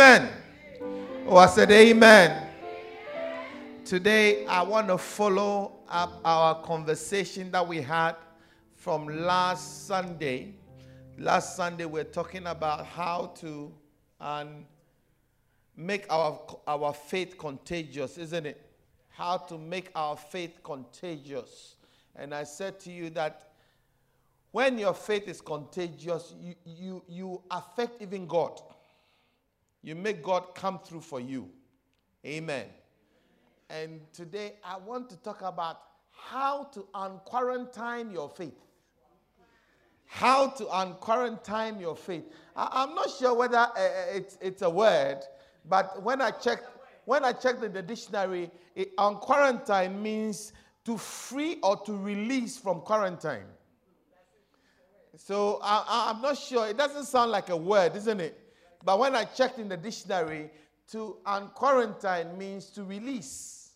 amen. 0.00 0.30
Oh, 1.26 1.38
I 1.38 1.46
said 1.46 1.72
amen. 1.72 2.46
Today, 3.84 4.46
I 4.46 4.62
want 4.62 4.86
to 4.86 4.96
follow 4.96 5.72
up 5.88 6.20
our 6.24 6.62
conversation 6.62 7.50
that 7.50 7.66
we 7.66 7.80
had 7.80 8.14
from 8.76 9.08
last 9.08 9.88
Sunday. 9.88 10.54
Last 11.18 11.56
Sunday, 11.56 11.84
we 11.84 11.98
are 11.98 12.04
talking 12.04 12.46
about 12.46 12.86
how 12.86 13.32
to 13.38 13.72
um, 14.20 14.66
make 15.76 16.06
our, 16.10 16.38
our 16.68 16.94
faith 16.94 17.36
contagious, 17.36 18.18
isn't 18.18 18.46
it? 18.46 18.70
How 19.08 19.36
to 19.36 19.58
make 19.58 19.90
our 19.96 20.16
faith 20.16 20.62
contagious. 20.62 21.74
And 22.14 22.32
I 22.32 22.44
said 22.44 22.78
to 22.80 22.92
you 22.92 23.10
that 23.10 23.50
when 24.52 24.78
your 24.78 24.94
faith 24.94 25.26
is 25.26 25.40
contagious, 25.40 26.36
you, 26.40 26.54
you, 26.64 27.02
you 27.08 27.42
affect 27.50 28.00
even 28.00 28.28
God. 28.28 28.60
You 29.88 29.94
make 29.94 30.22
God 30.22 30.54
come 30.54 30.80
through 30.80 31.00
for 31.00 31.18
you. 31.18 31.48
Amen. 32.26 32.66
And 33.70 34.00
today 34.12 34.56
I 34.62 34.76
want 34.76 35.08
to 35.08 35.16
talk 35.16 35.40
about 35.40 35.80
how 36.10 36.64
to 36.74 36.86
unquarantine 36.94 38.10
your 38.10 38.28
faith. 38.28 38.60
How 40.04 40.48
to 40.48 40.68
unquarantine 40.78 41.80
your 41.80 41.96
faith. 41.96 42.24
I, 42.54 42.82
am 42.82 42.94
not 42.94 43.08
sure 43.18 43.32
whether 43.32 43.56
uh, 43.56 43.70
it's, 44.12 44.36
it's 44.42 44.60
a 44.60 44.68
word, 44.68 45.20
but 45.66 46.02
when 46.02 46.20
I 46.20 46.32
checked, 46.32 46.68
when 47.06 47.24
I 47.24 47.32
checked 47.32 47.64
in 47.64 47.72
the 47.72 47.80
dictionary, 47.80 48.50
it, 48.74 48.90
unquarantine 48.98 50.02
means 50.02 50.52
to 50.84 50.98
free 50.98 51.60
or 51.62 51.78
to 51.84 51.96
release 51.96 52.58
from 52.58 52.82
quarantine. 52.82 53.48
So 55.16 55.60
I, 55.62 56.10
I'm 56.10 56.20
not 56.20 56.36
sure. 56.36 56.68
It 56.68 56.76
doesn't 56.76 57.06
sound 57.06 57.30
like 57.30 57.48
a 57.48 57.56
word, 57.56 57.96
isn't 57.96 58.20
it? 58.20 58.47
But 58.84 58.98
when 58.98 59.14
I 59.14 59.24
checked 59.24 59.58
in 59.58 59.68
the 59.68 59.76
dictionary, 59.76 60.50
to 60.92 61.18
unquarantine 61.26 62.36
means 62.38 62.66
to 62.70 62.82
release 62.82 63.72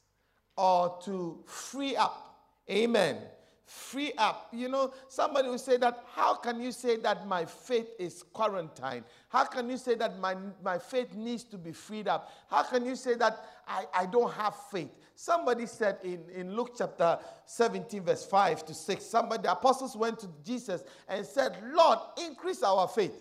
or 0.57 0.99
to 1.05 1.43
free 1.47 1.95
up. 1.97 2.39
Amen. 2.71 3.19
Free 3.67 4.13
up. 4.19 4.49
You 4.53 4.69
know, 4.69 4.93
somebody 5.09 5.49
will 5.49 5.59
say 5.59 5.77
that, 5.79 6.05
how 6.15 6.35
can 6.35 6.61
you 6.61 6.73
say 6.73 6.97
that 6.99 7.27
my 7.27 7.45
faith 7.45 7.89
is 7.99 8.23
quarantined? 8.33 9.05
How 9.29 9.45
can 9.45 9.69
you 9.69 9.77
say 9.77 9.95
that 9.97 10.19
my, 10.19 10.37
my 10.63 10.79
faith 10.79 11.15
needs 11.15 11.45
to 11.45 11.59
be 11.59 11.73
freed 11.73 12.09
up? 12.09 12.31
How 12.51 12.63
can 12.63 12.85
you 12.85 12.97
say 12.97 13.15
that 13.15 13.45
I, 13.67 13.85
I 13.95 14.07
don't 14.07 14.33
have 14.33 14.57
faith? 14.71 14.91
Somebody 15.15 15.67
said 15.67 15.99
in, 16.03 16.21
in 16.35 16.55
Luke 16.55 16.73
chapter 16.77 17.19
17, 17.47 18.03
verse 18.03 18.25
5 18.25 18.65
to 18.67 18.75
6, 18.75 19.05
somebody, 19.05 19.43
the 19.43 19.53
apostles 19.53 19.97
went 19.97 20.19
to 20.21 20.29
Jesus 20.45 20.83
and 21.09 21.25
said, 21.25 21.57
Lord, 21.73 21.99
increase 22.27 22.63
our 22.63 22.89
faith. 22.89 23.15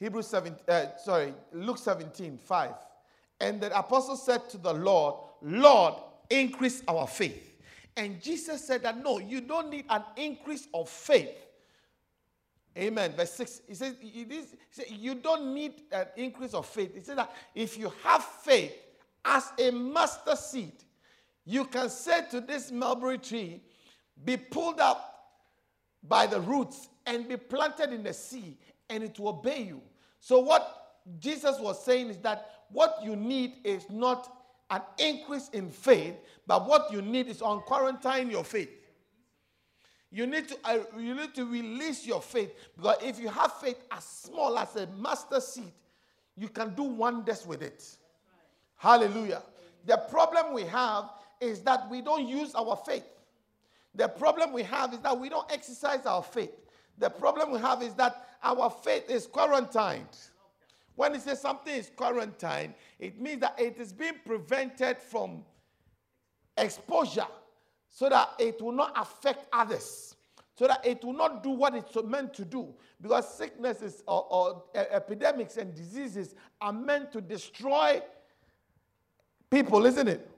Hebrews 0.00 0.28
7, 0.28 0.56
uh, 0.66 0.86
sorry, 0.96 1.34
Luke 1.52 1.78
17, 1.78 2.38
5. 2.38 2.70
And 3.40 3.60
the 3.60 3.78
apostle 3.78 4.16
said 4.16 4.48
to 4.50 4.58
the 4.58 4.72
Lord, 4.72 5.14
Lord, 5.42 5.94
increase 6.30 6.82
our 6.88 7.06
faith. 7.06 7.54
And 7.96 8.20
Jesus 8.20 8.64
said 8.64 8.82
that 8.82 9.02
no, 9.02 9.18
you 9.18 9.42
don't 9.42 9.70
need 9.70 9.84
an 9.90 10.02
increase 10.16 10.68
of 10.72 10.88
faith. 10.88 11.36
Amen. 12.78 13.12
Verse 13.12 13.32
6. 13.32 13.62
He 13.68 13.74
says, 13.74 13.96
he 14.00 14.26
said, 14.70 14.86
You 14.88 15.16
don't 15.16 15.52
need 15.52 15.82
an 15.92 16.06
increase 16.16 16.54
of 16.54 16.66
faith. 16.66 16.94
He 16.94 17.00
said 17.00 17.18
that 17.18 17.34
if 17.54 17.76
you 17.76 17.92
have 18.02 18.24
faith 18.24 18.72
as 19.24 19.52
a 19.58 19.70
mustard 19.70 20.38
seed, 20.38 20.72
you 21.44 21.64
can 21.64 21.90
say 21.90 22.22
to 22.30 22.40
this 22.40 22.70
mulberry 22.70 23.18
tree, 23.18 23.60
Be 24.24 24.36
pulled 24.36 24.80
up 24.80 25.10
by 26.02 26.26
the 26.26 26.40
roots 26.40 26.88
and 27.06 27.28
be 27.28 27.36
planted 27.36 27.92
in 27.92 28.02
the 28.02 28.14
sea, 28.14 28.56
and 28.90 29.02
it 29.02 29.18
will 29.18 29.28
obey 29.28 29.62
you. 29.62 29.80
So, 30.20 30.38
what 30.40 30.98
Jesus 31.18 31.58
was 31.58 31.82
saying 31.84 32.08
is 32.08 32.18
that 32.18 32.46
what 32.70 32.98
you 33.02 33.16
need 33.16 33.54
is 33.64 33.88
not 33.90 34.30
an 34.70 34.82
increase 34.98 35.48
in 35.50 35.70
faith, 35.70 36.14
but 36.46 36.66
what 36.66 36.92
you 36.92 37.02
need 37.02 37.28
is 37.28 37.42
unquarantine 37.42 38.30
your 38.30 38.44
faith. 38.44 38.70
You 40.12 40.26
need 40.26 40.48
to 40.48 40.58
uh, 40.64 40.78
you 40.98 41.14
need 41.14 41.34
to 41.34 41.44
release 41.44 42.04
your 42.04 42.20
faith 42.20 42.52
because 42.76 42.96
if 43.02 43.20
you 43.20 43.28
have 43.28 43.52
faith 43.54 43.78
as 43.92 44.04
small 44.04 44.58
as 44.58 44.74
a 44.76 44.86
mustard 44.88 45.42
seed, 45.42 45.72
you 46.36 46.48
can 46.48 46.74
do 46.74 46.82
wonders 46.82 47.46
with 47.46 47.62
it. 47.62 47.84
Hallelujah. 48.76 49.42
The 49.86 49.98
problem 50.10 50.52
we 50.52 50.62
have 50.62 51.10
is 51.40 51.60
that 51.62 51.88
we 51.88 52.02
don't 52.02 52.26
use 52.26 52.54
our 52.54 52.76
faith. 52.76 53.04
The 53.94 54.08
problem 54.08 54.52
we 54.52 54.62
have 54.64 54.92
is 54.92 55.00
that 55.00 55.18
we 55.18 55.28
don't 55.28 55.50
exercise 55.50 56.06
our 56.06 56.22
faith. 56.22 56.52
The 56.98 57.10
problem 57.10 57.52
we 57.52 57.58
have 57.60 57.82
is 57.82 57.94
that 57.94 58.26
our 58.42 58.70
faith 58.70 59.10
is 59.10 59.26
quarantined. 59.26 60.08
When 60.96 61.14
it 61.14 61.22
says 61.22 61.40
something 61.40 61.74
is 61.74 61.90
quarantined, 61.94 62.74
it 62.98 63.20
means 63.20 63.40
that 63.40 63.58
it 63.58 63.78
is 63.78 63.92
being 63.92 64.14
prevented 64.24 64.98
from 64.98 65.44
exposure 66.56 67.26
so 67.88 68.08
that 68.08 68.30
it 68.38 68.60
will 68.60 68.72
not 68.72 68.92
affect 68.96 69.46
others, 69.52 70.14
so 70.56 70.66
that 70.66 70.84
it 70.84 71.02
will 71.04 71.14
not 71.14 71.42
do 71.42 71.50
what 71.50 71.74
it's 71.74 71.96
meant 72.04 72.34
to 72.34 72.44
do. 72.44 72.68
Because 73.00 73.34
sicknesses 73.34 74.02
or, 74.06 74.26
or 74.30 74.64
epidemics 74.74 75.56
and 75.56 75.74
diseases 75.74 76.34
are 76.60 76.72
meant 76.72 77.12
to 77.12 77.20
destroy 77.20 78.02
people, 79.50 79.86
isn't 79.86 80.08
it? 80.08 80.30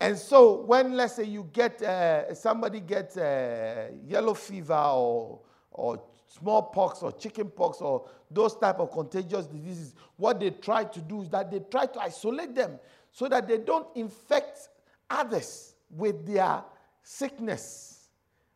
And 0.00 0.18
so, 0.18 0.60
when 0.62 0.96
let's 0.96 1.14
say 1.14 1.24
you 1.24 1.48
get 1.52 1.80
uh, 1.80 2.34
somebody 2.34 2.80
gets 2.80 3.16
uh, 3.16 3.90
yellow 4.06 4.34
fever 4.34 4.74
or 4.74 5.40
or 5.70 6.02
smallpox 6.38 7.02
or 7.02 7.12
chickenpox 7.12 7.80
or 7.80 8.08
those 8.30 8.56
type 8.56 8.78
of 8.80 8.90
contagious 8.90 9.46
diseases, 9.46 9.94
what 10.16 10.40
they 10.40 10.50
try 10.50 10.84
to 10.84 11.00
do 11.00 11.22
is 11.22 11.28
that 11.30 11.50
they 11.50 11.60
try 11.70 11.86
to 11.86 12.00
isolate 12.00 12.54
them 12.54 12.78
so 13.12 13.28
that 13.28 13.46
they 13.46 13.58
don't 13.58 13.86
infect 13.94 14.68
others 15.08 15.74
with 15.90 16.26
their 16.26 16.62
sickness. 17.02 18.08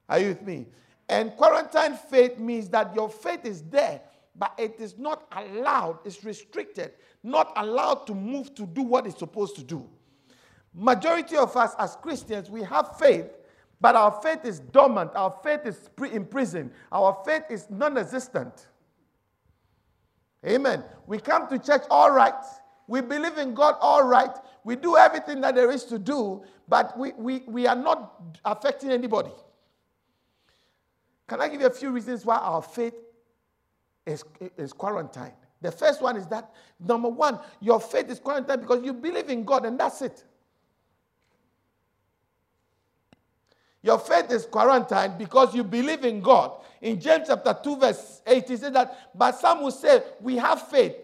Are 0.08 0.18
you 0.18 0.28
with 0.28 0.42
me? 0.42 0.66
And 1.08 1.34
quarantine 1.36 1.96
faith 2.10 2.38
means 2.38 2.68
that 2.70 2.94
your 2.94 3.08
faith 3.08 3.44
is 3.44 3.62
there, 3.62 4.00
but 4.34 4.52
it 4.58 4.76
is 4.78 4.98
not 4.98 5.26
allowed, 5.32 6.00
it's 6.04 6.24
restricted, 6.24 6.92
not 7.22 7.52
allowed 7.56 8.06
to 8.06 8.14
move 8.14 8.54
to 8.56 8.66
do 8.66 8.82
what 8.82 9.06
it's 9.06 9.18
supposed 9.18 9.56
to 9.56 9.62
do. 9.62 9.88
Majority 10.74 11.36
of 11.36 11.56
us 11.56 11.74
as 11.78 11.96
Christians, 11.96 12.50
we 12.50 12.62
have 12.62 12.98
faith, 12.98 13.26
but 13.80 13.94
our 13.94 14.10
faith 14.22 14.44
is 14.44 14.60
dormant. 14.60 15.12
Our 15.14 15.34
faith 15.42 15.60
is 15.64 15.88
imprisoned. 16.12 16.72
Our 16.90 17.16
faith 17.24 17.44
is 17.50 17.66
non 17.70 17.96
existent. 17.96 18.66
Amen. 20.46 20.84
We 21.06 21.18
come 21.18 21.48
to 21.48 21.58
church 21.58 21.82
all 21.90 22.10
right. 22.10 22.34
We 22.86 23.00
believe 23.00 23.38
in 23.38 23.54
God 23.54 23.76
all 23.80 24.02
right. 24.02 24.34
We 24.64 24.76
do 24.76 24.96
everything 24.96 25.40
that 25.42 25.54
there 25.54 25.70
is 25.70 25.84
to 25.84 25.98
do, 25.98 26.42
but 26.68 26.98
we, 26.98 27.12
we, 27.12 27.42
we 27.46 27.66
are 27.66 27.76
not 27.76 28.20
affecting 28.44 28.90
anybody. 28.90 29.30
Can 31.28 31.40
I 31.40 31.48
give 31.48 31.60
you 31.60 31.66
a 31.66 31.70
few 31.70 31.90
reasons 31.90 32.24
why 32.24 32.36
our 32.36 32.62
faith 32.62 32.94
is, 34.06 34.24
is 34.56 34.72
quarantined? 34.72 35.34
The 35.60 35.70
first 35.70 36.00
one 36.00 36.16
is 36.16 36.26
that, 36.28 36.52
number 36.80 37.08
one, 37.08 37.40
your 37.60 37.80
faith 37.80 38.08
is 38.10 38.18
quarantined 38.18 38.62
because 38.62 38.82
you 38.84 38.94
believe 38.94 39.28
in 39.28 39.44
God 39.44 39.66
and 39.66 39.78
that's 39.78 40.00
it. 40.02 40.24
Your 43.82 43.98
faith 43.98 44.30
is 44.30 44.44
quarantined 44.44 45.18
because 45.18 45.54
you 45.54 45.62
believe 45.62 46.04
in 46.04 46.20
God. 46.20 46.52
In 46.80 47.00
James 47.00 47.28
chapter 47.28 47.56
2, 47.62 47.76
verse 47.76 48.22
8, 48.26 48.48
he 48.48 48.56
said 48.56 48.74
that, 48.74 49.10
but 49.14 49.32
some 49.32 49.62
will 49.62 49.70
say, 49.70 50.02
We 50.20 50.36
have 50.36 50.68
faith. 50.68 50.94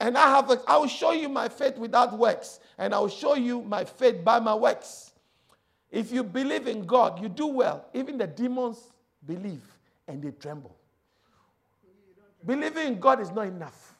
And 0.00 0.18
I 0.18 0.28
have 0.30 0.50
I 0.66 0.76
will 0.78 0.88
show 0.88 1.12
you 1.12 1.28
my 1.28 1.48
faith 1.48 1.78
without 1.78 2.18
works, 2.18 2.58
and 2.76 2.92
I 2.92 2.98
will 2.98 3.08
show 3.08 3.34
you 3.34 3.62
my 3.62 3.84
faith 3.84 4.24
by 4.24 4.40
my 4.40 4.54
works. 4.54 5.12
If 5.92 6.10
you 6.10 6.24
believe 6.24 6.66
in 6.66 6.84
God, 6.86 7.22
you 7.22 7.28
do 7.28 7.46
well. 7.46 7.86
Even 7.94 8.18
the 8.18 8.26
demons 8.26 8.78
believe 9.24 9.62
and 10.08 10.20
they 10.20 10.32
tremble. 10.32 10.74
Believing 12.44 12.88
in 12.88 12.98
God 12.98 13.20
is 13.20 13.30
not 13.30 13.46
enough. 13.46 13.94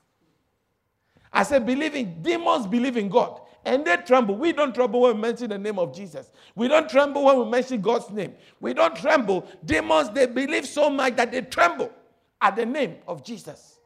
I 1.32 1.44
said, 1.44 1.64
believing, 1.64 2.20
demons 2.20 2.66
believe 2.66 2.96
in 2.96 3.08
God 3.08 3.40
and 3.64 3.84
they 3.84 3.96
tremble. 3.98 4.36
We 4.36 4.52
don't 4.52 4.74
tremble 4.74 5.00
when 5.02 5.16
we 5.16 5.20
mention 5.20 5.50
the 5.50 5.58
name 5.58 5.78
of 5.78 5.94
Jesus. 5.94 6.32
We 6.54 6.68
don't 6.68 6.88
tremble 6.88 7.24
when 7.24 7.38
we 7.38 7.44
mention 7.46 7.80
God's 7.80 8.10
name. 8.10 8.34
We 8.60 8.74
don't 8.74 8.96
tremble. 8.96 9.46
Demons, 9.64 10.10
they 10.10 10.26
believe 10.26 10.66
so 10.66 10.90
much 10.90 11.16
that 11.16 11.30
they 11.30 11.42
tremble 11.42 11.92
at 12.40 12.56
the 12.56 12.66
name 12.66 12.96
of 13.06 13.24
Jesus. 13.24 13.78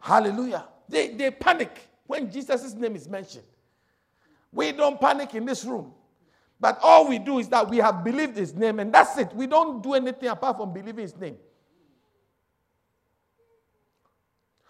Hallelujah. 0.00 0.66
They, 0.88 1.08
they 1.08 1.30
panic 1.30 1.88
when 2.06 2.30
Jesus' 2.30 2.74
name 2.74 2.94
is 2.94 3.08
mentioned. 3.08 3.44
We 4.52 4.72
don't 4.72 5.00
panic 5.00 5.34
in 5.34 5.44
this 5.44 5.64
room. 5.64 5.92
But 6.60 6.78
all 6.82 7.08
we 7.08 7.18
do 7.18 7.38
is 7.38 7.48
that 7.48 7.68
we 7.68 7.78
have 7.78 8.02
believed 8.02 8.36
his 8.36 8.54
name, 8.54 8.80
and 8.80 8.92
that's 8.92 9.16
it. 9.16 9.32
We 9.32 9.46
don't 9.46 9.82
do 9.82 9.94
anything 9.94 10.28
apart 10.28 10.56
from 10.56 10.72
believing 10.72 11.02
his 11.02 11.16
name. 11.16 11.36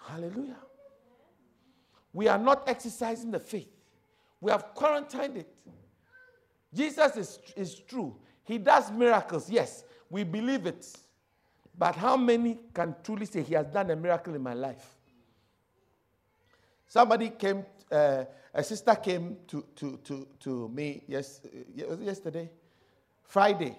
Hallelujah. 0.06 0.56
We 2.12 2.28
are 2.28 2.38
not 2.38 2.68
exercising 2.68 3.30
the 3.30 3.40
faith. 3.40 3.77
We 4.40 4.50
have 4.50 4.74
quarantined 4.74 5.38
it. 5.38 5.54
Jesus 6.72 7.16
is, 7.16 7.38
is 7.56 7.74
true. 7.80 8.16
He 8.44 8.58
does 8.58 8.90
miracles, 8.90 9.50
yes. 9.50 9.84
We 10.10 10.24
believe 10.24 10.66
it. 10.66 10.86
But 11.76 11.94
how 11.94 12.16
many 12.16 12.58
can 12.74 12.94
truly 13.04 13.26
say, 13.26 13.42
He 13.42 13.54
has 13.54 13.66
done 13.66 13.90
a 13.90 13.96
miracle 13.96 14.34
in 14.34 14.42
my 14.42 14.54
life? 14.54 14.96
Somebody 16.86 17.30
came, 17.30 17.64
uh, 17.92 18.24
a 18.54 18.64
sister 18.64 18.94
came 18.94 19.36
to, 19.48 19.64
to, 19.76 19.98
to, 20.04 20.26
to 20.40 20.68
me 20.70 21.02
yes, 21.06 21.40
yesterday, 21.74 22.50
Friday, 23.22 23.76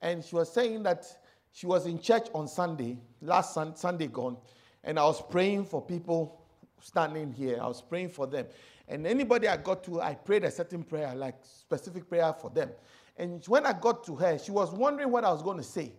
and 0.00 0.22
she 0.22 0.34
was 0.34 0.52
saying 0.52 0.82
that 0.82 1.06
she 1.52 1.66
was 1.66 1.86
in 1.86 1.98
church 1.98 2.28
on 2.34 2.46
Sunday, 2.46 2.98
last 3.20 3.54
sun, 3.54 3.74
Sunday 3.74 4.06
gone, 4.06 4.36
and 4.84 4.98
I 4.98 5.04
was 5.04 5.22
praying 5.22 5.64
for 5.64 5.80
people 5.80 6.42
standing 6.80 7.32
here. 7.32 7.58
I 7.60 7.66
was 7.66 7.80
praying 7.80 8.10
for 8.10 8.26
them. 8.26 8.46
And 8.88 9.06
anybody 9.06 9.48
I 9.48 9.56
got 9.56 9.84
to, 9.84 10.00
I 10.00 10.14
prayed 10.14 10.44
a 10.44 10.50
certain 10.50 10.82
prayer, 10.82 11.14
like 11.14 11.36
specific 11.42 12.08
prayer 12.08 12.32
for 12.32 12.50
them. 12.50 12.70
And 13.16 13.44
when 13.46 13.66
I 13.66 13.72
got 13.72 14.04
to 14.04 14.16
her, 14.16 14.38
she 14.38 14.50
was 14.50 14.72
wondering 14.72 15.10
what 15.10 15.24
I 15.24 15.32
was 15.32 15.42
going 15.42 15.58
to 15.58 15.62
say 15.62 15.92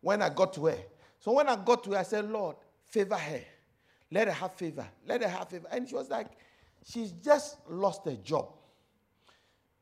when 0.00 0.22
I 0.22 0.28
got 0.28 0.52
to 0.54 0.66
her. 0.66 0.78
So 1.18 1.32
when 1.32 1.48
I 1.48 1.56
got 1.56 1.84
to 1.84 1.92
her, 1.92 1.98
I 1.98 2.02
said, 2.02 2.30
Lord, 2.30 2.56
favor 2.84 3.16
her. 3.16 3.40
Let 4.10 4.28
her 4.28 4.34
have 4.34 4.52
favor. 4.52 4.86
Let 5.06 5.22
her 5.22 5.28
have 5.28 5.48
favor. 5.48 5.66
And 5.70 5.88
she 5.88 5.94
was 5.94 6.08
like, 6.10 6.28
she's 6.84 7.12
just 7.12 7.58
lost 7.68 8.06
a 8.06 8.16
job. 8.16 8.48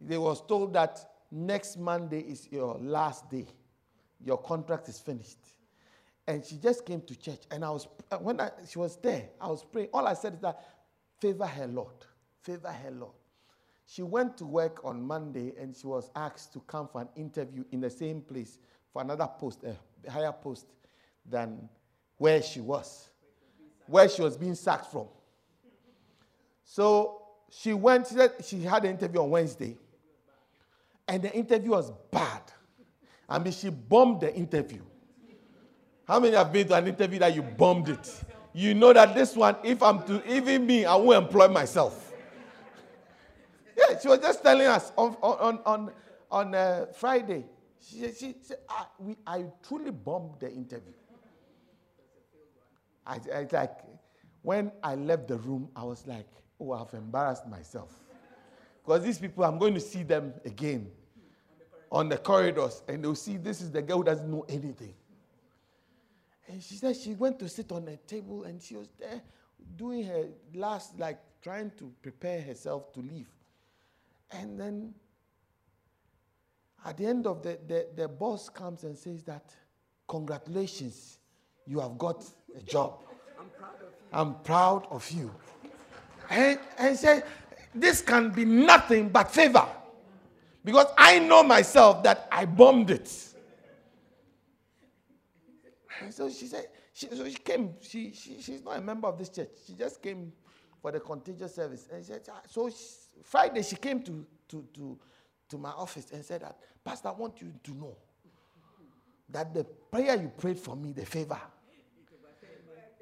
They 0.00 0.18
was 0.18 0.44
told 0.46 0.72
that 0.74 0.98
next 1.30 1.78
Monday 1.78 2.20
is 2.20 2.48
your 2.50 2.76
last 2.80 3.30
day. 3.30 3.46
Your 4.24 4.38
contract 4.38 4.88
is 4.88 4.98
finished. 4.98 5.38
And 6.26 6.44
she 6.44 6.56
just 6.56 6.86
came 6.86 7.00
to 7.02 7.18
church. 7.18 7.40
And 7.50 7.64
I 7.64 7.70
was 7.70 7.88
uh, 8.10 8.18
when 8.18 8.40
I, 8.40 8.50
she 8.68 8.78
was 8.78 8.96
there, 8.96 9.28
I 9.40 9.48
was 9.48 9.64
praying. 9.64 9.88
All 9.92 10.06
I 10.06 10.14
said 10.14 10.34
is 10.34 10.40
that 10.40 10.62
favor 11.20 11.46
her, 11.46 11.66
Lord. 11.66 11.94
Favor 12.42 12.68
her, 12.68 12.90
Lord. 12.90 13.12
She 13.86 14.02
went 14.02 14.36
to 14.38 14.44
work 14.44 14.84
on 14.84 15.02
Monday 15.02 15.52
and 15.60 15.76
she 15.76 15.86
was 15.86 16.10
asked 16.16 16.52
to 16.54 16.60
come 16.60 16.88
for 16.88 17.00
an 17.02 17.08
interview 17.16 17.64
in 17.72 17.80
the 17.80 17.90
same 17.90 18.20
place 18.20 18.58
for 18.92 19.02
another 19.02 19.28
post, 19.38 19.64
a 19.64 20.10
higher 20.10 20.32
post 20.32 20.66
than 21.28 21.68
where 22.18 22.42
she 22.42 22.60
was, 22.60 23.08
where 23.86 24.08
she 24.08 24.22
was 24.22 24.36
being 24.36 24.54
sacked 24.54 24.90
from. 24.90 25.06
So 26.64 27.22
she 27.50 27.74
went, 27.74 28.06
she, 28.06 28.14
said 28.14 28.32
she 28.44 28.62
had 28.62 28.84
an 28.84 28.92
interview 28.92 29.20
on 29.20 29.30
Wednesday, 29.30 29.76
and 31.06 31.22
the 31.22 31.32
interview 31.32 31.72
was 31.72 31.92
bad. 32.10 32.42
I 33.28 33.38
mean, 33.38 33.52
she 33.52 33.68
bombed 33.70 34.20
the 34.20 34.34
interview. 34.34 34.82
How 36.06 36.18
many 36.18 36.36
have 36.36 36.52
been 36.52 36.66
to 36.68 36.74
an 36.74 36.88
interview 36.88 37.18
that 37.20 37.34
you 37.34 37.42
bombed 37.42 37.88
it? 37.88 38.24
You 38.52 38.74
know 38.74 38.92
that 38.92 39.14
this 39.14 39.34
one, 39.36 39.56
if 39.62 39.82
I'm 39.82 40.02
to, 40.04 40.22
even 40.30 40.66
me, 40.66 40.84
I 40.84 40.94
won't 40.94 41.24
employ 41.24 41.48
myself. 41.48 42.11
She 44.02 44.08
was 44.08 44.18
just 44.18 44.42
telling 44.42 44.66
us 44.66 44.92
on, 44.96 45.16
on, 45.22 45.60
on, 45.64 45.92
on 46.30 46.54
uh, 46.54 46.86
Friday. 46.92 47.44
She, 47.80 48.12
she 48.12 48.34
said, 48.42 48.58
ah, 48.68 48.88
we, 48.98 49.16
I 49.24 49.44
truly 49.66 49.92
bombed 49.92 50.40
the 50.40 50.50
interview. 50.50 50.92
I, 53.06 53.20
I 53.32 53.46
like, 53.50 53.78
when 54.42 54.72
I 54.82 54.96
left 54.96 55.28
the 55.28 55.36
room, 55.36 55.68
I 55.76 55.84
was 55.84 56.04
like, 56.06 56.26
oh, 56.60 56.72
I've 56.72 56.92
embarrassed 56.94 57.46
myself. 57.46 57.94
Because 58.84 59.04
these 59.04 59.18
people, 59.18 59.44
I'm 59.44 59.58
going 59.58 59.74
to 59.74 59.80
see 59.80 60.02
them 60.02 60.34
again 60.44 60.90
on 61.92 62.08
the 62.08 62.16
corridors, 62.16 62.82
and 62.88 63.04
they'll 63.04 63.14
see 63.14 63.36
this 63.36 63.60
is 63.60 63.70
the 63.70 63.82
girl 63.82 63.98
who 63.98 64.04
doesn't 64.04 64.28
know 64.28 64.44
anything. 64.48 64.94
And 66.48 66.60
she 66.60 66.74
said 66.74 66.96
she 66.96 67.14
went 67.14 67.38
to 67.38 67.48
sit 67.48 67.70
on 67.70 67.86
a 67.86 67.96
table 67.96 68.44
and 68.44 68.60
she 68.60 68.74
was 68.74 68.88
there 68.98 69.22
doing 69.76 70.04
her 70.04 70.26
last, 70.54 70.98
like 70.98 71.20
trying 71.40 71.70
to 71.78 71.92
prepare 72.02 72.40
herself 72.40 72.92
to 72.94 73.00
leave. 73.00 73.28
And 74.32 74.58
then 74.58 74.94
at 76.84 76.96
the 76.96 77.06
end 77.06 77.26
of 77.26 77.42
the, 77.42 77.58
the, 77.66 77.86
the 77.94 78.08
boss 78.08 78.48
comes 78.48 78.84
and 78.84 78.96
says 78.96 79.22
that, 79.24 79.54
congratulations, 80.08 81.18
you 81.66 81.80
have 81.80 81.96
got 81.98 82.24
a 82.56 82.62
job. 82.62 83.04
I'm 83.38 83.50
proud 83.50 83.74
of 83.80 83.90
you. 83.90 84.08
I'm 84.12 84.34
proud 84.42 84.86
of 84.90 85.10
you. 85.10 85.34
And, 86.30 86.58
and 86.78 86.96
said, 86.96 87.24
this 87.74 88.00
can 88.00 88.30
be 88.30 88.44
nothing 88.44 89.08
but 89.08 89.30
favor. 89.30 89.66
Because 90.64 90.86
I 90.96 91.18
know 91.18 91.42
myself 91.42 92.02
that 92.04 92.28
I 92.30 92.44
bombed 92.44 92.90
it. 92.90 93.10
And 96.00 96.12
so 96.12 96.28
she 96.30 96.46
said, 96.46 96.66
she, 96.92 97.08
so 97.08 97.28
she 97.28 97.34
came, 97.34 97.74
she, 97.80 98.12
she, 98.12 98.40
she's 98.40 98.64
not 98.64 98.78
a 98.78 98.80
member 98.80 99.08
of 99.08 99.18
this 99.18 99.28
church. 99.28 99.50
She 99.66 99.74
just 99.74 100.02
came 100.02 100.32
for 100.80 100.90
the 100.90 101.00
contagious 101.00 101.54
service. 101.54 101.88
And 101.92 102.04
she 102.04 102.12
said, 102.12 102.22
ah, 102.30 102.40
so 102.48 102.68
she, 102.68 102.76
Friday 103.22 103.62
she 103.62 103.76
came 103.76 104.02
to, 104.02 104.26
to, 104.48 104.66
to, 104.74 104.98
to 105.48 105.58
my 105.58 105.70
office 105.70 106.10
and 106.12 106.24
said 106.24 106.42
that, 106.42 106.56
Pastor, 106.84 107.08
I 107.08 107.12
want 107.12 107.40
you 107.40 107.52
to 107.64 107.70
know 107.72 107.96
that 109.30 109.54
the 109.54 109.64
prayer 109.64 110.16
you 110.16 110.28
prayed 110.36 110.58
for 110.58 110.76
me, 110.76 110.92
the 110.92 111.06
favor, 111.06 111.40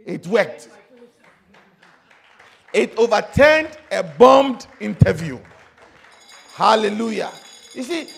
it 0.06 0.26
worked. 0.26 0.68
It 2.72 2.96
overturned 2.96 3.76
a 3.90 4.02
bombed 4.02 4.66
interview. 4.78 5.38
Hallelujah. 6.54 7.32
You 7.74 7.82
see, 7.82 8.08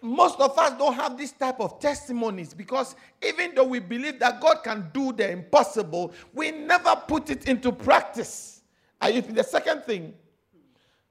most 0.00 0.40
of 0.40 0.58
us 0.58 0.76
don't 0.76 0.94
have 0.94 1.16
this 1.16 1.30
type 1.30 1.60
of 1.60 1.78
testimonies 1.78 2.54
because 2.54 2.96
even 3.22 3.54
though 3.54 3.64
we 3.64 3.78
believe 3.78 4.18
that 4.18 4.40
God 4.40 4.64
can 4.64 4.90
do 4.92 5.12
the 5.12 5.30
impossible, 5.30 6.12
we 6.34 6.50
never 6.50 6.96
put 7.06 7.30
it 7.30 7.46
into 7.46 7.70
practice. 7.70 8.62
The 9.00 9.46
second 9.48 9.84
thing, 9.84 10.14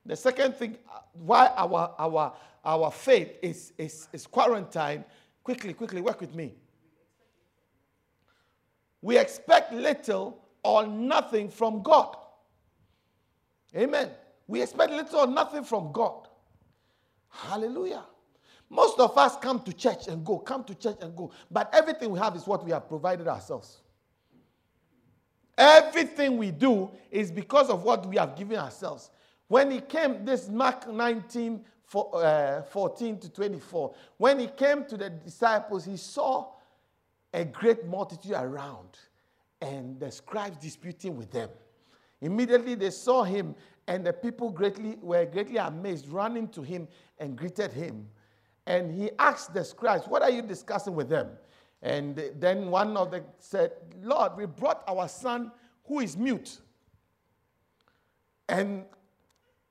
the 0.05 0.15
second 0.15 0.55
thing 0.55 0.77
uh, 0.89 0.99
why 1.13 1.51
our 1.55 1.93
our 1.99 2.33
our 2.63 2.91
faith 2.91 3.37
is 3.41 3.73
is, 3.77 4.07
is 4.13 4.27
quarantined. 4.27 5.03
Quickly, 5.43 5.73
quickly, 5.73 6.01
work 6.01 6.21
with 6.21 6.35
me. 6.35 6.53
We 9.01 9.17
expect 9.17 9.73
little 9.73 10.45
or 10.63 10.85
nothing 10.85 11.49
from 11.49 11.81
God. 11.81 12.15
Amen. 13.75 14.09
We 14.47 14.61
expect 14.61 14.91
little 14.91 15.21
or 15.21 15.27
nothing 15.27 15.63
from 15.63 15.91
God. 15.91 16.27
Hallelujah. 17.29 18.03
Most 18.69 18.99
of 18.99 19.17
us 19.17 19.35
come 19.37 19.61
to 19.61 19.73
church 19.73 20.07
and 20.07 20.25
go, 20.25 20.37
come 20.37 20.63
to 20.65 20.75
church 20.75 20.97
and 21.01 21.15
go. 21.15 21.31
But 21.49 21.73
everything 21.73 22.11
we 22.11 22.19
have 22.19 22.35
is 22.35 22.45
what 22.45 22.63
we 22.63 22.71
have 22.71 22.87
provided 22.87 23.27
ourselves. 23.27 23.81
Everything 25.57 26.37
we 26.37 26.51
do 26.51 26.89
is 27.09 27.31
because 27.31 27.69
of 27.69 27.83
what 27.83 28.05
we 28.05 28.17
have 28.17 28.35
given 28.35 28.57
ourselves. 28.57 29.09
When 29.51 29.69
he 29.69 29.81
came, 29.81 30.23
this 30.23 30.47
Mark 30.47 30.87
19, 30.87 31.59
uh, 31.93 32.61
14 32.61 33.19
to 33.19 33.29
24, 33.29 33.93
when 34.15 34.39
he 34.39 34.47
came 34.47 34.85
to 34.85 34.95
the 34.95 35.09
disciples, 35.09 35.83
he 35.83 35.97
saw 35.97 36.53
a 37.33 37.43
great 37.43 37.85
multitude 37.85 38.31
around 38.31 38.97
and 39.61 39.99
the 39.99 40.09
scribes 40.09 40.55
disputing 40.55 41.17
with 41.17 41.31
them. 41.31 41.49
Immediately 42.21 42.75
they 42.75 42.91
saw 42.91 43.23
him, 43.25 43.53
and 43.87 44.05
the 44.05 44.13
people 44.13 44.51
greatly 44.51 44.97
were 45.01 45.25
greatly 45.25 45.57
amazed, 45.57 46.07
running 46.07 46.47
to 46.47 46.61
him 46.61 46.87
and 47.19 47.35
greeted 47.35 47.73
him. 47.73 48.07
And 48.67 48.89
he 48.89 49.09
asked 49.19 49.53
the 49.53 49.65
scribes, 49.65 50.07
What 50.07 50.21
are 50.21 50.31
you 50.31 50.43
discussing 50.43 50.95
with 50.95 51.09
them? 51.09 51.27
And 51.81 52.15
then 52.39 52.71
one 52.71 52.95
of 52.95 53.11
them 53.11 53.25
said, 53.37 53.73
Lord, 54.01 54.37
we 54.37 54.45
brought 54.45 54.81
our 54.87 55.09
son 55.09 55.51
who 55.83 55.99
is 55.99 56.15
mute. 56.15 56.61
And 58.47 58.85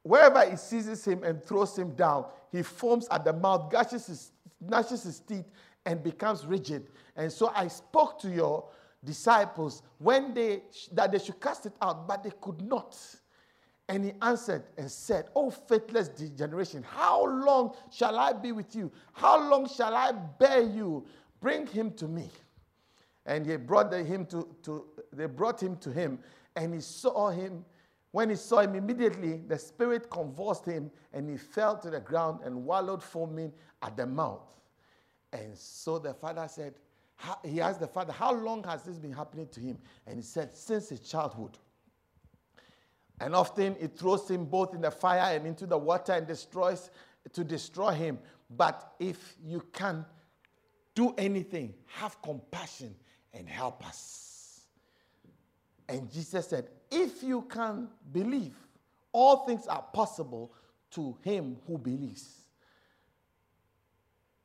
wherever 0.02 0.48
he 0.48 0.56
seizes 0.56 1.04
him 1.04 1.22
and 1.24 1.44
throws 1.44 1.76
him 1.76 1.94
down, 1.94 2.26
he 2.52 2.62
foams 2.62 3.06
at 3.10 3.24
the 3.24 3.32
mouth, 3.32 3.70
gashes 3.70 4.06
his, 4.06 4.32
gnashes 4.60 5.02
his 5.02 5.20
teeth, 5.20 5.46
and 5.86 6.02
becomes 6.02 6.46
rigid. 6.46 6.88
And 7.16 7.30
so 7.30 7.52
I 7.54 7.68
spoke 7.68 8.20
to 8.20 8.30
your 8.30 8.68
disciples 9.04 9.82
when 9.98 10.34
they 10.34 10.62
that 10.92 11.12
they 11.12 11.18
should 11.18 11.40
cast 11.40 11.66
it 11.66 11.72
out, 11.80 12.06
but 12.06 12.22
they 12.22 12.32
could 12.40 12.60
not. 12.62 12.96
And 13.88 14.04
he 14.04 14.12
answered 14.22 14.62
and 14.78 14.88
said, 14.90 15.30
Oh, 15.34 15.50
faithless 15.50 16.10
generation, 16.36 16.84
how 16.88 17.26
long 17.26 17.74
shall 17.90 18.18
I 18.18 18.32
be 18.32 18.52
with 18.52 18.76
you? 18.76 18.92
How 19.12 19.50
long 19.50 19.68
shall 19.68 19.94
I 19.94 20.12
bear 20.12 20.62
you? 20.62 21.06
Bring 21.40 21.66
him 21.66 21.90
to 21.94 22.06
me. 22.06 22.30
And 23.26 23.44
he 23.44 23.56
brought 23.56 23.92
him 23.92 24.26
to, 24.26 24.46
to 24.62 24.84
they 25.12 25.26
brought 25.26 25.60
him 25.60 25.76
to 25.78 25.90
him, 25.90 26.20
and 26.56 26.74
he 26.74 26.80
saw 26.80 27.30
him. 27.30 27.64
When 28.12 28.30
he 28.30 28.36
saw 28.36 28.60
him 28.60 28.74
immediately, 28.74 29.38
the 29.46 29.58
spirit 29.58 30.10
convulsed 30.10 30.66
him, 30.66 30.90
and 31.12 31.30
he 31.30 31.36
fell 31.36 31.78
to 31.78 31.90
the 31.90 32.00
ground 32.00 32.40
and 32.44 32.64
wallowed 32.64 33.02
foaming 33.02 33.52
at 33.82 33.96
the 33.96 34.06
mouth. 34.06 34.48
And 35.32 35.56
so 35.56 35.98
the 35.98 36.12
father 36.12 36.48
said, 36.48 36.74
he 37.44 37.60
asked 37.60 37.80
the 37.80 37.86
father, 37.86 38.12
How 38.12 38.32
long 38.32 38.64
has 38.64 38.82
this 38.82 38.98
been 38.98 39.12
happening 39.12 39.48
to 39.48 39.60
him? 39.60 39.78
And 40.06 40.16
he 40.16 40.22
said, 40.22 40.54
Since 40.54 40.88
his 40.88 41.00
childhood. 41.00 41.58
And 43.20 43.34
often 43.34 43.76
it 43.78 43.98
throws 43.98 44.28
him 44.28 44.46
both 44.46 44.74
in 44.74 44.80
the 44.80 44.90
fire 44.90 45.36
and 45.36 45.46
into 45.46 45.66
the 45.66 45.76
water 45.76 46.12
and 46.12 46.26
destroys 46.26 46.90
to 47.32 47.44
destroy 47.44 47.90
him. 47.90 48.18
But 48.48 48.94
if 48.98 49.36
you 49.44 49.62
can 49.72 50.06
do 50.94 51.14
anything, 51.18 51.74
have 51.86 52.20
compassion 52.22 52.94
and 53.34 53.48
help 53.48 53.86
us. 53.86 54.29
And 55.90 56.10
Jesus 56.10 56.46
said, 56.46 56.68
If 56.88 57.22
you 57.22 57.42
can 57.42 57.88
believe, 58.12 58.54
all 59.12 59.44
things 59.44 59.66
are 59.66 59.84
possible 59.92 60.52
to 60.92 61.16
him 61.22 61.56
who 61.66 61.76
believes. 61.76 62.36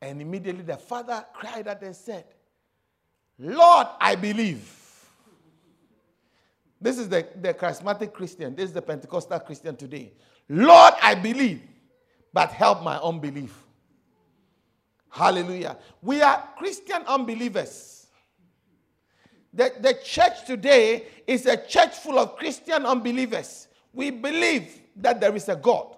And 0.02 0.22
immediately 0.22 0.64
the 0.64 0.78
father 0.78 1.24
cried 1.34 1.68
out 1.68 1.84
and 1.84 1.96
said, 1.96 2.26
Lord, 3.38 3.88
I 4.02 4.16
believe. 4.16 4.72
This 6.82 6.98
is 6.98 7.10
the, 7.10 7.28
the 7.40 7.54
charismatic 7.54 8.12
Christian. 8.12 8.56
This 8.56 8.66
is 8.66 8.74
the 8.74 8.82
Pentecostal 8.82 9.40
Christian 9.40 9.76
today. 9.76 10.14
Lord, 10.50 10.94
I 11.02 11.16
believe, 11.16 11.62
but 12.34 12.50
help 12.52 12.84
my 12.84 12.98
unbelief. 12.98 13.56
Hallelujah. 15.10 15.78
We 16.02 16.22
are 16.22 16.44
Christian 16.58 17.04
unbelievers. 17.08 17.95
The, 19.56 19.72
the 19.80 19.98
church 20.04 20.46
today 20.46 21.06
is 21.26 21.46
a 21.46 21.56
church 21.56 21.96
full 21.96 22.20
of 22.20 22.36
Christian 22.36 22.86
unbelievers. 22.86 23.70
We 23.94 24.12
believe 24.12 24.82
that 24.98 25.22
there 25.22 25.34
is 25.36 25.48
a 25.48 25.56
God. 25.56 25.96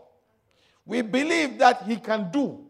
We 0.85 1.01
believe 1.01 1.57
that 1.57 1.83
He 1.83 1.97
can 1.97 2.31
do, 2.31 2.65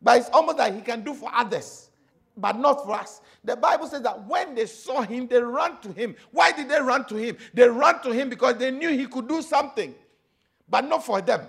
but 0.00 0.18
it's 0.18 0.30
almost 0.30 0.58
like 0.58 0.74
He 0.74 0.80
can 0.80 1.04
do 1.04 1.14
for 1.14 1.30
others, 1.32 1.90
but 2.36 2.58
not 2.58 2.84
for 2.84 2.94
us. 2.94 3.20
The 3.44 3.54
Bible 3.54 3.86
says 3.86 4.02
that 4.02 4.26
when 4.26 4.54
they 4.54 4.66
saw 4.66 5.02
Him, 5.02 5.28
they 5.28 5.40
ran 5.40 5.78
to 5.82 5.92
Him. 5.92 6.16
Why 6.32 6.52
did 6.52 6.70
they 6.70 6.80
run 6.80 7.04
to 7.06 7.16
Him? 7.16 7.36
They 7.52 7.68
ran 7.68 8.02
to 8.02 8.10
Him 8.10 8.30
because 8.30 8.56
they 8.56 8.70
knew 8.70 8.88
He 8.88 9.06
could 9.06 9.28
do 9.28 9.42
something, 9.42 9.94
but 10.68 10.88
not 10.88 11.04
for 11.04 11.20
them. 11.20 11.42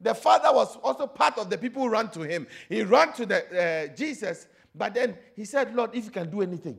The 0.00 0.14
father 0.14 0.52
was 0.52 0.76
also 0.76 1.06
part 1.06 1.38
of 1.38 1.50
the 1.50 1.58
people 1.58 1.82
who 1.82 1.88
ran 1.88 2.08
to 2.10 2.22
him. 2.22 2.46
He 2.68 2.82
ran 2.82 3.12
to 3.14 3.26
the, 3.26 3.88
uh, 3.90 3.96
Jesus, 3.96 4.46
but 4.74 4.94
then 4.94 5.16
he 5.34 5.44
said, 5.44 5.74
Lord, 5.74 5.90
if 5.92 6.04
you 6.04 6.10
can 6.10 6.30
do 6.30 6.40
anything, 6.40 6.78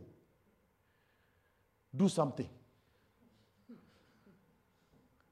do 1.95 2.07
something. 2.09 2.49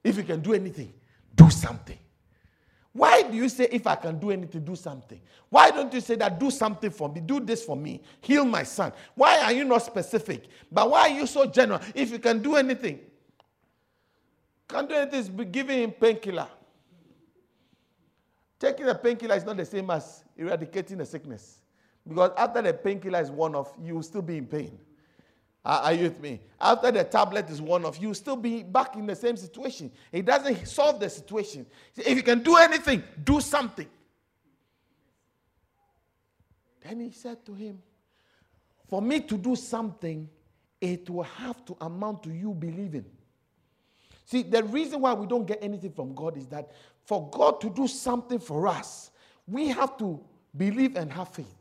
If 0.03 0.17
you 0.17 0.23
can 0.23 0.41
do 0.41 0.53
anything, 0.53 0.93
do 1.35 1.49
something. 1.49 1.97
Why 2.93 3.21
do 3.21 3.37
you 3.37 3.47
say, 3.47 3.67
if 3.71 3.85
I 3.85 3.95
can 3.95 4.17
do 4.17 4.31
anything, 4.31 4.63
do 4.63 4.75
something? 4.75 5.21
Why 5.49 5.69
don't 5.69 5.93
you 5.93 6.01
say 6.01 6.15
that, 6.15 6.39
do 6.39 6.49
something 6.49 6.89
for 6.89 7.09
me, 7.09 7.21
do 7.21 7.39
this 7.39 7.63
for 7.63 7.75
me, 7.75 8.01
heal 8.21 8.43
my 8.43 8.63
son? 8.63 8.91
Why 9.13 9.41
are 9.41 9.51
you 9.53 9.65
not 9.65 9.83
specific? 9.83 10.45
But 10.71 10.89
why 10.89 11.01
are 11.01 11.09
you 11.09 11.27
so 11.27 11.45
general? 11.45 11.79
If 11.93 12.09
you 12.09 12.17
can 12.17 12.41
do 12.41 12.55
anything, 12.55 12.99
can't 14.67 14.89
do 14.89 14.95
anything 14.95 15.19
is 15.19 15.29
giving 15.29 15.83
him 15.83 15.91
painkiller. 15.91 16.47
Taking 18.59 18.89
a 18.89 18.95
painkiller 18.95 19.35
is 19.35 19.45
not 19.45 19.57
the 19.57 19.65
same 19.65 19.89
as 19.91 20.23
eradicating 20.35 20.99
a 20.99 21.05
sickness. 21.05 21.59
Because 22.07 22.31
after 22.37 22.61
the 22.61 22.73
painkiller 22.73 23.21
is 23.21 23.29
worn 23.29 23.53
off, 23.53 23.73
you 23.79 23.95
will 23.95 24.03
still 24.03 24.21
be 24.21 24.37
in 24.37 24.47
pain. 24.47 24.77
Are 25.69 25.91
you 25.91 26.03
with 26.03 26.21
me? 26.21 26.39
After 26.61 26.93
the 26.93 27.03
tablet 27.03 27.49
is 27.49 27.61
worn 27.61 27.83
off, 27.83 28.01
you 28.01 28.13
still 28.13 28.37
be 28.37 28.63
back 28.63 28.95
in 28.95 29.05
the 29.05 29.15
same 29.15 29.35
situation. 29.35 29.91
It 30.13 30.25
doesn't 30.25 30.65
solve 30.65 30.97
the 30.97 31.09
situation. 31.09 31.65
If 31.97 32.15
you 32.15 32.23
can 32.23 32.41
do 32.41 32.55
anything, 32.55 33.03
do 33.21 33.41
something. 33.41 33.87
Then 36.81 37.01
he 37.01 37.11
said 37.11 37.45
to 37.45 37.53
him, 37.53 37.81
For 38.87 39.01
me 39.01 39.19
to 39.19 39.37
do 39.37 39.57
something, 39.57 40.29
it 40.79 41.09
will 41.09 41.23
have 41.23 41.65
to 41.65 41.75
amount 41.81 42.23
to 42.23 42.29
you 42.29 42.53
believing. 42.53 43.03
See, 44.23 44.43
the 44.43 44.63
reason 44.63 45.01
why 45.01 45.13
we 45.15 45.27
don't 45.27 45.45
get 45.45 45.59
anything 45.61 45.91
from 45.91 46.15
God 46.15 46.37
is 46.37 46.47
that 46.47 46.71
for 47.03 47.29
God 47.29 47.59
to 47.59 47.69
do 47.69 47.89
something 47.89 48.39
for 48.39 48.67
us, 48.67 49.11
we 49.45 49.67
have 49.67 49.97
to 49.97 50.17
believe 50.55 50.95
and 50.95 51.11
have 51.11 51.27
faith. 51.27 51.56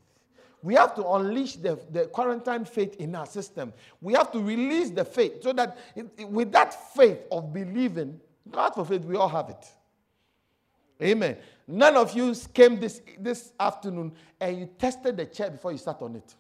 We 0.67 0.75
have 0.75 0.97
to 0.97 1.09
unleash 1.13 1.55
the, 1.55 1.79
the 1.93 2.07
quarantine 2.07 2.65
faith 2.65 2.97
in 2.97 3.15
our 3.15 3.25
system. 3.25 3.73
We 4.01 4.15
have 4.15 4.33
to 4.33 4.41
release 4.41 4.91
the 4.91 5.05
faith 5.05 5.41
so 5.41 5.53
that 5.53 5.79
it, 5.95 6.09
it, 6.19 6.29
with 6.29 6.51
that 6.51 6.93
faith 6.93 7.21
of 7.31 7.53
believing, 7.53 8.21
God 8.51 8.71
for 8.75 8.85
faith, 8.85 9.05
we 9.05 9.15
all 9.15 9.29
have 9.29 9.49
it. 9.49 9.65
Amen. 11.01 11.37
None 11.69 11.95
of 11.95 12.17
you 12.17 12.35
came 12.53 12.81
this, 12.81 13.01
this 13.17 13.53
afternoon 13.61 14.13
and 14.41 14.59
you 14.59 14.69
tested 14.77 15.17
the 15.17 15.27
chair 15.27 15.51
before 15.51 15.71
you 15.71 15.79
sat 15.79 16.03
on 16.03 16.17
it. 16.17 16.35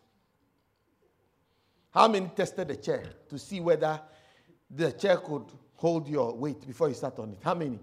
How 1.92 2.08
many 2.08 2.26
tested 2.34 2.66
the 2.66 2.76
chair 2.76 3.04
to 3.28 3.38
see 3.38 3.60
whether 3.60 4.00
the 4.68 4.90
chair 4.90 5.18
could 5.18 5.44
hold 5.76 6.08
your 6.08 6.34
weight 6.34 6.66
before 6.66 6.88
you 6.88 6.96
sat 6.96 7.16
on 7.20 7.30
it? 7.30 7.38
How 7.44 7.54
many? 7.54 7.78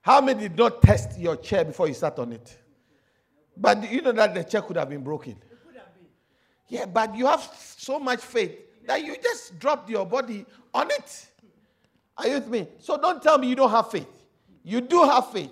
How 0.00 0.20
many 0.20 0.48
did 0.48 0.58
not 0.58 0.82
test 0.82 1.20
your 1.20 1.36
chair 1.36 1.64
before 1.64 1.86
you 1.86 1.94
sat 1.94 2.18
on 2.18 2.32
it? 2.32 2.58
But 3.56 3.90
you 3.90 4.02
know 4.02 4.12
that 4.12 4.34
the 4.34 4.44
chair 4.44 4.62
could 4.62 4.76
have 4.76 4.88
been 4.88 5.02
broken. 5.02 5.32
Have 5.32 5.94
been. 5.94 6.06
Yeah, 6.68 6.86
but 6.86 7.14
you 7.14 7.26
have 7.26 7.42
so 7.58 7.98
much 7.98 8.20
faith 8.20 8.58
that 8.86 9.04
you 9.04 9.16
just 9.22 9.58
dropped 9.58 9.88
your 9.90 10.06
body 10.06 10.44
on 10.72 10.90
it. 10.90 11.28
Are 12.16 12.28
you 12.28 12.34
with 12.34 12.48
me? 12.48 12.68
So 12.78 12.96
don't 12.96 13.22
tell 13.22 13.38
me 13.38 13.48
you 13.48 13.56
don't 13.56 13.70
have 13.70 13.90
faith. 13.90 14.08
You 14.64 14.80
do 14.80 15.02
have 15.04 15.30
faith. 15.30 15.50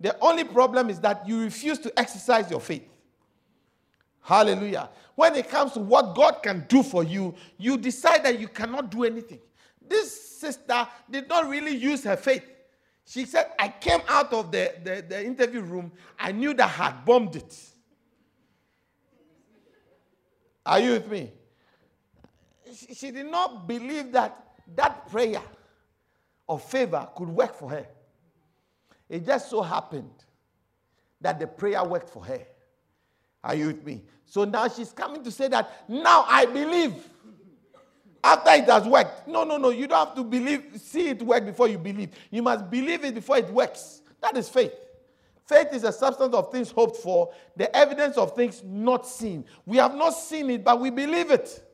The 0.00 0.16
only 0.20 0.44
problem 0.44 0.90
is 0.90 1.00
that 1.00 1.26
you 1.28 1.40
refuse 1.40 1.78
to 1.80 1.98
exercise 1.98 2.50
your 2.50 2.60
faith. 2.60 2.88
Hallelujah. 4.22 4.90
When 5.14 5.34
it 5.34 5.48
comes 5.48 5.72
to 5.72 5.80
what 5.80 6.14
God 6.14 6.42
can 6.42 6.64
do 6.68 6.82
for 6.82 7.02
you, 7.02 7.34
you 7.56 7.76
decide 7.76 8.24
that 8.24 8.38
you 8.38 8.46
cannot 8.46 8.90
do 8.90 9.04
anything. 9.04 9.40
This 9.88 10.38
sister 10.38 10.86
did 11.10 11.28
not 11.28 11.48
really 11.48 11.74
use 11.74 12.04
her 12.04 12.16
faith. 12.16 12.44
She 13.08 13.24
said, 13.24 13.52
I 13.58 13.68
came 13.68 14.00
out 14.06 14.34
of 14.34 14.52
the, 14.52 14.74
the, 14.84 15.02
the 15.08 15.24
interview 15.24 15.62
room. 15.62 15.90
I 16.18 16.30
knew 16.30 16.52
that 16.52 16.64
I 16.66 16.68
had 16.68 17.04
bombed 17.06 17.36
it. 17.36 17.58
Are 20.66 20.78
you 20.78 20.92
with 20.92 21.10
me? 21.10 21.32
She, 22.74 22.94
she 22.94 23.10
did 23.10 23.24
not 23.24 23.66
believe 23.66 24.12
that 24.12 24.38
that 24.76 25.10
prayer 25.10 25.40
of 26.46 26.62
favor 26.62 27.08
could 27.16 27.30
work 27.30 27.54
for 27.54 27.70
her. 27.70 27.86
It 29.08 29.24
just 29.24 29.48
so 29.48 29.62
happened 29.62 30.12
that 31.22 31.40
the 31.40 31.46
prayer 31.46 31.82
worked 31.84 32.10
for 32.10 32.22
her. 32.26 32.46
Are 33.42 33.54
you 33.54 33.68
with 33.68 33.86
me? 33.86 34.02
So 34.26 34.44
now 34.44 34.68
she's 34.68 34.92
coming 34.92 35.24
to 35.24 35.30
say 35.30 35.48
that 35.48 35.88
now 35.88 36.26
I 36.28 36.44
believe. 36.44 37.08
After 38.22 38.50
it 38.50 38.64
has 38.64 38.84
worked. 38.84 39.28
No, 39.28 39.44
no, 39.44 39.56
no. 39.56 39.70
You 39.70 39.86
don't 39.86 40.06
have 40.06 40.16
to 40.16 40.24
believe, 40.24 40.64
see 40.76 41.08
it 41.08 41.22
work 41.22 41.44
before 41.44 41.68
you 41.68 41.78
believe. 41.78 42.10
You 42.30 42.42
must 42.42 42.70
believe 42.70 43.04
it 43.04 43.14
before 43.14 43.38
it 43.38 43.48
works. 43.50 44.02
That 44.20 44.36
is 44.36 44.48
faith. 44.48 44.74
Faith 45.46 45.68
is 45.72 45.84
a 45.84 45.92
substance 45.92 46.34
of 46.34 46.52
things 46.52 46.70
hoped 46.70 46.98
for, 46.98 47.32
the 47.56 47.74
evidence 47.74 48.18
of 48.18 48.36
things 48.36 48.62
not 48.62 49.06
seen. 49.06 49.46
We 49.64 49.78
have 49.78 49.94
not 49.94 50.10
seen 50.10 50.50
it, 50.50 50.62
but 50.62 50.78
we 50.78 50.90
believe 50.90 51.30
it. 51.30 51.64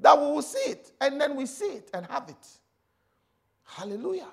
That 0.00 0.18
we 0.18 0.26
will 0.26 0.42
see 0.42 0.70
it, 0.70 0.90
and 1.00 1.20
then 1.20 1.36
we 1.36 1.46
see 1.46 1.66
it 1.66 1.90
and 1.94 2.04
have 2.06 2.28
it. 2.28 2.48
Hallelujah. 3.62 4.28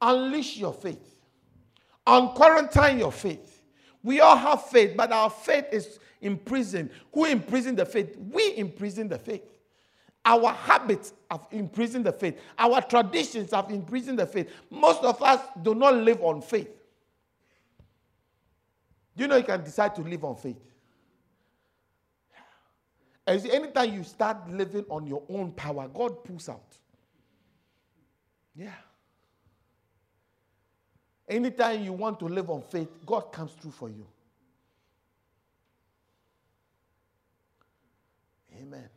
Unleash 0.00 0.58
your 0.58 0.74
faith. 0.74 1.16
Unquarantine 2.06 2.98
your 2.98 3.12
faith. 3.12 3.62
We 4.02 4.20
all 4.20 4.36
have 4.36 4.66
faith, 4.66 4.94
but 4.96 5.10
our 5.10 5.30
faith 5.30 5.66
is 5.72 5.98
imprisoned. 6.20 6.90
Who 7.12 7.24
imprisoned 7.24 7.78
the 7.78 7.86
faith? 7.86 8.16
We 8.16 8.56
imprison 8.56 9.08
the 9.08 9.18
faith. 9.18 9.42
Our 10.28 10.52
habits 10.52 11.14
have 11.30 11.46
imprisoned 11.50 12.04
the 12.04 12.12
faith. 12.12 12.38
Our 12.58 12.82
traditions 12.82 13.52
have 13.52 13.70
imprisoned 13.70 14.18
the 14.18 14.26
faith. 14.26 14.50
Most 14.68 15.02
of 15.02 15.22
us 15.22 15.40
do 15.62 15.74
not 15.74 15.94
live 15.94 16.20
on 16.20 16.42
faith. 16.42 16.68
Do 19.16 19.22
you 19.22 19.26
know 19.26 19.36
you 19.36 19.44
can 19.44 19.64
decide 19.64 19.94
to 19.94 20.02
live 20.02 20.22
on 20.24 20.36
faith? 20.36 20.58
And 23.26 23.40
see, 23.40 23.50
anytime 23.50 23.94
you 23.94 24.04
start 24.04 24.50
living 24.50 24.84
on 24.90 25.06
your 25.06 25.22
own 25.30 25.52
power, 25.52 25.88
God 25.88 26.22
pulls 26.24 26.50
out. 26.50 26.76
Yeah. 28.54 28.74
Anytime 31.26 31.84
you 31.84 31.94
want 31.94 32.18
to 32.20 32.26
live 32.26 32.50
on 32.50 32.60
faith, 32.60 32.88
God 33.06 33.32
comes 33.32 33.52
through 33.52 33.70
for 33.70 33.88
you. 33.88 34.06
Amen. 38.60 38.90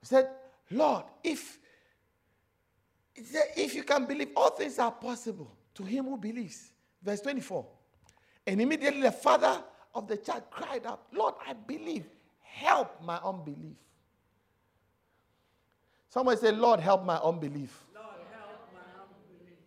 He 0.00 0.06
said, 0.06 0.28
Lord, 0.70 1.04
if, 1.22 1.58
if 3.14 3.74
you 3.74 3.82
can 3.82 4.06
believe, 4.06 4.30
all 4.36 4.50
things 4.50 4.78
are 4.78 4.92
possible 4.92 5.50
to 5.74 5.82
him 5.82 6.06
who 6.06 6.16
believes. 6.16 6.72
Verse 7.02 7.20
24. 7.20 7.66
And 8.46 8.60
immediately 8.60 9.02
the 9.02 9.12
father 9.12 9.62
of 9.94 10.08
the 10.08 10.16
child 10.16 10.44
cried 10.50 10.86
out, 10.86 11.02
Lord, 11.12 11.34
I 11.46 11.52
believe. 11.52 12.06
Help 12.40 13.02
my 13.02 13.16
unbelief. 13.24 13.76
Someone 16.08 16.36
say, 16.36 16.50
Lord, 16.50 16.80
help 16.80 17.04
my 17.04 17.16
unbelief. 17.16 17.84
Lord, 17.94 18.06
help 18.32 18.68
my 18.74 19.02
unbelief. 19.02 19.58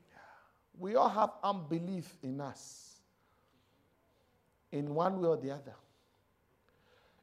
We 0.77 0.95
all 0.95 1.09
have 1.09 1.31
unbelief 1.41 2.17
in 2.21 2.41
us, 2.41 2.97
in 4.71 4.93
one 4.93 5.21
way 5.21 5.29
or 5.29 5.37
the 5.37 5.51
other. 5.51 5.73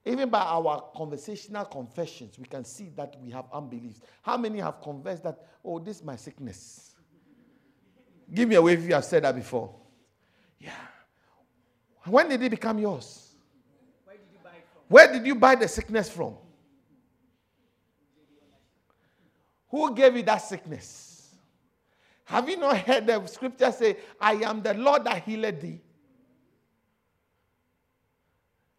Even 0.04 0.30
by 0.30 0.40
our 0.40 0.90
conversational 0.96 1.64
confessions, 1.66 2.38
we 2.38 2.46
can 2.46 2.64
see 2.64 2.90
that 2.96 3.16
we 3.22 3.30
have 3.30 3.44
unbelief. 3.52 4.00
How 4.22 4.36
many 4.36 4.58
have 4.60 4.80
confessed 4.80 5.22
that, 5.24 5.38
oh, 5.64 5.78
this 5.78 5.98
is 5.98 6.04
my 6.04 6.16
sickness? 6.16 6.94
Give 8.32 8.48
me 8.48 8.54
a 8.54 8.62
wave 8.62 8.80
if 8.80 8.88
you 8.88 8.94
have 8.94 9.04
said 9.04 9.24
that 9.24 9.34
before. 9.34 9.74
Yeah. 10.58 10.70
When 12.04 12.28
did 12.28 12.42
it 12.42 12.50
become 12.50 12.78
yours? 12.78 13.34
Where 14.04 14.16
did 14.16 14.26
you 14.32 14.38
buy 14.42 14.50
it 14.50 14.66
from? 14.72 14.82
Where 14.88 15.12
did 15.12 15.26
you 15.26 15.34
buy 15.34 15.54
the 15.54 15.68
sickness 15.68 16.08
from? 16.08 16.34
Who 19.68 19.94
gave 19.94 20.16
you 20.16 20.22
that 20.22 20.38
sickness? 20.38 21.34
Have 22.24 22.48
you 22.48 22.56
not 22.56 22.78
heard 22.78 23.06
the 23.06 23.26
scripture 23.26 23.70
say, 23.72 23.96
I 24.20 24.34
am 24.34 24.62
the 24.62 24.74
Lord 24.74 25.04
that 25.04 25.22
healed 25.24 25.60
thee? 25.60 25.80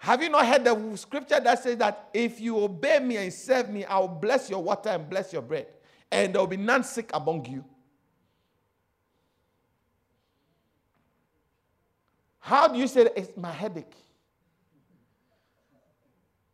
Have 0.02 0.24
you 0.24 0.30
not 0.30 0.48
heard 0.48 0.64
the 0.64 0.98
scripture 0.98 1.40
that 1.40 1.62
says 1.62 1.78
that 1.78 2.10
if 2.12 2.42
you 2.42 2.58
obey 2.58 2.98
me 2.98 3.18
and 3.18 3.32
serve 3.32 3.70
me, 3.70 3.86
I'll 3.86 4.08
bless 4.08 4.50
your 4.50 4.64
water 4.64 4.90
and 4.90 5.08
bless 5.08 5.32
your 5.32 5.44
bread, 5.44 5.68
and 6.12 6.34
there 6.34 6.42
will 6.42 6.48
be 6.48 6.58
none 6.58 6.84
sick 6.84 7.12
among 7.14 7.46
you? 7.46 7.64
How 12.40 12.68
do 12.68 12.80
you 12.80 12.88
say 12.88 13.04
that? 13.04 13.16
It's 13.16 13.38
my 13.38 13.52
headache, 13.52 13.94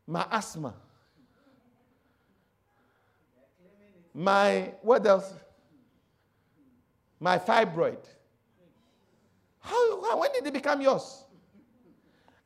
my 0.05 0.25
asthma, 0.29 0.73
my 4.13 4.73
what 4.81 5.07
else? 5.07 5.33
My 7.17 7.37
fibroid. 7.39 8.03
How, 9.61 10.19
when 10.19 10.33
did 10.33 10.45
it 10.45 10.53
become 10.53 10.81
yours? 10.81 11.23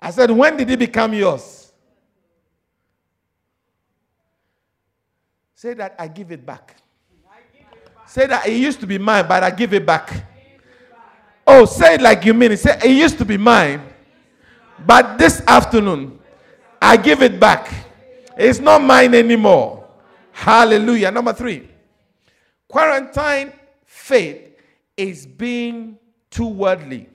I 0.02 0.10
said, 0.12 0.32
when 0.32 0.58
did 0.58 0.70
it 0.70 0.80
become 0.80 1.14
yours? 1.14 1.72
Say 5.54 5.76
that 5.76 5.96
I 6.00 6.08
give 6.08 6.32
it 6.32 6.44
back. 6.44 6.76
Say 8.08 8.26
that 8.26 8.48
it 8.48 8.58
used 8.58 8.80
to 8.80 8.88
be 8.88 8.98
mine, 8.98 9.26
but 9.28 9.44
I 9.44 9.52
give 9.52 9.74
it 9.74 9.86
back. 9.86 10.26
Oh, 11.46 11.66
say 11.66 11.96
it 11.96 12.02
like 12.02 12.26
you 12.26 12.34
mean 12.34 12.54
it. 12.54 12.58
Say 12.58 12.78
it 12.84 12.92
used 12.92 13.18
to 13.20 13.26
be 13.26 13.38
mine, 13.38 13.82
but 14.86 15.18
this 15.18 15.42
afternoon 15.48 16.20
I 16.82 16.98
give 16.98 17.22
it 17.22 17.40
back. 17.40 17.72
It's 18.36 18.60
not 18.60 18.82
mine 18.82 19.14
anymore. 19.14 19.88
Hallelujah. 20.32 21.12
Number 21.12 21.34
three, 21.34 21.70
quarantine 22.68 23.54
faith 23.86 24.56
is 24.98 25.26
being 25.26 25.98
too 26.30 26.48
worldly. 26.48 27.08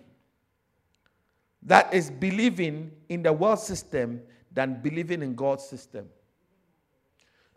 That 1.67 1.93
is 1.93 2.11
believing 2.11 2.93
in 3.09 3.23
the 3.25 3.33
world 3.33 3.59
system 3.59 4.23
than 4.53 4.81
believing 4.81 5.21
in 5.23 5.35
God's 5.35 5.65
system. 5.65 6.09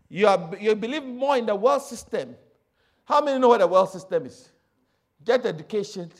You, 0.10 0.28
are, 0.28 0.51
you 0.60 0.75
believe 0.75 1.06
more 1.06 1.38
in 1.38 1.46
the 1.46 1.56
world 1.56 1.84
system. 1.84 2.36
How 3.06 3.22
many 3.22 3.39
know 3.39 3.50
what 3.50 3.60
the 3.60 3.68
world 3.68 3.89
system 3.89 4.25
is? 4.25 4.50
Get 5.24 5.46
education, 5.46 6.12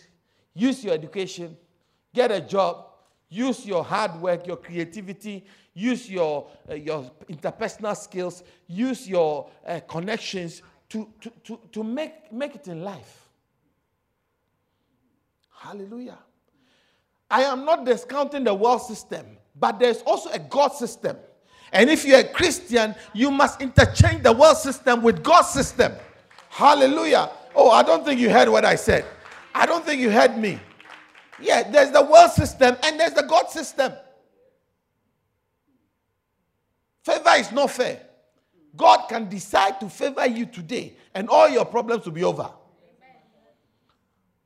use 0.54 0.84
your 0.84 0.94
education, 0.94 1.58
get 2.14 2.32
a 2.32 2.40
job, 2.40 2.86
use 3.28 3.66
your 3.66 3.84
hard 3.84 4.22
work, 4.22 4.46
your 4.46 4.58
creativity, 4.58 5.46
use 5.74 6.08
your, 6.10 6.48
uh, 6.70 6.76
your 6.76 7.10
interpersonal 7.28 7.98
skills, 7.98 8.44
use 8.68 9.08
your 9.08 9.50
uh, 9.66 9.80
connections 9.88 10.62
to, 10.90 11.12
to, 11.22 11.32
to, 11.44 11.60
to 11.72 11.84
make, 11.84 12.32
make 12.32 12.56
it 12.56 12.68
in 12.68 12.84
life. 12.84 13.30
Hallelujah. 15.52 16.20
I 17.30 17.44
am 17.44 17.66
not 17.66 17.86
discounting 17.86 18.44
the 18.44 18.54
world 18.54 18.82
system, 18.82 19.26
but 19.56 19.80
there's 19.80 20.02
also 20.02 20.30
a 20.32 20.40
God 20.40 20.70
system. 20.70 21.18
And 21.72 21.90
if 21.90 22.06
you're 22.06 22.20
a 22.20 22.24
Christian, 22.28 22.96
you 23.14 23.30
must 23.30 23.62
interchange 23.62 24.24
the 24.24 24.34
world 24.34 24.58
system 24.58 25.04
with 25.04 25.24
God's 25.24 25.50
system. 25.50 25.94
Hallelujah. 26.50 27.30
Oh, 27.56 27.70
I 27.70 27.84
don't 27.84 28.04
think 28.04 28.20
you 28.20 28.30
heard 28.30 28.50
what 28.50 28.66
I 28.66 28.76
said. 28.76 29.06
I 29.54 29.66
don't 29.66 29.86
think 29.86 30.02
you 30.02 30.10
heard 30.10 30.38
me. 30.38 30.60
Yeah, 31.40 31.70
there's 31.70 31.92
the 31.92 32.02
world 32.02 32.32
system 32.32 32.76
and 32.84 33.00
there's 33.00 33.14
the 33.14 33.24
God 33.24 33.50
system. 33.50 33.94
Favor 37.04 37.32
is 37.38 37.52
not 37.52 37.72
fair. 37.72 38.02
God 38.76 39.08
can 39.08 39.30
decide 39.30 39.80
to 39.80 39.90
favor 39.90 40.28
you 40.28 40.46
today 40.46 40.96
and 41.14 41.30
all 41.30 41.50
your 41.50 41.66
problems 41.66 42.06
will 42.06 42.14
be 42.14 42.24
over. 42.24 42.50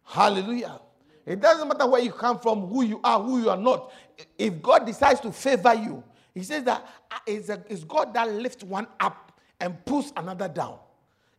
Hallelujah. 0.03 0.79
It 1.25 1.39
doesn't 1.39 1.67
matter 1.67 1.87
where 1.87 2.01
you 2.01 2.11
come 2.11 2.39
from, 2.39 2.67
who 2.67 2.83
you 2.83 2.99
are, 3.03 3.21
who 3.21 3.41
you 3.41 3.49
are 3.49 3.57
not. 3.57 3.91
If 4.37 4.61
God 4.61 4.85
decides 4.85 5.19
to 5.21 5.31
favor 5.31 5.73
you, 5.73 6.03
He 6.33 6.43
says 6.43 6.63
that 6.63 6.85
ah, 7.11 7.21
it's, 7.25 7.49
a, 7.49 7.63
it's 7.69 7.83
God 7.83 8.13
that 8.13 8.29
lifts 8.29 8.63
one 8.63 8.87
up 8.99 9.39
and 9.59 9.83
pulls 9.85 10.11
another 10.17 10.49
down. 10.49 10.77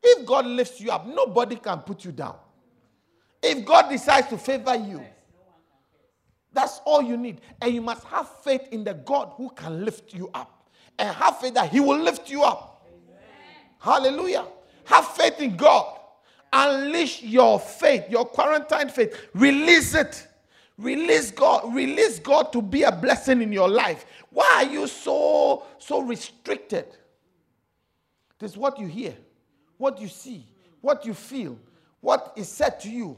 If 0.02 0.26
God 0.26 0.46
lifts 0.46 0.80
you 0.80 0.90
up, 0.90 1.06
nobody 1.06 1.56
can 1.56 1.78
put 1.80 2.04
you 2.04 2.12
down. 2.12 2.36
If 3.42 3.64
God 3.66 3.90
decides 3.90 4.28
to 4.28 4.38
favor 4.38 4.74
you, 4.74 5.04
that's 6.52 6.80
all 6.84 7.02
you 7.02 7.16
need. 7.16 7.40
And 7.60 7.74
you 7.74 7.82
must 7.82 8.04
have 8.04 8.28
faith 8.42 8.68
in 8.70 8.84
the 8.84 8.94
God 8.94 9.32
who 9.36 9.50
can 9.50 9.84
lift 9.84 10.14
you 10.14 10.30
up. 10.32 10.70
And 10.98 11.14
have 11.14 11.40
faith 11.40 11.54
that 11.54 11.70
He 11.70 11.80
will 11.80 11.98
lift 11.98 12.30
you 12.30 12.44
up. 12.44 12.86
Amen. 12.86 13.18
Hallelujah. 13.78 14.46
Have 14.84 15.08
faith 15.08 15.40
in 15.40 15.56
God. 15.56 15.98
Unleash 16.56 17.20
your 17.24 17.58
faith, 17.58 18.08
your 18.08 18.24
quarantine 18.24 18.88
faith. 18.88 19.28
Release 19.34 19.94
it. 19.96 20.28
Release 20.78 21.32
God. 21.32 21.74
Release 21.74 22.20
God 22.20 22.52
to 22.52 22.62
be 22.62 22.84
a 22.84 22.92
blessing 22.92 23.42
in 23.42 23.52
your 23.52 23.68
life. 23.68 24.06
Why 24.30 24.48
are 24.56 24.72
you 24.72 24.86
so 24.86 25.64
so 25.78 26.00
restricted? 26.00 26.86
This 28.38 28.52
is 28.52 28.56
what 28.56 28.78
you 28.78 28.86
hear, 28.86 29.16
what 29.78 30.00
you 30.00 30.06
see, 30.06 30.46
what 30.80 31.04
you 31.04 31.12
feel, 31.12 31.58
what 32.00 32.32
is 32.36 32.48
said 32.48 32.78
to 32.80 32.90
you. 32.90 33.16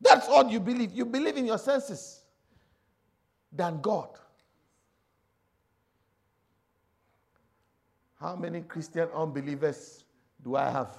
That's 0.00 0.28
all 0.28 0.50
you 0.50 0.58
believe. 0.58 0.92
You 0.92 1.04
believe 1.04 1.36
in 1.36 1.46
your 1.46 1.58
senses 1.58 2.22
than 3.52 3.80
God. 3.80 4.08
How 8.20 8.34
many 8.34 8.62
Christian 8.62 9.08
unbelievers 9.14 10.04
do 10.42 10.56
I 10.56 10.68
have? 10.68 10.98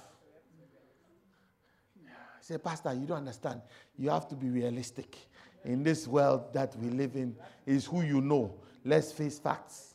Say, 2.44 2.58
Pastor, 2.58 2.92
you 2.92 3.06
don't 3.06 3.18
understand. 3.18 3.62
You 3.98 4.10
have 4.10 4.28
to 4.28 4.34
be 4.34 4.50
realistic. 4.50 5.16
In 5.64 5.82
this 5.82 6.06
world 6.06 6.52
that 6.52 6.76
we 6.76 6.90
live 6.90 7.16
in, 7.16 7.34
is 7.64 7.86
who 7.86 8.02
you 8.02 8.20
know. 8.20 8.54
Let's 8.84 9.12
face 9.12 9.38
facts. 9.38 9.94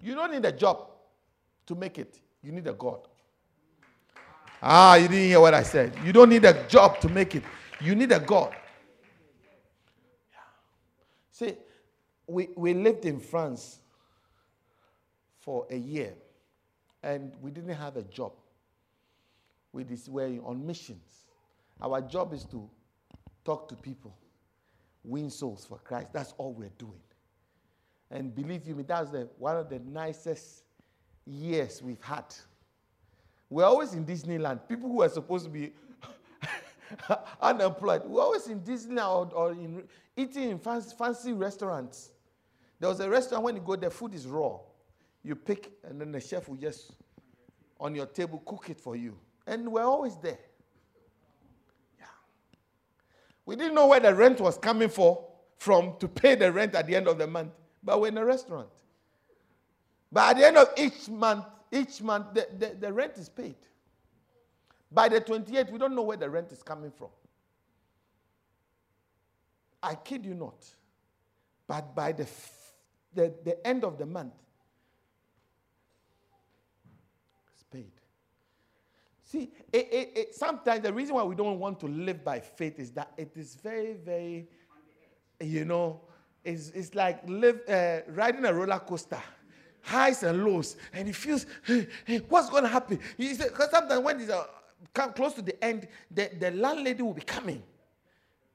You 0.00 0.14
don't 0.14 0.32
need 0.32 0.46
a 0.46 0.52
job 0.52 0.88
to 1.66 1.74
make 1.74 1.98
it, 1.98 2.18
you 2.42 2.50
need 2.50 2.66
a 2.66 2.72
God. 2.72 3.06
Ah, 4.62 4.96
you 4.96 5.08
didn't 5.08 5.26
hear 5.26 5.40
what 5.40 5.54
I 5.54 5.62
said. 5.62 5.94
You 6.04 6.12
don't 6.12 6.30
need 6.30 6.44
a 6.44 6.66
job 6.66 7.00
to 7.00 7.08
make 7.08 7.36
it, 7.36 7.44
you 7.80 7.94
need 7.94 8.10
a 8.12 8.18
God. 8.18 8.54
See, 11.30 11.54
we, 12.26 12.48
we 12.56 12.72
lived 12.72 13.04
in 13.04 13.20
France 13.20 13.81
for 15.42 15.66
a 15.70 15.76
year 15.76 16.14
and 17.02 17.32
we 17.40 17.50
didn't 17.50 17.74
have 17.74 17.96
a 17.96 18.02
job. 18.02 18.32
We 19.72 19.84
were 20.08 20.28
on 20.44 20.64
missions. 20.64 21.26
Our 21.80 22.00
job 22.00 22.32
is 22.32 22.44
to 22.46 22.68
talk 23.44 23.68
to 23.70 23.74
people, 23.74 24.16
win 25.02 25.30
souls 25.30 25.64
for 25.64 25.78
Christ. 25.78 26.12
That's 26.12 26.32
all 26.38 26.52
we're 26.52 26.70
doing. 26.78 27.00
And 28.10 28.34
believe 28.34 28.68
you 28.68 28.74
me, 28.74 28.84
that's 28.86 29.10
the, 29.10 29.28
one 29.38 29.56
of 29.56 29.68
the 29.68 29.80
nicest 29.80 30.62
years 31.26 31.82
we've 31.82 32.02
had. 32.02 32.26
We're 33.50 33.64
always 33.64 33.94
in 33.94 34.04
Disneyland. 34.04 34.68
People 34.68 34.90
who 34.90 35.02
are 35.02 35.08
supposed 35.08 35.46
to 35.46 35.50
be 35.50 35.72
unemployed, 37.40 38.02
we're 38.04 38.22
always 38.22 38.46
in 38.46 38.60
Disneyland 38.60 39.32
or, 39.32 39.34
or 39.34 39.52
in, 39.52 39.82
eating 40.16 40.50
in 40.50 40.58
fancy, 40.58 40.94
fancy 40.96 41.32
restaurants. 41.32 42.10
There 42.78 42.88
was 42.88 43.00
a 43.00 43.08
restaurant 43.08 43.44
when 43.44 43.56
you 43.56 43.62
go, 43.62 43.76
the 43.76 43.90
food 43.90 44.14
is 44.14 44.26
raw 44.26 44.58
you 45.24 45.36
pick, 45.36 45.72
and 45.84 46.00
then 46.00 46.12
the 46.12 46.20
chef 46.20 46.48
will 46.48 46.56
just 46.56 46.92
on 47.78 47.94
your 47.94 48.06
table 48.06 48.42
cook 48.44 48.70
it 48.70 48.80
for 48.80 48.96
you. 48.96 49.16
And 49.46 49.70
we're 49.70 49.82
always 49.82 50.16
there. 50.18 50.38
Yeah. 51.98 52.06
We 53.44 53.56
didn't 53.56 53.74
know 53.74 53.88
where 53.88 54.00
the 54.00 54.14
rent 54.14 54.40
was 54.40 54.56
coming 54.58 54.88
for 54.88 55.26
from 55.58 55.96
to 55.98 56.08
pay 56.08 56.34
the 56.34 56.50
rent 56.50 56.74
at 56.74 56.86
the 56.86 56.96
end 56.96 57.08
of 57.08 57.18
the 57.18 57.26
month, 57.26 57.52
but 57.82 58.00
we're 58.00 58.08
in 58.08 58.18
a 58.18 58.24
restaurant. 58.24 58.68
But 60.10 60.30
at 60.30 60.36
the 60.36 60.46
end 60.46 60.56
of 60.56 60.68
each 60.76 61.08
month, 61.08 61.44
each 61.70 62.02
month 62.02 62.34
the, 62.34 62.46
the, 62.58 62.74
the 62.78 62.92
rent 62.92 63.16
is 63.16 63.28
paid. 63.28 63.56
By 64.90 65.08
the 65.08 65.20
28th, 65.20 65.70
we 65.72 65.78
don't 65.78 65.94
know 65.94 66.02
where 66.02 66.18
the 66.18 66.28
rent 66.28 66.52
is 66.52 66.62
coming 66.62 66.90
from. 66.90 67.08
I 69.82 69.94
kid 69.94 70.24
you 70.24 70.34
not. 70.34 70.66
But 71.66 71.94
by 71.94 72.12
the, 72.12 72.26
the, 73.14 73.32
the 73.44 73.66
end 73.66 73.84
of 73.84 73.98
the 73.98 74.06
month, 74.06 74.34
See, 79.32 79.50
it, 79.72 79.88
it, 79.90 80.12
it, 80.14 80.34
sometimes 80.34 80.82
the 80.82 80.92
reason 80.92 81.14
why 81.14 81.22
we 81.22 81.34
don't 81.34 81.58
want 81.58 81.80
to 81.80 81.86
live 81.86 82.22
by 82.22 82.38
faith 82.38 82.78
is 82.78 82.90
that 82.90 83.12
it 83.16 83.32
is 83.34 83.54
very, 83.54 83.94
very, 83.94 84.46
you 85.40 85.64
know, 85.64 86.02
it's, 86.44 86.68
it's 86.72 86.94
like 86.94 87.26
live, 87.26 87.60
uh, 87.66 88.00
riding 88.08 88.44
a 88.44 88.52
roller 88.52 88.78
coaster, 88.78 89.22
highs 89.80 90.22
and 90.22 90.44
lows, 90.44 90.76
and 90.92 91.08
it 91.08 91.16
feels, 91.16 91.46
hey, 91.64 91.88
hey, 92.04 92.18
what's 92.28 92.50
going 92.50 92.64
to 92.64 92.68
happen? 92.68 93.00
Because 93.16 93.70
sometimes 93.70 94.04
when 94.04 94.20
it's 94.20 94.28
uh, 94.28 94.44
come 94.92 95.14
close 95.14 95.32
to 95.32 95.40
the 95.40 95.64
end, 95.64 95.88
the, 96.10 96.30
the 96.38 96.50
landlady 96.50 97.02
will 97.02 97.14
be 97.14 97.22
coming. 97.22 97.62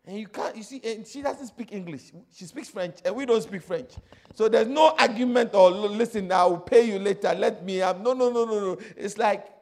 And 0.06 0.20
you 0.20 0.28
can't, 0.28 0.56
you 0.56 0.62
see, 0.62 0.80
and 0.86 1.08
she 1.08 1.24
doesn't 1.24 1.48
speak 1.48 1.72
English. 1.72 2.12
She 2.32 2.46
speaks 2.46 2.70
French, 2.70 2.98
and 3.04 3.16
we 3.16 3.26
don't 3.26 3.42
speak 3.42 3.64
French. 3.64 3.94
So 4.36 4.48
there's 4.48 4.68
no 4.68 4.96
argument 5.00 5.56
or 5.56 5.72
listen, 5.72 6.32
I 6.32 6.46
will 6.46 6.60
pay 6.60 6.84
you 6.84 7.00
later, 7.00 7.34
let 7.34 7.66
me 7.66 7.78
have. 7.78 8.00
No, 8.00 8.14
no, 8.14 8.30
no, 8.30 8.46
no, 8.46 8.60
no. 8.60 8.78
It's 8.96 9.18
like, 9.18 9.57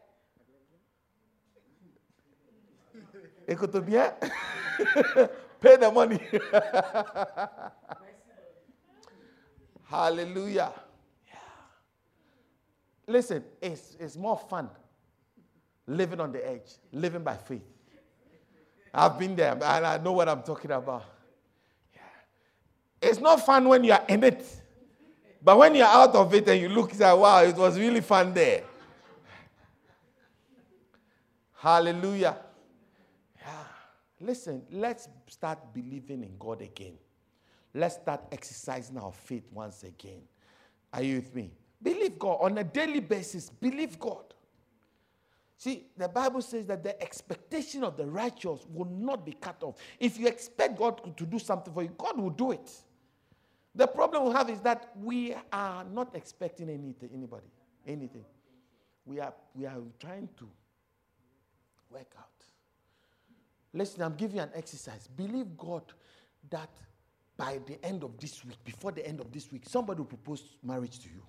Ekotobia? 3.47 4.13
Pay 5.61 5.77
the 5.77 5.91
money. 5.91 6.19
Hallelujah. 9.85 10.73
Yeah. 11.27 11.35
Listen, 13.07 13.43
it's, 13.61 13.95
it's 13.99 14.17
more 14.17 14.37
fun 14.37 14.69
living 15.87 16.19
on 16.19 16.31
the 16.31 16.47
edge, 16.47 16.73
living 16.91 17.23
by 17.23 17.37
faith. 17.37 17.61
I've 18.93 19.19
been 19.19 19.35
there 19.35 19.51
and 19.51 19.63
I 19.63 19.97
know 19.97 20.13
what 20.13 20.29
I'm 20.29 20.41
talking 20.41 20.71
about. 20.71 21.03
Yeah. 21.93 22.01
It's 23.09 23.19
not 23.19 23.45
fun 23.45 23.67
when 23.67 23.83
you're 23.83 23.99
in 24.07 24.23
it, 24.23 24.43
but 25.43 25.57
when 25.57 25.75
you're 25.75 25.85
out 25.85 26.15
of 26.15 26.33
it 26.33 26.47
and 26.47 26.61
you 26.61 26.69
look, 26.69 26.93
say, 26.93 27.13
wow, 27.13 27.43
it 27.43 27.55
was 27.55 27.77
really 27.77 28.01
fun 28.01 28.33
there. 28.33 28.63
Hallelujah. 31.57 32.37
Listen, 34.19 34.63
let's 34.71 35.09
start 35.27 35.73
believing 35.73 36.23
in 36.23 36.35
God 36.39 36.61
again. 36.61 36.97
Let's 37.73 37.95
start 37.95 38.21
exercising 38.31 38.97
our 38.97 39.11
faith 39.11 39.43
once 39.51 39.83
again. 39.83 40.21
Are 40.93 41.03
you 41.03 41.17
with 41.17 41.35
me? 41.35 41.51
Believe 41.81 42.17
God 42.17 42.37
on 42.41 42.57
a 42.57 42.63
daily 42.63 43.01
basis. 43.01 43.49
Believe 43.49 43.99
God. 43.99 44.33
See, 45.57 45.87
the 45.97 46.07
Bible 46.07 46.41
says 46.41 46.65
that 46.67 46.83
the 46.83 47.01
expectation 47.01 47.83
of 47.83 47.97
the 47.97 48.05
righteous 48.05 48.65
will 48.73 48.89
not 48.89 49.25
be 49.25 49.33
cut 49.33 49.61
off. 49.61 49.75
If 49.99 50.17
you 50.17 50.27
expect 50.27 50.77
God 50.77 51.17
to 51.17 51.25
do 51.25 51.39
something 51.39 51.73
for 51.73 51.83
you, 51.83 51.89
God 51.97 52.17
will 52.19 52.29
do 52.29 52.51
it. 52.51 52.71
The 53.73 53.87
problem 53.87 54.25
we 54.25 54.31
have 54.31 54.49
is 54.49 54.61
that 54.61 54.91
we 55.01 55.35
are 55.51 55.83
not 55.83 56.15
expecting 56.15 56.69
anything, 56.69 57.09
anybody, 57.13 57.47
anything. 57.85 58.25
We 59.05 59.19
are, 59.19 59.33
we 59.53 59.65
are 59.65 59.79
trying 59.99 60.29
to 60.37 60.49
work 61.89 62.13
out. 62.17 62.29
Listen, 63.75 64.03
I'm 64.03 64.15
giving 64.15 64.37
you 64.37 64.41
an 64.41 64.51
exercise. 64.55 65.05
Believe 65.17 65.57
God 65.57 65.83
that 66.49 66.69
by 67.35 67.59
the 67.67 67.83
end 67.85 68.05
of 68.05 68.17
this 68.17 68.43
week, 68.45 68.55
before 68.63 68.93
the 68.93 69.05
end 69.05 69.19
of 69.19 69.29
this 69.33 69.51
week, 69.51 69.63
somebody 69.67 69.99
will 69.99 70.05
propose 70.05 70.55
marriage 70.63 70.99
to 70.99 71.09
you. 71.09 71.21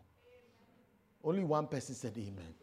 Only 1.24 1.42
one 1.42 1.66
person 1.66 1.96
said 1.96 2.12
amen. 2.16 2.54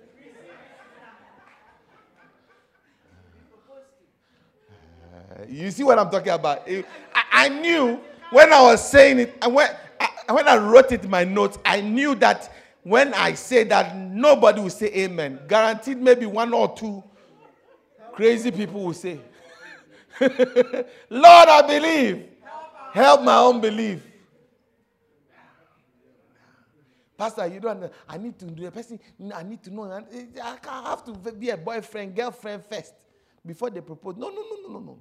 Uh, 5.14 5.44
you 5.50 5.70
see 5.70 5.84
what 5.84 6.00
I'm 6.00 6.10
talking 6.10 6.32
about? 6.32 6.64
I, 6.66 6.86
I, 7.32 7.50
knew 7.50 8.00
when 8.32 8.54
I 8.54 8.62
was 8.62 8.90
saying 8.90 9.20
it, 9.20 9.38
and 9.42 9.54
when 9.54 9.70
I, 10.00 10.32
when 10.32 10.48
I 10.48 10.58
wrote 10.58 10.94
it 10.94 11.04
in 11.04 11.10
my 11.10 11.26
notes, 11.26 11.60
I 11.66 11.82
knew 11.82 12.16
that 12.16 12.52
when 12.84 13.14
I 13.14 13.34
say 13.34 13.66
that, 13.66 13.98
nobody 13.98 14.62
will 14.62 14.70
say 14.70 14.88
amen. 14.88 15.42
Guaranteed, 15.48 15.98
maybe 15.98 16.26
one 16.26 16.54
or 16.54 16.74
two 16.74 17.04
crazy 18.14 18.50
people 18.50 18.86
will 18.86 18.94
say, 18.94 19.20
Lord, 21.10 21.50
I 21.50 21.62
believe. 21.68 22.30
Help 22.94 23.24
my 23.24 23.38
unbelief. 23.38 24.06
Pastor, 27.18 27.48
you 27.48 27.60
don't. 27.60 27.92
I 28.08 28.18
need 28.18 28.38
to 28.40 28.46
do 28.46 28.68
a 28.68 28.72
person. 28.72 29.00
I 29.34 29.44
need 29.44 29.64
to 29.64 29.74
know. 29.74 29.84
I 29.92 30.90
have 30.90 31.04
to 31.06 31.14
be 31.32 31.50
a 31.50 31.58
boyfriend, 31.58 32.16
girlfriend 32.16 32.64
first 32.66 32.94
before 33.46 33.70
they 33.70 33.82
propose. 33.82 34.16
No, 34.18 34.30
no, 34.30 34.36
no, 34.42 34.68
no, 34.68 34.74
no, 34.74 34.80
no. 34.80 35.00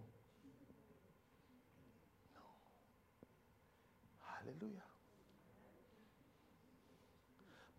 Hallelujah. 4.21 4.83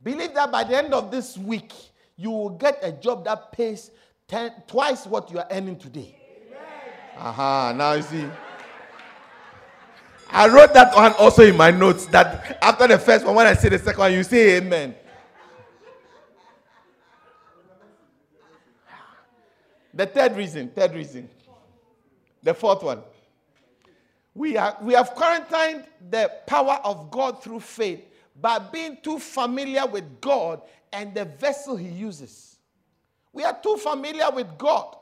Believe 0.03 0.33
that 0.33 0.51
by 0.51 0.63
the 0.63 0.77
end 0.77 0.93
of 0.93 1.09
this 1.11 1.37
week, 1.37 1.73
you 2.17 2.31
will 2.31 2.49
get 2.49 2.79
a 2.81 2.91
job 2.91 3.25
that 3.25 3.51
pays 3.51 3.91
ten, 4.27 4.51
twice 4.67 5.05
what 5.05 5.31
you 5.31 5.39
are 5.39 5.47
earning 5.49 5.77
today. 5.77 6.22
Aha, 7.17 7.69
uh-huh, 7.69 7.73
now 7.73 7.93
you 7.93 8.01
see. 8.01 8.25
I 10.29 10.47
wrote 10.47 10.73
that 10.73 10.95
one 10.95 11.13
also 11.13 11.43
in 11.43 11.55
my 11.55 11.69
notes 11.69 12.07
that 12.07 12.57
after 12.61 12.87
the 12.87 12.97
first 12.97 13.23
one, 13.23 13.35
when 13.35 13.45
I 13.45 13.53
say 13.53 13.69
the 13.69 13.77
second 13.77 13.99
one, 13.99 14.13
you 14.13 14.23
say 14.23 14.57
amen. 14.57 14.95
The 19.93 20.07
third 20.07 20.35
reason, 20.35 20.69
third 20.69 20.95
reason. 20.95 21.29
The 22.41 22.53
fourth 22.53 22.81
one. 22.81 23.03
We, 24.33 24.57
are, 24.57 24.75
we 24.81 24.93
have 24.93 25.11
quarantined 25.11 25.85
the 26.09 26.31
power 26.47 26.79
of 26.83 27.11
God 27.11 27.43
through 27.43 27.59
faith 27.59 28.03
by 28.41 28.57
being 28.57 28.97
too 29.03 29.19
familiar 29.19 29.85
with 29.85 30.19
God 30.19 30.61
and 30.91 31.13
the 31.13 31.25
vessel 31.25 31.75
He 31.75 31.89
uses. 31.89 32.57
We 33.31 33.43
are 33.43 33.55
too 33.61 33.77
familiar 33.77 34.31
with 34.31 34.57
God. 34.57 34.95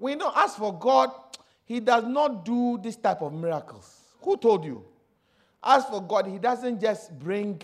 We 0.00 0.16
know, 0.16 0.32
as 0.34 0.56
for 0.56 0.76
God, 0.76 1.10
He 1.64 1.78
does 1.78 2.04
not 2.04 2.44
do 2.44 2.80
this 2.82 2.96
type 2.96 3.20
of 3.22 3.32
miracles. 3.32 4.00
Who 4.22 4.36
told 4.36 4.64
you? 4.64 4.84
As 5.62 5.84
for 5.84 6.02
God, 6.02 6.26
He 6.26 6.38
doesn't 6.38 6.80
just 6.80 7.16
bring 7.18 7.60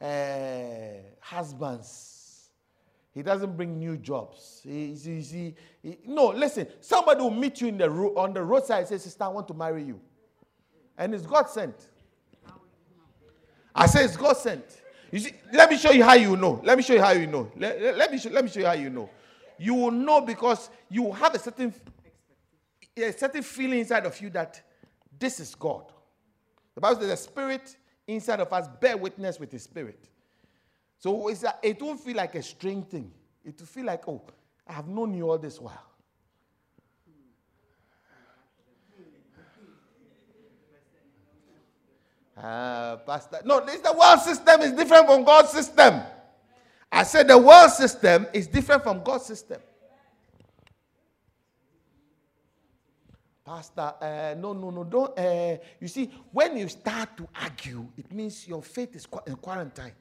uh, 0.00 1.02
husbands. 1.20 2.48
He 3.12 3.22
doesn't 3.22 3.56
bring 3.56 3.78
new 3.78 3.96
jobs. 3.96 4.60
He, 4.62 4.94
he, 4.94 5.20
he, 5.20 5.54
he, 5.82 5.98
no, 6.06 6.28
listen. 6.28 6.68
Somebody 6.80 7.20
will 7.20 7.32
meet 7.32 7.60
you 7.60 7.66
in 7.66 7.76
the 7.76 7.90
ro- 7.90 8.14
on 8.16 8.32
the 8.32 8.42
roadside 8.42 8.78
and 8.80 8.88
say, 8.88 8.98
"Sister, 8.98 9.24
I 9.24 9.28
want 9.28 9.48
to 9.48 9.54
marry 9.54 9.82
you," 9.82 10.00
and 10.96 11.12
it's 11.12 11.26
God 11.26 11.50
sent. 11.50 11.74
I 13.74 13.86
say 13.86 14.04
it's 14.04 14.16
God 14.16 14.36
sent. 14.36 14.64
You 15.10 15.18
see, 15.18 15.32
let 15.52 15.68
me 15.68 15.76
show 15.76 15.90
you 15.90 16.04
how 16.04 16.14
you 16.14 16.36
know. 16.36 16.60
Let 16.64 16.76
me 16.76 16.84
show 16.84 16.94
you 16.94 17.00
how 17.00 17.10
you 17.10 17.26
know. 17.26 17.50
Let, 17.56 17.82
let, 17.82 17.96
let 17.96 18.12
me 18.12 18.18
show, 18.18 18.30
let 18.30 18.44
me 18.44 18.50
show 18.50 18.60
you 18.60 18.66
how 18.66 18.72
you 18.74 18.90
know. 18.90 19.10
You 19.60 19.74
will 19.74 19.90
know 19.90 20.22
because 20.22 20.70
you 20.88 21.12
have 21.12 21.34
a 21.34 21.38
certain 21.38 21.74
a 22.96 23.12
certain 23.12 23.42
feeling 23.42 23.80
inside 23.80 24.06
of 24.06 24.18
you 24.18 24.30
that 24.30 24.62
this 25.18 25.38
is 25.38 25.54
God. 25.54 25.84
The 26.74 26.80
Bible 26.80 27.00
says 27.02 27.10
the 27.10 27.16
spirit 27.16 27.76
inside 28.06 28.40
of 28.40 28.50
us 28.54 28.68
bear 28.80 28.96
witness 28.96 29.38
with 29.38 29.50
the 29.50 29.58
spirit. 29.58 30.08
So 30.98 31.28
it's 31.28 31.44
a, 31.44 31.54
it 31.62 31.80
won't 31.80 32.00
feel 32.00 32.16
like 32.16 32.34
a 32.36 32.42
strange 32.42 32.86
thing. 32.86 33.12
It 33.44 33.58
will 33.58 33.66
feel 33.66 33.84
like, 33.84 34.08
oh, 34.08 34.22
I 34.66 34.72
have 34.72 34.88
known 34.88 35.12
you 35.12 35.28
all 35.28 35.38
this 35.38 35.60
while. 35.60 35.84
Uh, 42.34 42.96
Pastor, 42.96 43.40
no, 43.44 43.62
this 43.64 43.80
the 43.82 43.92
world 43.92 44.20
system 44.20 44.62
is 44.62 44.72
different 44.72 45.06
from 45.06 45.22
God's 45.22 45.50
system. 45.50 46.00
I 46.92 47.04
said 47.04 47.28
the 47.28 47.38
world 47.38 47.70
system 47.70 48.26
is 48.32 48.46
different 48.46 48.82
from 48.82 49.02
God's 49.02 49.26
system. 49.26 49.60
Pastor, 53.44 53.94
uh, 54.00 54.34
no, 54.38 54.52
no, 54.52 54.70
no, 54.70 54.84
don't. 54.84 55.18
Uh, 55.18 55.56
you 55.80 55.88
see, 55.88 56.10
when 56.30 56.56
you 56.56 56.68
start 56.68 57.16
to 57.16 57.28
argue, 57.40 57.86
it 57.96 58.12
means 58.12 58.46
your 58.46 58.62
faith 58.62 58.94
is 58.94 59.08
in 59.26 59.34
quarantine. 59.36 59.92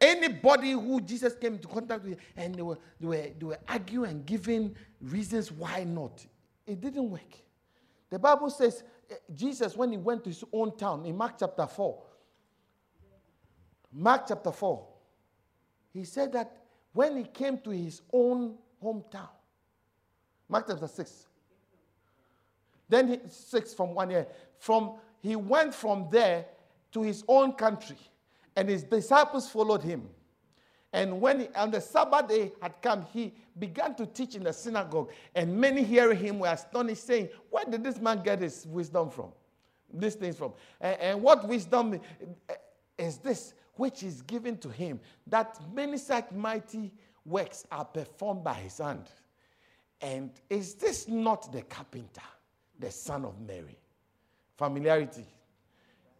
Anybody 0.00 0.72
who 0.72 1.00
Jesus 1.00 1.34
came 1.34 1.54
into 1.54 1.68
contact 1.68 2.04
with 2.04 2.18
and 2.36 2.54
they 2.54 2.60
were, 2.60 2.78
they 3.00 3.06
were, 3.06 3.28
they 3.38 3.46
were 3.46 3.58
arguing 3.66 4.10
and 4.10 4.26
giving 4.26 4.74
reasons 5.00 5.50
why 5.50 5.84
not, 5.84 6.26
it 6.66 6.80
didn't 6.80 7.08
work. 7.08 7.34
The 8.10 8.18
Bible 8.18 8.50
says 8.50 8.84
uh, 9.10 9.14
Jesus, 9.34 9.74
when 9.74 9.90
he 9.92 9.96
went 9.96 10.24
to 10.24 10.30
his 10.30 10.44
own 10.52 10.76
town 10.76 11.06
in 11.06 11.16
Mark 11.16 11.36
chapter 11.38 11.66
4, 11.66 12.02
Mark 13.92 14.26
chapter 14.28 14.52
4, 14.52 14.86
he 15.94 16.04
said 16.04 16.32
that 16.32 16.56
when 16.92 17.16
he 17.16 17.24
came 17.24 17.58
to 17.58 17.70
his 17.70 18.02
own 18.12 18.56
hometown, 18.82 19.28
Mark 20.48 20.66
chapter 20.68 20.88
6, 20.88 21.26
then 22.88 23.08
he, 23.08 23.20
six 23.28 23.72
from 23.72 23.94
one 23.94 24.10
year. 24.10 24.26
From 24.58 24.94
he 25.20 25.36
went 25.36 25.72
from 25.72 26.08
there 26.10 26.44
to 26.92 27.02
his 27.02 27.24
own 27.28 27.52
country, 27.52 27.96
and 28.56 28.68
his 28.68 28.82
disciples 28.82 29.48
followed 29.48 29.82
him. 29.82 30.08
And 30.92 31.20
when 31.20 31.40
he, 31.40 31.48
on 31.56 31.70
the 31.70 31.80
Sabbath 31.80 32.28
day 32.28 32.52
had 32.60 32.80
come, 32.82 33.06
he 33.12 33.32
began 33.58 33.94
to 33.96 34.06
teach 34.06 34.34
in 34.34 34.44
the 34.44 34.52
synagogue, 34.52 35.10
and 35.34 35.56
many 35.56 35.82
hearing 35.82 36.18
him 36.18 36.40
were 36.40 36.48
astonished, 36.48 37.04
saying, 37.04 37.30
"Where 37.50 37.64
did 37.64 37.82
this 37.82 37.98
man 37.98 38.22
get 38.22 38.40
his 38.40 38.66
wisdom 38.66 39.10
from? 39.10 39.32
These 39.92 40.16
things 40.16 40.36
from? 40.36 40.52
And, 40.80 41.00
and 41.00 41.22
what 41.22 41.48
wisdom 41.48 42.00
is 42.98 43.18
this 43.18 43.54
which 43.76 44.02
is 44.02 44.22
given 44.22 44.58
to 44.58 44.68
him 44.68 45.00
that 45.26 45.58
many 45.72 45.96
such 45.96 46.30
mighty 46.32 46.92
works 47.24 47.66
are 47.70 47.84
performed 47.84 48.44
by 48.44 48.54
his 48.54 48.78
hand? 48.78 49.10
And 50.00 50.30
is 50.50 50.74
this 50.74 51.08
not 51.08 51.52
the 51.52 51.62
carpenter?" 51.62 52.22
the 52.78 52.90
son 52.90 53.24
of 53.24 53.40
Mary. 53.40 53.78
Familiarity. 54.56 55.26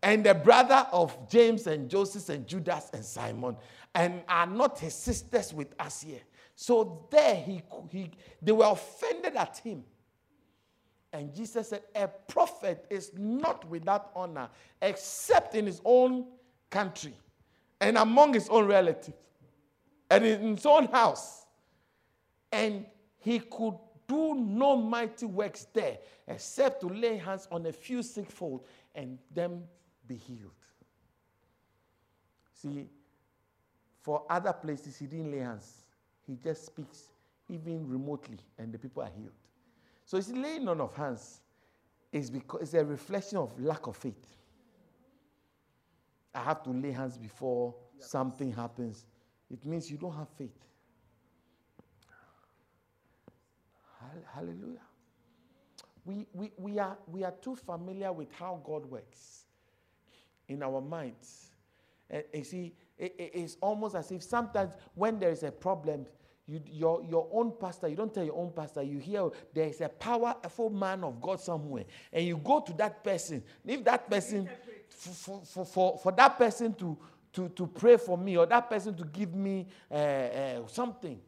And 0.03 0.25
the 0.25 0.35
brother 0.35 0.87
of 0.93 1.29
James 1.31 1.67
and 1.67 1.89
Joseph 1.89 2.29
and 2.29 2.47
Judas 2.47 2.91
and 2.93 3.05
Simon, 3.05 3.57
and 3.95 4.23
are 4.29 4.47
not 4.47 4.79
his 4.79 4.95
sisters 4.95 5.55
with 5.55 5.75
us 5.79 6.03
here. 6.03 6.21
So 6.57 7.07
there 7.11 7.37
he, 7.37 7.63
he 7.91 8.11
they 8.43 8.53
were 8.53 8.67
offended 8.67 9.35
at 9.37 9.59
him. 9.59 9.85
And 11.13 11.35
Jesus 11.35 11.69
said, 11.69 11.83
A 11.95 12.09
prophet 12.09 12.87
is 12.91 13.13
not 13.17 13.69
without 13.69 14.11
honor 14.15 14.49
except 14.83 15.55
in 15.55 15.65
his 15.67 15.81
own 15.85 16.27
country 16.71 17.15
and 17.81 17.99
among 17.99 18.35
his 18.35 18.49
own 18.49 18.67
relatives 18.67 19.17
and 20.11 20.25
in 20.25 20.57
his 20.57 20.67
own 20.67 20.87
house. 20.87 21.47
And 22.53 22.87
he 23.19 23.41
could 23.41 23.75
do 24.07 24.35
no 24.35 24.77
mighty 24.77 25.27
works 25.27 25.67
there 25.73 25.99
except 26.27 26.81
to 26.83 26.89
lay 26.89 27.17
hands 27.17 27.49
on 27.51 27.67
a 27.67 27.73
few 27.73 28.03
sick 28.03 28.31
folk 28.31 28.67
and 28.95 29.19
them 29.35 29.65
be 30.07 30.17
healed. 30.17 30.53
See, 32.53 32.87
for 34.01 34.25
other 34.29 34.53
places, 34.53 34.99
he 34.99 35.07
didn't 35.07 35.33
lay 35.33 35.39
hands. 35.39 35.73
He 36.27 36.37
just 36.37 36.67
speaks, 36.67 37.05
even 37.49 37.89
remotely, 37.89 38.39
and 38.59 38.73
the 38.73 38.79
people 38.79 39.03
are 39.03 39.11
healed. 39.17 39.33
So, 40.07 40.19
it's 40.19 40.31
laying 40.31 40.69
on 40.69 40.81
of 40.81 40.95
hands 40.95 41.41
is 42.13 42.31
because 42.31 42.61
it's 42.63 42.75
a 42.75 42.85
reflection 42.85 43.39
of 43.39 43.59
lack 43.59 43.87
of 43.87 43.97
faith. 43.97 44.37
I 46.35 46.43
have 46.43 46.63
to 46.65 46.71
lay 46.71 46.91
hands 46.91 47.17
before 47.17 47.75
yes. 47.99 48.11
something 48.11 48.53
happens. 48.53 49.07
It 49.51 49.65
means 49.65 49.91
you 49.91 49.97
don't 49.97 50.15
have 50.15 50.29
faith. 50.37 50.51
Hallelujah. 54.33 54.81
We, 56.05 56.27
we, 56.33 56.53
we, 56.57 56.79
are, 56.79 56.97
we 57.07 57.25
are 57.25 57.33
too 57.41 57.57
familiar 57.57 58.13
with 58.13 58.33
how 58.33 58.61
God 58.65 58.85
works 58.85 59.45
in 60.49 60.63
our 60.63 60.81
minds. 60.81 61.51
And 62.11 62.25
you 62.33 62.45
see, 62.45 62.75
it, 62.99 63.15
it's 63.17 63.57
almost 63.61 63.95
as 63.95 64.11
if 64.13 64.23
sometimes 64.23 64.75
when 64.95 65.19
there 65.19 65.31
is 65.31 65.43
a 65.43 65.51
problem, 65.51 66.07
you, 66.47 66.61
your, 66.71 67.03
your 67.03 67.29
own 67.33 67.55
pastor, 67.59 67.89
you 67.89 67.97
don't 67.97 68.13
tell 68.13 68.25
your 68.25 68.37
own 68.37 68.53
pastor, 68.55 68.83
you 68.83 68.99
hear 68.99 69.31
there 69.55 69.69
is 69.69 69.81
a 69.81 69.89
powerful 69.89 70.69
man 70.69 71.03
of 71.03 71.21
God 71.21 71.41
somewhere, 71.41 71.85
and 72.13 72.27
you 72.27 72.37
go 72.37 72.61
to 72.61 72.73
that 72.75 73.03
person. 73.03 73.43
If 73.67 73.83
that 73.85 74.11
person, 74.11 74.49
for, 74.95 75.43
for, 75.45 75.65
for, 75.65 75.99
for 75.99 76.13
that 76.13 76.39
person 76.39 76.75
to, 76.75 76.97
to, 77.33 77.49
to 77.51 77.67
pray 77.67 77.97
for 77.97 78.17
me 78.17 78.37
or 78.37 78.47
that 78.47 78.69
person 78.71 78.95
to 78.97 79.05
give 79.05 79.35
me 79.35 79.67
uh, 79.91 79.95
uh, 79.95 80.67
something. 80.67 81.21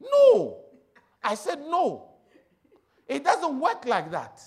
No. 0.00 0.58
I 1.22 1.34
said 1.34 1.60
no. 1.60 2.08
It 3.06 3.24
doesn't 3.24 3.58
work 3.58 3.84
like 3.86 4.10
that. 4.12 4.40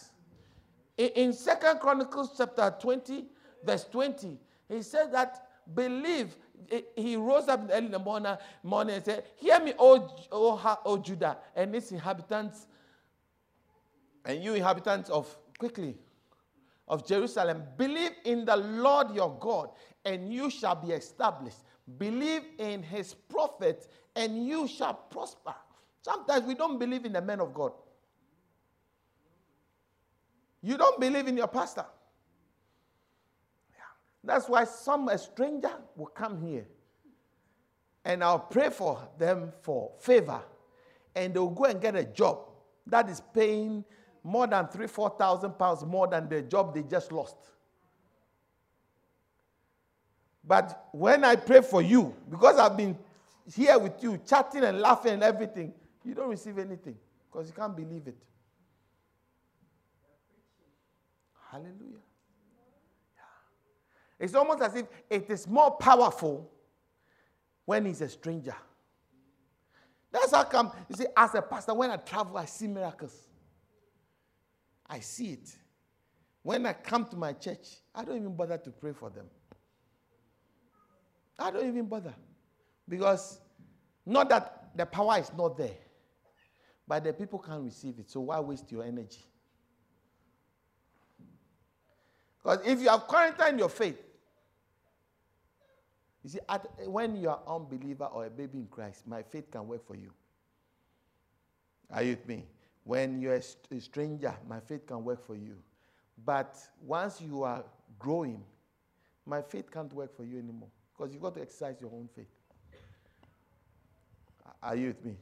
In, 0.97 1.33
Second 1.33 1.79
Chronicles 1.79 2.33
chapter 2.37 2.73
20, 2.79 3.25
verse 3.63 3.85
20, 3.91 4.37
he 4.69 4.81
said 4.81 5.11
that 5.11 5.47
believe. 5.73 6.35
He 6.95 7.17
rose 7.17 7.49
up 7.49 7.67
early 7.71 7.87
in 7.87 7.91
the 7.91 7.99
morning, 7.99 8.37
morning 8.63 8.95
and 8.95 9.03
said, 9.03 9.25
Hear 9.35 9.59
me, 9.59 9.73
O, 9.77 10.15
o, 10.31 10.77
o 10.85 10.97
Judah, 10.97 11.37
and 11.55 11.75
its 11.75 11.91
inhabitants, 11.91 12.67
and 14.23 14.41
you 14.41 14.53
inhabitants 14.53 15.09
of, 15.09 15.35
quickly, 15.57 15.97
of 16.93 17.07
Jerusalem, 17.07 17.63
believe 17.75 18.11
in 18.23 18.45
the 18.45 18.55
Lord 18.55 19.15
your 19.15 19.35
God, 19.39 19.69
and 20.05 20.31
you 20.31 20.51
shall 20.51 20.75
be 20.75 20.91
established. 20.91 21.57
Believe 21.97 22.43
in 22.59 22.83
his 22.83 23.15
prophets, 23.15 23.87
and 24.15 24.45
you 24.45 24.67
shall 24.67 24.93
prosper. 24.93 25.55
Sometimes 26.03 26.45
we 26.45 26.53
don't 26.53 26.77
believe 26.77 27.03
in 27.05 27.13
the 27.13 27.21
men 27.21 27.39
of 27.39 27.51
God. 27.51 27.71
You 30.61 30.77
don't 30.77 30.99
believe 30.99 31.27
in 31.27 31.35
your 31.35 31.47
pastor. 31.47 31.85
Yeah. 33.71 33.79
That's 34.23 34.47
why 34.47 34.65
some 34.65 35.09
a 35.09 35.17
stranger 35.17 35.73
will 35.95 36.05
come 36.05 36.45
here 36.45 36.67
and 38.05 38.23
I'll 38.23 38.39
pray 38.39 38.69
for 38.69 39.09
them 39.17 39.51
for 39.61 39.91
favor 39.99 40.41
and 41.15 41.33
they'll 41.33 41.49
go 41.49 41.65
and 41.65 41.81
get 41.81 41.95
a 41.95 42.05
job 42.05 42.49
that 42.87 43.09
is 43.09 43.21
paying 43.33 43.83
more 44.23 44.47
than 44.47 44.67
three, 44.67 44.87
four 44.87 45.09
thousand 45.09 45.51
pounds 45.59 45.83
more 45.85 46.07
than 46.07 46.29
the 46.29 46.41
job 46.41 46.73
they 46.73 46.83
just 46.83 47.11
lost. 47.11 47.35
But 50.45 50.87
when 50.91 51.23
I 51.23 51.35
pray 51.35 51.61
for 51.61 51.81
you, 51.81 52.15
because 52.29 52.57
I've 52.57 52.75
been 52.75 52.97
here 53.53 53.77
with 53.79 54.01
you, 54.03 54.19
chatting 54.25 54.63
and 54.63 54.79
laughing 54.79 55.13
and 55.13 55.23
everything, 55.23 55.73
you 56.03 56.13
don't 56.13 56.29
receive 56.29 56.57
anything 56.57 56.97
because 57.31 57.47
you 57.47 57.53
can't 57.53 57.75
believe 57.75 58.07
it. 58.07 58.17
Hallelujah. 61.49 62.01
Yeah. 63.15 64.25
It's 64.25 64.35
almost 64.35 64.61
as 64.61 64.75
if 64.75 64.85
it 65.09 65.29
is 65.29 65.47
more 65.47 65.71
powerful 65.71 66.49
when 67.65 67.85
he's 67.85 68.01
a 68.01 68.09
stranger. 68.09 68.55
That's 70.11 70.31
how 70.31 70.43
come, 70.43 70.71
you 70.89 70.95
see, 70.95 71.05
as 71.15 71.33
a 71.35 71.41
pastor, 71.41 71.73
when 71.73 71.89
I 71.89 71.97
travel, 71.97 72.37
I 72.37 72.45
see 72.45 72.67
miracles. 72.67 73.15
I 74.87 74.99
see 74.99 75.33
it. 75.33 75.55
When 76.41 76.65
I 76.65 76.73
come 76.73 77.05
to 77.05 77.15
my 77.15 77.33
church, 77.33 77.77
I 77.95 78.03
don't 78.03 78.17
even 78.17 78.35
bother 78.35 78.57
to 78.57 78.69
pray 78.69 78.91
for 78.91 79.09
them. 79.09 79.25
I 81.39 81.51
don't 81.51 81.67
even 81.67 81.85
bother. 81.85 82.13
Because 82.87 83.39
not 84.05 84.29
that 84.29 84.71
the 84.75 84.85
power 84.85 85.19
is 85.19 85.31
not 85.37 85.57
there, 85.57 85.75
but 86.87 87.03
the 87.03 87.13
people 87.13 87.39
can't 87.39 87.63
receive 87.63 87.97
it. 87.99 88.09
So 88.09 88.19
why 88.21 88.39
waste 88.39 88.71
your 88.71 88.83
energy? 88.83 89.23
Because 92.41 92.59
if 92.65 92.81
you 92.81 92.89
have 92.89 93.07
quarantined 93.07 93.57
your 93.57 93.69
faith, 93.69 94.01
you 96.23 96.29
see, 96.29 96.39
at, 96.47 96.67
when 96.87 97.15
you 97.15 97.29
are 97.29 97.39
unbeliever 97.47 98.05
or 98.05 98.25
a 98.25 98.29
baby 98.29 98.59
in 98.59 98.67
Christ, 98.67 99.07
my 99.07 99.23
faith 99.23 99.49
can 99.51 99.67
work 99.67 99.85
for 99.85 99.95
you. 99.95 100.11
Are 101.91 102.03
you 102.03 102.11
with 102.11 102.27
me? 102.27 102.45
When 102.83 103.21
you're 103.21 103.35
a 103.35 103.79
stranger, 103.79 104.35
my 104.47 104.59
faith 104.59 104.85
can 104.85 105.03
work 105.03 105.25
for 105.25 105.35
you. 105.35 105.55
But 106.25 106.57
once 106.85 107.21
you 107.21 107.43
are 107.43 107.63
growing, 107.97 108.43
my 109.25 109.41
faith 109.41 109.71
can't 109.71 109.91
work 109.93 110.15
for 110.15 110.23
you 110.23 110.37
anymore 110.37 110.69
because 110.95 111.13
you've 111.13 111.21
got 111.21 111.35
to 111.35 111.41
exercise 111.41 111.77
your 111.79 111.91
own 111.93 112.09
faith. 112.15 112.27
Are 114.61 114.75
you 114.75 114.87
with 114.87 115.03
me? 115.03 115.15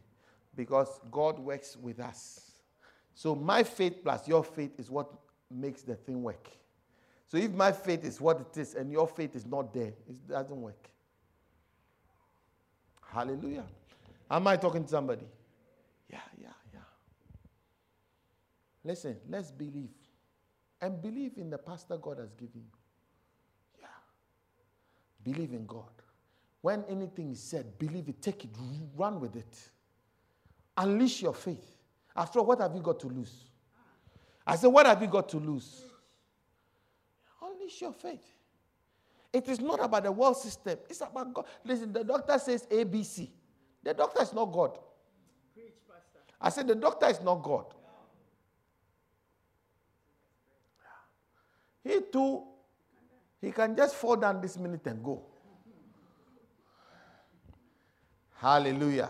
Because 0.55 0.99
God 1.11 1.39
works 1.39 1.77
with 1.77 1.99
us. 1.99 2.51
So 3.15 3.35
my 3.35 3.63
faith 3.63 4.03
plus 4.03 4.27
your 4.27 4.43
faith 4.43 4.79
is 4.79 4.89
what 4.89 5.11
makes 5.49 5.81
the 5.81 5.95
thing 5.95 6.23
work. 6.23 6.47
So 7.27 7.37
if 7.37 7.51
my 7.51 7.71
faith 7.71 8.03
is 8.03 8.19
what 8.19 8.41
it 8.41 8.59
is 8.59 8.75
and 8.75 8.91
your 8.91 9.07
faith 9.07 9.35
is 9.35 9.45
not 9.45 9.73
there, 9.73 9.93
it 10.07 10.27
doesn't 10.27 10.59
work. 10.59 10.89
Hallelujah. 13.11 13.63
Am 14.29 14.47
I 14.47 14.57
talking 14.57 14.83
to 14.83 14.89
somebody? 14.89 15.25
Yeah, 16.09 16.19
yeah. 16.41 16.49
Listen, 18.83 19.17
let's 19.29 19.51
believe. 19.51 19.91
And 20.81 21.01
believe 21.01 21.37
in 21.37 21.49
the 21.49 21.57
pastor 21.57 21.97
God 21.97 22.17
has 22.17 22.33
given 22.33 22.61
you. 22.63 23.79
Yeah. 23.79 23.87
Believe 25.23 25.51
in 25.53 25.65
God. 25.65 25.91
When 26.61 26.83
anything 26.89 27.31
is 27.31 27.41
said, 27.41 27.77
believe 27.77 28.09
it, 28.09 28.21
take 28.21 28.43
it, 28.43 28.51
run 28.95 29.19
with 29.19 29.35
it. 29.35 29.69
Unleash 30.77 31.21
your 31.21 31.33
faith. 31.33 31.77
After 32.15 32.39
all, 32.39 32.45
what 32.45 32.59
have 32.59 32.75
you 32.75 32.81
got 32.81 32.99
to 33.01 33.07
lose? 33.07 33.45
I 34.45 34.55
said, 34.55 34.67
What 34.67 34.85
have 34.85 35.01
you 35.01 35.07
got 35.07 35.29
to 35.29 35.37
lose? 35.37 35.83
Unleash 37.41 37.81
your 37.81 37.93
faith. 37.93 38.25
It 39.31 39.47
is 39.47 39.59
not 39.59 39.79
about 39.81 40.03
the 40.03 40.11
world 40.11 40.37
system. 40.37 40.77
It's 40.89 41.01
about 41.01 41.33
God. 41.33 41.45
Listen, 41.63 41.93
the 41.93 42.03
doctor 42.03 42.37
says 42.37 42.67
ABC. 42.69 43.29
The 43.83 43.93
doctor 43.93 44.21
is 44.21 44.33
not 44.33 44.45
God. 44.51 44.77
Preach, 45.53 45.73
I 46.39 46.49
said 46.49 46.67
the 46.67 46.75
doctor 46.75 47.07
is 47.07 47.21
not 47.21 47.41
God. 47.41 47.73
He 51.83 51.99
too, 52.11 52.43
he 53.41 53.51
can 53.51 53.75
just 53.75 53.95
fall 53.95 54.15
down 54.15 54.41
this 54.41 54.57
minute 54.57 54.85
and 54.85 55.03
go. 55.03 55.23
Hallelujah. 58.35 59.09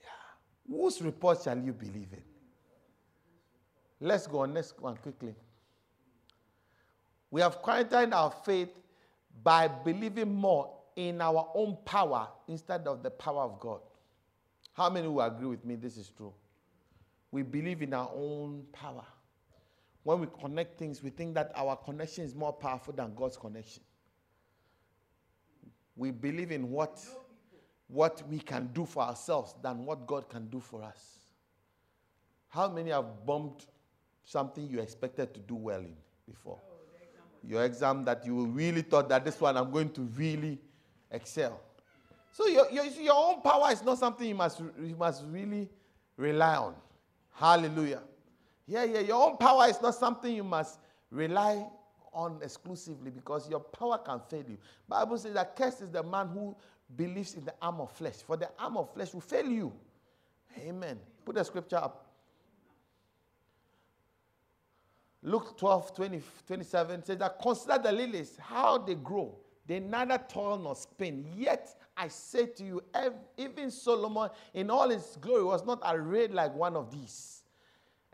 Yeah. 0.00 0.76
Whose 0.76 1.00
report 1.00 1.42
shall 1.42 1.58
you 1.58 1.72
believe 1.72 2.08
in? 2.12 2.22
Let's 4.00 4.26
go 4.26 4.40
on 4.40 4.52
next 4.52 4.78
one 4.80 4.96
quickly. 4.96 5.34
We 7.30 7.40
have 7.40 7.62
quarantined 7.62 8.12
our 8.12 8.30
faith 8.30 8.68
by 9.42 9.68
believing 9.68 10.34
more 10.34 10.70
in 10.96 11.20
our 11.20 11.50
own 11.54 11.76
power 11.84 12.28
instead 12.46 12.86
of 12.86 13.02
the 13.02 13.10
power 13.10 13.42
of 13.42 13.58
God. 13.58 13.80
How 14.74 14.90
many 14.90 15.08
will 15.08 15.22
agree 15.22 15.48
with 15.48 15.64
me 15.64 15.76
this 15.76 15.96
is 15.96 16.10
true? 16.16 16.32
We 17.30 17.42
believe 17.42 17.82
in 17.82 17.94
our 17.94 18.10
own 18.14 18.64
power. 18.72 19.04
When 20.04 20.20
we 20.20 20.28
connect 20.40 20.78
things, 20.78 21.02
we 21.02 21.10
think 21.10 21.34
that 21.34 21.50
our 21.56 21.76
connection 21.76 22.24
is 22.24 22.34
more 22.34 22.52
powerful 22.52 22.94
than 22.94 23.14
God's 23.14 23.36
connection. 23.36 23.82
We 25.96 26.10
believe 26.10 26.52
in 26.52 26.70
what, 26.70 27.04
what 27.88 28.22
we 28.28 28.38
can 28.38 28.68
do 28.72 28.84
for 28.84 29.02
ourselves 29.02 29.54
than 29.62 29.84
what 29.84 30.06
God 30.06 30.28
can 30.28 30.48
do 30.48 30.60
for 30.60 30.82
us. 30.82 31.18
How 32.48 32.68
many 32.68 32.90
have 32.90 33.26
bombed 33.26 33.64
something 34.22 34.68
you 34.68 34.80
expected 34.80 35.34
to 35.34 35.40
do 35.40 35.54
well 35.56 35.80
in 35.80 35.96
before? 36.26 36.58
your 37.48 37.64
exam 37.64 38.04
that 38.04 38.24
you 38.24 38.46
really 38.46 38.82
thought 38.82 39.08
that 39.08 39.24
this 39.24 39.40
one 39.40 39.56
I'm 39.56 39.70
going 39.70 39.90
to 39.90 40.02
really 40.02 40.58
excel. 41.10 41.60
So 42.32 42.46
your, 42.46 42.70
your, 42.70 42.84
your 42.86 43.14
own 43.14 43.42
power 43.42 43.70
is 43.70 43.82
not 43.82 43.98
something 43.98 44.26
you 44.26 44.34
must, 44.34 44.60
you 44.60 44.96
must 44.98 45.24
really 45.28 45.68
rely 46.16 46.56
on. 46.56 46.74
Hallelujah. 47.32 48.00
Yeah, 48.66 48.84
yeah. 48.84 49.00
Your 49.00 49.22
own 49.30 49.36
power 49.36 49.68
is 49.68 49.80
not 49.82 49.94
something 49.94 50.34
you 50.34 50.44
must 50.44 50.78
rely 51.10 51.66
on 52.12 52.38
exclusively 52.42 53.10
because 53.10 53.48
your 53.48 53.60
power 53.60 53.98
can 53.98 54.20
fail 54.28 54.44
you. 54.48 54.58
Bible 54.88 55.18
says 55.18 55.34
that 55.34 55.56
cursed 55.56 55.82
is 55.82 55.90
the 55.90 56.02
man 56.02 56.28
who 56.28 56.56
believes 56.96 57.34
in 57.34 57.44
the 57.44 57.54
arm 57.60 57.80
of 57.80 57.90
flesh, 57.92 58.16
for 58.16 58.36
the 58.36 58.48
arm 58.58 58.76
of 58.76 58.92
flesh 58.94 59.12
will 59.12 59.20
fail 59.20 59.46
you. 59.46 59.72
Amen. 60.58 60.98
Put 61.24 61.34
the 61.34 61.44
scripture 61.44 61.76
up. 61.76 62.06
Luke 65.22 65.56
12, 65.56 65.96
20, 65.96 66.22
27 66.46 67.04
says 67.04 67.18
that 67.18 67.40
consider 67.40 67.78
the 67.82 67.92
lilies, 67.92 68.36
how 68.38 68.78
they 68.78 68.94
grow. 68.94 69.34
They 69.66 69.80
neither 69.80 70.18
toil 70.28 70.58
nor 70.58 70.76
spin. 70.76 71.24
Yet 71.34 71.74
I 71.96 72.08
say 72.08 72.46
to 72.46 72.64
you, 72.64 72.82
even 73.38 73.70
Solomon 73.70 74.28
in 74.52 74.70
all 74.70 74.90
his 74.90 75.16
glory 75.20 75.44
was 75.44 75.64
not 75.64 75.80
arrayed 75.84 76.32
like 76.32 76.54
one 76.54 76.76
of 76.76 76.90
these. 76.90 77.42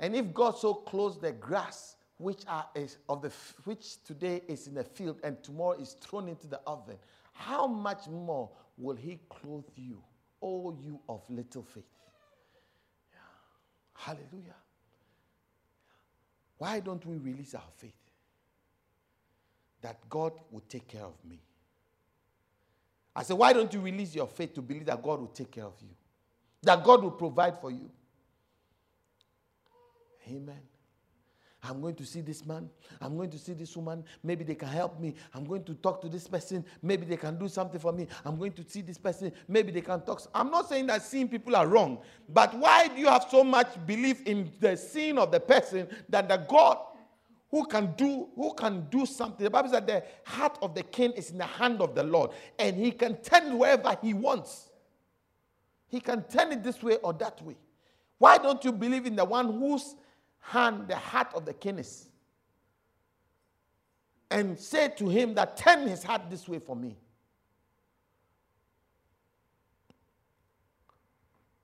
And 0.00 0.16
if 0.16 0.32
God 0.32 0.56
so 0.56 0.74
clothes 0.74 1.18
the 1.18 1.32
grass, 1.32 1.96
which 2.16 2.42
are 2.48 2.66
of 3.08 3.22
the 3.22 3.30
which 3.64 4.02
today 4.02 4.42
is 4.48 4.66
in 4.66 4.74
the 4.74 4.84
field 4.84 5.20
and 5.22 5.42
tomorrow 5.42 5.78
is 5.78 5.92
thrown 6.00 6.28
into 6.28 6.46
the 6.46 6.60
oven, 6.66 6.96
how 7.32 7.66
much 7.66 8.08
more 8.08 8.50
will 8.76 8.96
He 8.96 9.20
clothe 9.28 9.64
you, 9.76 10.02
O 10.42 10.76
you 10.82 11.00
of 11.08 11.22
little 11.28 11.62
faith? 11.62 11.84
Yeah. 13.12 13.18
Hallelujah. 13.94 14.56
Why 16.58 16.80
don't 16.80 17.04
we 17.06 17.16
release 17.16 17.54
our 17.54 17.62
faith? 17.76 17.92
That 19.82 19.96
God 20.10 20.32
will 20.50 20.62
take 20.68 20.88
care 20.88 21.04
of 21.04 21.16
me. 21.26 21.40
I 23.16 23.22
said, 23.22 23.36
why 23.38 23.52
don't 23.52 23.72
you 23.72 23.80
release 23.80 24.14
your 24.14 24.26
faith 24.26 24.54
to 24.54 24.62
believe 24.62 24.86
that 24.86 25.02
God 25.02 25.20
will 25.20 25.28
take 25.28 25.50
care 25.50 25.64
of 25.64 25.74
you? 25.80 25.88
That 26.62 26.84
God 26.84 27.02
will 27.02 27.10
provide 27.10 27.58
for 27.60 27.70
you. 27.70 27.90
Amen. 30.30 30.60
I'm 31.62 31.80
going 31.82 31.94
to 31.96 32.06
see 32.06 32.22
this 32.22 32.46
man. 32.46 32.70
I'm 33.02 33.16
going 33.16 33.30
to 33.30 33.38
see 33.38 33.52
this 33.52 33.76
woman. 33.76 34.02
Maybe 34.22 34.44
they 34.44 34.54
can 34.54 34.68
help 34.68 34.98
me. 34.98 35.14
I'm 35.34 35.44
going 35.44 35.62
to 35.64 35.74
talk 35.74 36.00
to 36.00 36.08
this 36.08 36.26
person. 36.26 36.64
Maybe 36.82 37.04
they 37.04 37.18
can 37.18 37.38
do 37.38 37.48
something 37.48 37.78
for 37.78 37.92
me. 37.92 38.06
I'm 38.24 38.38
going 38.38 38.52
to 38.52 38.64
see 38.66 38.80
this 38.80 38.96
person. 38.96 39.30
Maybe 39.46 39.70
they 39.70 39.82
can 39.82 40.00
talk. 40.00 40.22
I'm 40.34 40.50
not 40.50 40.70
saying 40.70 40.86
that 40.86 41.02
seeing 41.02 41.28
people 41.28 41.54
are 41.54 41.66
wrong, 41.66 41.98
but 42.30 42.54
why 42.54 42.88
do 42.88 42.98
you 42.98 43.08
have 43.08 43.26
so 43.30 43.44
much 43.44 43.68
belief 43.86 44.22
in 44.22 44.50
the 44.58 44.74
seeing 44.76 45.18
of 45.18 45.30
the 45.30 45.40
person 45.40 45.86
that 46.08 46.28
the 46.30 46.38
God 46.38 46.78
who 47.50 47.66
can 47.66 47.92
do 47.94 48.28
who 48.36 48.54
can 48.54 48.86
do 48.88 49.04
something? 49.04 49.44
The 49.44 49.50
Bible 49.50 49.68
says 49.68 49.82
the 49.84 50.02
heart 50.24 50.56
of 50.62 50.74
the 50.74 50.82
king 50.82 51.12
is 51.12 51.30
in 51.30 51.38
the 51.38 51.46
hand 51.46 51.82
of 51.82 51.94
the 51.94 52.04
Lord, 52.04 52.30
and 52.58 52.74
he 52.74 52.90
can 52.90 53.16
turn 53.16 53.58
wherever 53.58 53.98
he 54.00 54.14
wants. 54.14 54.70
He 55.88 56.00
can 56.00 56.22
turn 56.22 56.52
it 56.52 56.62
this 56.62 56.82
way 56.82 56.96
or 56.96 57.12
that 57.14 57.42
way. 57.42 57.56
Why 58.16 58.38
don't 58.38 58.64
you 58.64 58.72
believe 58.72 59.04
in 59.06 59.16
the 59.16 59.24
one 59.24 59.52
whose 59.52 59.94
hand 60.40 60.88
the 60.88 60.96
heart 60.96 61.28
of 61.34 61.44
the 61.44 61.54
king 61.54 61.82
and 64.30 64.58
say 64.58 64.88
to 64.96 65.08
him 65.08 65.34
that 65.34 65.56
turn 65.56 65.86
his 65.86 66.02
heart 66.02 66.22
this 66.30 66.48
way 66.48 66.58
for 66.58 66.76
me. 66.76 66.96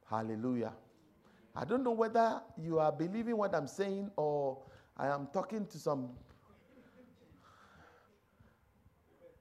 Hallelujah. 0.09 0.73
I 1.55 1.65
don't 1.65 1.83
know 1.83 1.93
whether 1.93 2.41
you 2.57 2.79
are 2.79 2.93
believing 2.93 3.37
what 3.37 3.55
i'm 3.55 3.67
saying 3.67 4.11
or 4.17 4.59
i 4.97 5.07
am 5.07 5.29
talking 5.33 5.67
to 5.67 5.79
some. 5.79 6.11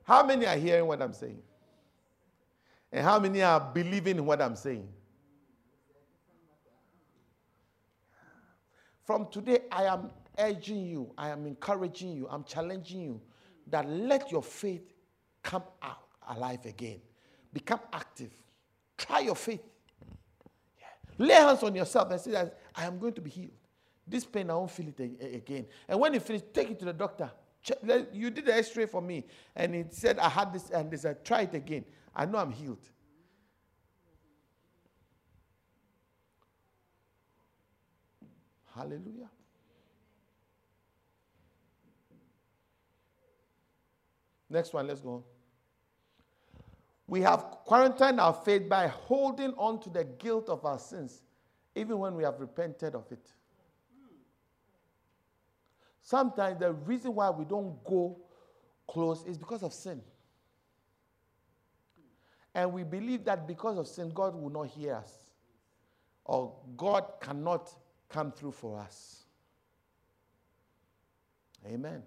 How 0.03 0.25
many 0.25 0.45
are 0.45 0.55
hearing 0.55 0.85
what 0.87 1.01
i'm 1.01 1.13
saying? 1.13 1.41
And 2.91 3.03
how 3.03 3.19
many 3.19 3.41
are 3.41 3.59
believing 3.59 4.25
what 4.25 4.41
i'm 4.41 4.55
saying 4.55 4.87
From 9.05 9.27
today, 9.31 9.59
I 9.71 9.83
am 9.83 10.09
urging 10.37 10.85
you, 10.85 11.11
I 11.17 11.29
am 11.29 11.45
encouraging 11.45 12.13
you, 12.13 12.27
I'm 12.29 12.43
challenging 12.43 13.01
you 13.01 13.21
that 13.67 13.87
let 13.87 14.31
your 14.31 14.41
faith 14.41 14.93
come 15.43 15.63
out 15.81 16.07
alive 16.27 16.65
again. 16.65 16.99
Become 17.53 17.81
active. 17.93 18.31
Try 18.97 19.19
your 19.19 19.35
faith. 19.35 19.61
Yeah. 20.79 21.25
Lay 21.25 21.33
hands 21.35 21.61
on 21.61 21.75
yourself 21.75 22.09
and 22.11 22.19
say 22.19 22.31
that 22.31 22.59
I 22.75 22.85
am 22.85 22.97
going 22.97 23.13
to 23.13 23.21
be 23.21 23.29
healed. 23.29 23.51
This 24.07 24.25
pain, 24.25 24.49
I 24.49 24.55
won't 24.55 24.71
feel 24.71 24.87
it 24.87 25.35
again. 25.35 25.67
And 25.87 25.99
when 25.99 26.13
you 26.13 26.19
finish, 26.19 26.41
take 26.53 26.71
it 26.71 26.79
to 26.79 26.85
the 26.85 26.93
doctor. 26.93 27.31
You 28.11 28.29
did 28.29 28.45
the 28.45 28.55
x 28.55 28.75
ray 28.75 28.85
for 28.85 29.01
me, 29.01 29.25
and 29.55 29.73
he 29.73 29.85
said, 29.89 30.19
I 30.19 30.29
had 30.29 30.53
this, 30.53 30.69
and 30.69 30.91
they 30.91 30.97
said, 30.97 31.23
try 31.25 31.41
it 31.41 31.53
again. 31.53 31.85
I 32.15 32.25
know 32.25 32.37
I'm 32.37 32.51
healed. 32.51 32.89
Hallelujah. 38.75 39.29
Next 44.49 44.73
one, 44.73 44.87
let's 44.87 44.99
go. 45.01 45.23
We 47.07 47.21
have 47.21 47.39
quarantined 47.65 48.19
our 48.19 48.33
faith 48.33 48.67
by 48.67 48.87
holding 48.87 49.53
on 49.53 49.79
to 49.81 49.89
the 49.89 50.03
guilt 50.03 50.49
of 50.49 50.65
our 50.65 50.79
sins, 50.79 51.21
even 51.75 51.99
when 51.99 52.15
we 52.15 52.23
have 52.23 52.39
repented 52.39 52.95
of 52.95 53.09
it. 53.11 53.31
Sometimes 56.01 56.59
the 56.59 56.73
reason 56.73 57.15
why 57.15 57.29
we 57.29 57.45
don't 57.45 57.83
go 57.83 58.19
close 58.87 59.23
is 59.25 59.37
because 59.37 59.63
of 59.63 59.73
sin. 59.73 60.01
And 62.53 62.71
we 62.73 62.83
believe 62.83 63.25
that 63.25 63.47
because 63.47 63.77
of 63.77 63.87
sin, 63.87 64.09
God 64.09 64.35
will 64.35 64.49
not 64.49 64.67
hear 64.67 64.95
us, 64.95 65.13
or 66.23 66.53
God 66.77 67.05
cannot 67.21 67.73
come 68.09 68.31
through 68.31 68.51
for 68.51 68.79
us. 68.79 69.23
Amen. 71.65 72.03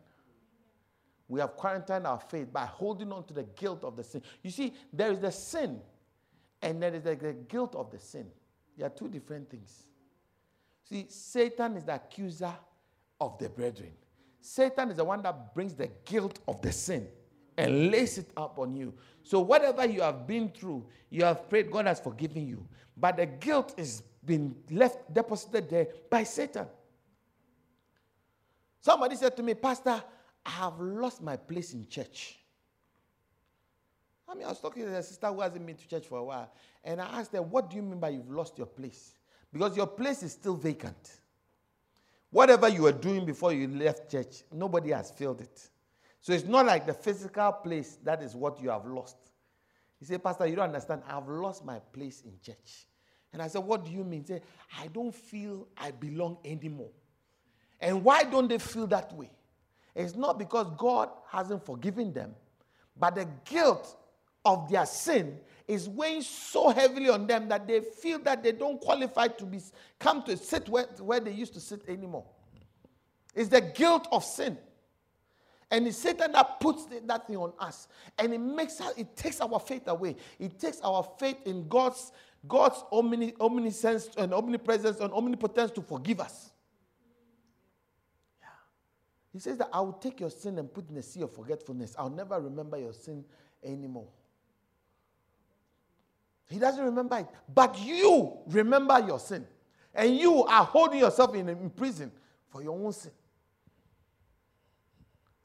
We 1.28 1.40
have 1.40 1.56
quarantined 1.56 2.06
our 2.06 2.20
faith 2.20 2.52
by 2.52 2.64
holding 2.64 3.12
on 3.12 3.24
to 3.24 3.34
the 3.34 3.42
guilt 3.42 3.84
of 3.84 3.96
the 3.96 4.04
sin. 4.04 4.22
You 4.42 4.50
see, 4.50 4.74
there 4.92 5.12
is 5.12 5.20
the 5.20 5.30
sin, 5.30 5.80
and 6.62 6.82
there 6.82 6.94
is 6.94 7.02
the, 7.02 7.16
the 7.16 7.34
guilt 7.34 7.74
of 7.74 7.90
the 7.90 7.98
sin. 7.98 8.26
They 8.76 8.84
are 8.84 8.90
two 8.90 9.08
different 9.08 9.50
things. 9.50 9.84
See, 10.88 11.06
Satan 11.08 11.76
is 11.76 11.84
the 11.84 11.96
accuser 11.96 12.54
of 13.20 13.36
the 13.38 13.48
brethren. 13.50 13.92
Satan 14.40 14.90
is 14.90 14.96
the 14.96 15.04
one 15.04 15.20
that 15.22 15.54
brings 15.54 15.74
the 15.74 15.90
guilt 16.04 16.38
of 16.48 16.62
the 16.62 16.72
sin 16.72 17.06
and 17.58 17.90
lays 17.90 18.16
it 18.16 18.30
up 18.36 18.58
on 18.58 18.74
you. 18.74 18.94
So, 19.22 19.40
whatever 19.40 19.84
you 19.84 20.00
have 20.00 20.26
been 20.26 20.48
through, 20.48 20.86
you 21.10 21.24
have 21.24 21.48
prayed, 21.50 21.70
God 21.70 21.86
has 21.86 22.00
forgiven 22.00 22.46
you. 22.46 22.66
But 22.96 23.16
the 23.16 23.26
guilt 23.26 23.74
is 23.76 24.02
been 24.28 24.54
left 24.70 25.12
deposited 25.12 25.68
there 25.68 25.88
by 26.08 26.22
Satan. 26.22 26.66
Somebody 28.80 29.16
said 29.16 29.36
to 29.36 29.42
me, 29.42 29.54
Pastor, 29.54 30.00
I 30.46 30.50
have 30.50 30.78
lost 30.78 31.20
my 31.20 31.36
place 31.36 31.72
in 31.72 31.88
church. 31.88 32.38
I 34.28 34.34
mean, 34.34 34.44
I 34.44 34.50
was 34.50 34.60
talking 34.60 34.84
to 34.84 34.94
a 34.94 35.02
sister 35.02 35.26
who 35.28 35.40
hasn't 35.40 35.66
been 35.66 35.74
to 35.74 35.88
church 35.88 36.06
for 36.06 36.18
a 36.18 36.24
while, 36.24 36.52
and 36.84 37.00
I 37.00 37.06
asked 37.18 37.32
her, 37.32 37.42
What 37.42 37.70
do 37.70 37.76
you 37.76 37.82
mean 37.82 37.98
by 37.98 38.10
you've 38.10 38.30
lost 38.30 38.58
your 38.58 38.66
place? 38.66 39.14
Because 39.52 39.76
your 39.76 39.86
place 39.86 40.22
is 40.22 40.32
still 40.32 40.54
vacant. 40.54 41.20
Whatever 42.30 42.68
you 42.68 42.82
were 42.82 42.92
doing 42.92 43.24
before 43.24 43.54
you 43.54 43.66
left 43.68 44.10
church, 44.10 44.42
nobody 44.52 44.90
has 44.90 45.10
filled 45.10 45.40
it. 45.40 45.68
So 46.20 46.34
it's 46.34 46.44
not 46.44 46.66
like 46.66 46.86
the 46.86 46.92
physical 46.92 47.52
place 47.52 47.98
that 48.04 48.22
is 48.22 48.36
what 48.36 48.60
you 48.60 48.68
have 48.68 48.84
lost. 48.84 49.16
He 49.98 50.04
said, 50.04 50.22
Pastor, 50.22 50.46
you 50.46 50.56
don't 50.56 50.66
understand. 50.66 51.02
I've 51.08 51.26
lost 51.26 51.64
my 51.64 51.78
place 51.78 52.22
in 52.22 52.34
church. 52.44 52.86
And 53.32 53.42
I 53.42 53.48
said, 53.48 53.60
What 53.60 53.84
do 53.84 53.90
you 53.90 54.04
mean? 54.04 54.22
He 54.22 54.26
said, 54.26 54.42
I 54.80 54.86
don't 54.88 55.14
feel 55.14 55.68
I 55.76 55.90
belong 55.90 56.38
anymore. 56.44 56.90
And 57.80 58.02
why 58.04 58.24
don't 58.24 58.48
they 58.48 58.58
feel 58.58 58.86
that 58.88 59.12
way? 59.12 59.30
It's 59.94 60.14
not 60.14 60.38
because 60.38 60.66
God 60.76 61.10
hasn't 61.30 61.64
forgiven 61.64 62.12
them, 62.12 62.34
but 62.96 63.14
the 63.14 63.28
guilt 63.44 63.96
of 64.44 64.70
their 64.70 64.86
sin 64.86 65.38
is 65.66 65.88
weighing 65.88 66.22
so 66.22 66.70
heavily 66.70 67.08
on 67.08 67.26
them 67.26 67.48
that 67.48 67.66
they 67.68 67.80
feel 67.80 68.18
that 68.20 68.42
they 68.42 68.52
don't 68.52 68.80
qualify 68.80 69.28
to 69.28 69.44
be 69.44 69.60
come 69.98 70.22
to 70.22 70.36
sit 70.36 70.68
where, 70.68 70.84
where 71.00 71.20
they 71.20 71.32
used 71.32 71.52
to 71.54 71.60
sit 71.60 71.82
anymore. 71.88 72.24
It's 73.34 73.50
the 73.50 73.60
guilt 73.60 74.08
of 74.10 74.24
sin. 74.24 74.56
And 75.70 75.86
it's 75.86 75.98
Satan 75.98 76.32
that 76.32 76.60
puts 76.60 76.86
that 77.06 77.26
thing 77.26 77.36
on 77.36 77.52
us. 77.58 77.88
And 78.18 78.32
it 78.32 78.40
makes 78.40 78.80
it 78.96 79.14
takes 79.16 79.40
our 79.40 79.60
faith 79.60 79.86
away. 79.86 80.16
It 80.38 80.58
takes 80.58 80.80
our 80.80 81.06
faith 81.18 81.36
in 81.44 81.68
God's 81.68 82.10
God's 82.46 82.82
omni, 82.92 83.34
omniscience 83.40 84.10
and 84.16 84.32
omnipresence 84.32 85.00
and 85.00 85.12
omnipotence 85.12 85.70
to 85.72 85.82
forgive 85.82 86.20
us. 86.20 86.50
Yeah. 88.40 88.48
He 89.32 89.40
says 89.40 89.58
that 89.58 89.68
I 89.72 89.80
will 89.80 89.94
take 89.94 90.20
your 90.20 90.30
sin 90.30 90.58
and 90.58 90.72
put 90.72 90.88
in 90.88 90.96
a 90.96 91.02
sea 91.02 91.22
of 91.22 91.32
forgetfulness. 91.32 91.96
I'll 91.98 92.10
never 92.10 92.40
remember 92.40 92.78
your 92.78 92.92
sin 92.92 93.24
anymore. 93.64 94.08
He 96.48 96.58
doesn't 96.58 96.84
remember 96.84 97.18
it. 97.18 97.26
But 97.52 97.78
you 97.80 98.38
remember 98.46 98.98
your 99.00 99.18
sin. 99.18 99.46
And 99.94 100.16
you 100.16 100.44
are 100.44 100.64
holding 100.64 101.00
yourself 101.00 101.34
in, 101.34 101.48
in 101.48 101.70
prison 101.70 102.12
for 102.48 102.62
your 102.62 102.78
own 102.78 102.92
sin. 102.92 103.12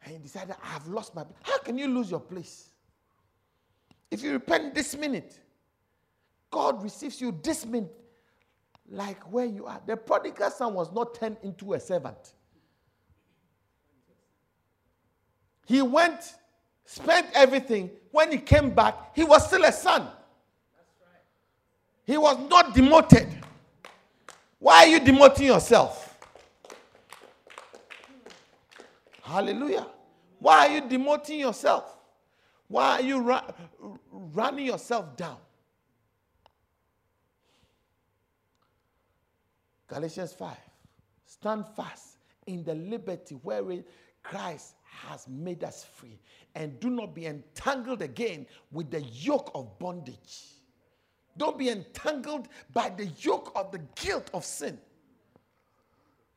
And 0.04 0.14
he 0.14 0.20
decided, 0.20 0.56
I 0.64 0.68
have 0.68 0.88
lost 0.88 1.16
my. 1.16 1.26
How 1.42 1.58
can 1.60 1.78
you 1.78 1.88
lose 1.88 2.12
your 2.12 2.20
place? 2.20 2.70
If 4.12 4.22
you 4.22 4.34
repent 4.34 4.76
this 4.76 4.96
minute, 4.96 5.40
God 6.54 6.84
receives 6.84 7.20
you 7.20 7.38
this 7.42 7.66
minute 7.66 7.92
like 8.88 9.20
where 9.32 9.46
you 9.46 9.66
are. 9.66 9.82
The 9.88 9.98
prodigal 9.98 10.52
son 10.52 10.76
was 10.76 10.94
not 10.94 11.16
turned 11.16 11.38
into 11.42 11.74
a 11.74 11.80
servant. 11.80 12.34
He 15.66 15.82
went, 15.82 16.36
spent 16.86 17.26
everything. 17.34 17.90
When 18.12 18.32
he 18.32 18.38
came 18.38 18.70
back, 18.70 19.16
he 19.16 19.24
was 19.24 19.48
still 19.48 19.64
a 19.64 19.72
son. 19.72 20.08
He 22.06 22.18
was 22.18 22.38
not 22.48 22.76
demoted. 22.76 23.28
Why 24.60 24.84
are 24.84 24.88
you 24.88 25.00
demoting 25.00 25.48
yourself? 25.48 26.20
Hallelujah. 29.24 29.88
Why 30.38 30.68
are 30.68 30.76
you 30.76 30.82
demoting 30.82 31.40
yourself? 31.40 31.98
Why 32.68 33.00
are 33.00 33.02
you 33.02 33.22
ru- 33.22 33.98
running 34.12 34.68
yourself 34.68 35.18
down? 35.18 35.38
Galatians 39.88 40.34
5. 40.34 40.56
Stand 41.26 41.66
fast 41.76 42.18
in 42.48 42.64
the 42.64 42.76
liberty 42.76 43.36
wherein 43.44 43.84
Christ 44.22 44.76
has 44.84 45.28
made 45.28 45.64
us 45.64 45.86
free. 45.96 46.20
And 46.56 46.80
do 46.80 46.90
not 46.90 47.16
be 47.16 47.26
entangled 47.26 48.02
again 48.02 48.46
with 48.72 48.92
the 48.92 49.02
yoke 49.02 49.52
of 49.56 49.78
bondage. 49.80 50.46
Don't 51.38 51.58
be 51.58 51.70
entangled 51.70 52.48
by 52.74 52.90
the 52.90 53.06
yoke 53.20 53.52
of 53.56 53.72
the 53.72 53.80
guilt 53.96 54.30
of 54.34 54.46
sin. 54.46 54.78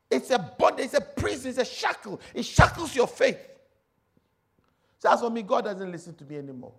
It's 0.09 0.31
a 0.31 0.39
bondage, 0.39 0.85
it's 0.85 0.93
a 0.93 1.01
prison, 1.01 1.49
it's 1.49 1.59
a 1.59 1.65
shackle. 1.65 2.19
It 2.33 2.43
shackles 2.43 2.95
your 2.95 3.07
faith. 3.07 3.37
So 4.99 5.11
as 5.11 5.19
for 5.19 5.29
me, 5.29 5.43
God 5.43 5.65
doesn't 5.65 5.91
listen 5.91 6.15
to 6.15 6.25
me 6.25 6.37
anymore. 6.37 6.73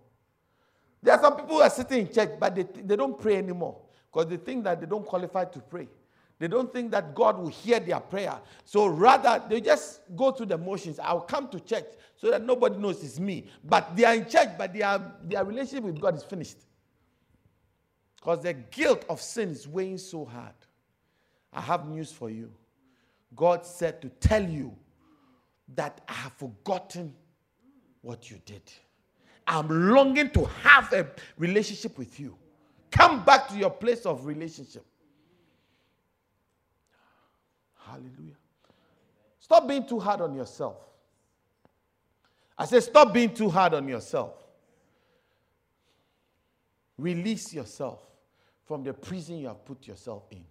There 1.01 1.13
are 1.13 1.21
some 1.21 1.37
people 1.37 1.55
who 1.55 1.61
are 1.61 1.69
sitting 1.69 2.07
in 2.07 2.13
church, 2.13 2.31
but 2.39 2.55
they, 2.55 2.63
they 2.63 2.95
don't 2.95 3.17
pray 3.17 3.37
anymore 3.37 3.77
because 4.11 4.29
they 4.29 4.37
think 4.37 4.65
that 4.65 4.81
they 4.81 4.85
don't 4.85 5.05
qualify 5.05 5.45
to 5.45 5.59
pray. 5.59 5.87
They 6.39 6.47
don't 6.47 6.71
think 6.71 6.91
that 6.91 7.13
God 7.13 7.37
will 7.37 7.49
hear 7.49 7.79
their 7.81 7.99
prayer. 7.99 8.39
So 8.63 8.87
rather, 8.87 9.43
they 9.49 9.59
just 9.59 10.01
go 10.15 10.31
through 10.31 10.47
the 10.47 10.57
motions. 10.57 10.97
I'll 10.97 11.21
come 11.21 11.49
to 11.49 11.59
church 11.59 11.85
so 12.15 12.31
that 12.31 12.43
nobody 12.43 12.77
knows 12.77 13.03
it's 13.03 13.19
me. 13.19 13.47
But 13.63 13.95
they 13.95 14.05
are 14.05 14.15
in 14.15 14.27
church, 14.27 14.49
but 14.57 14.73
their, 14.73 15.01
their 15.23 15.43
relationship 15.43 15.83
with 15.83 15.99
God 15.99 16.15
is 16.15 16.23
finished. 16.23 16.57
Because 18.15 18.41
the 18.41 18.53
guilt 18.53 19.05
of 19.09 19.21
sin 19.21 19.49
is 19.49 19.67
weighing 19.67 19.97
so 19.97 20.25
hard. 20.25 20.53
I 21.51 21.61
have 21.61 21.87
news 21.87 22.11
for 22.11 22.29
you. 22.29 22.51
God 23.35 23.65
said 23.65 24.01
to 24.01 24.09
tell 24.09 24.43
you 24.43 24.75
that 25.75 26.01
I 26.07 26.13
have 26.13 26.33
forgotten 26.33 27.13
what 28.01 28.31
you 28.31 28.39
did. 28.45 28.63
I'm 29.45 29.67
longing 29.67 30.29
to 30.31 30.45
have 30.63 30.93
a 30.93 31.07
relationship 31.37 31.97
with 31.97 32.19
you. 32.19 32.37
Come 32.91 33.23
back 33.25 33.49
to 33.49 33.57
your 33.57 33.71
place 33.71 34.05
of 34.05 34.25
relationship. 34.25 34.85
Hallelujah. 37.99 38.35
Stop 39.39 39.67
being 39.67 39.85
too 39.85 39.99
hard 39.99 40.21
on 40.21 40.33
yourself. 40.33 40.77
I 42.57 42.65
say, 42.65 42.79
stop 42.79 43.13
being 43.13 43.33
too 43.33 43.49
hard 43.49 43.73
on 43.73 43.87
yourself. 43.87 44.33
Release 46.97 47.53
yourself 47.53 48.01
from 48.65 48.83
the 48.83 48.93
prison 48.93 49.37
you 49.37 49.47
have 49.47 49.63
put 49.65 49.87
yourself 49.87 50.23
in. 50.31 50.43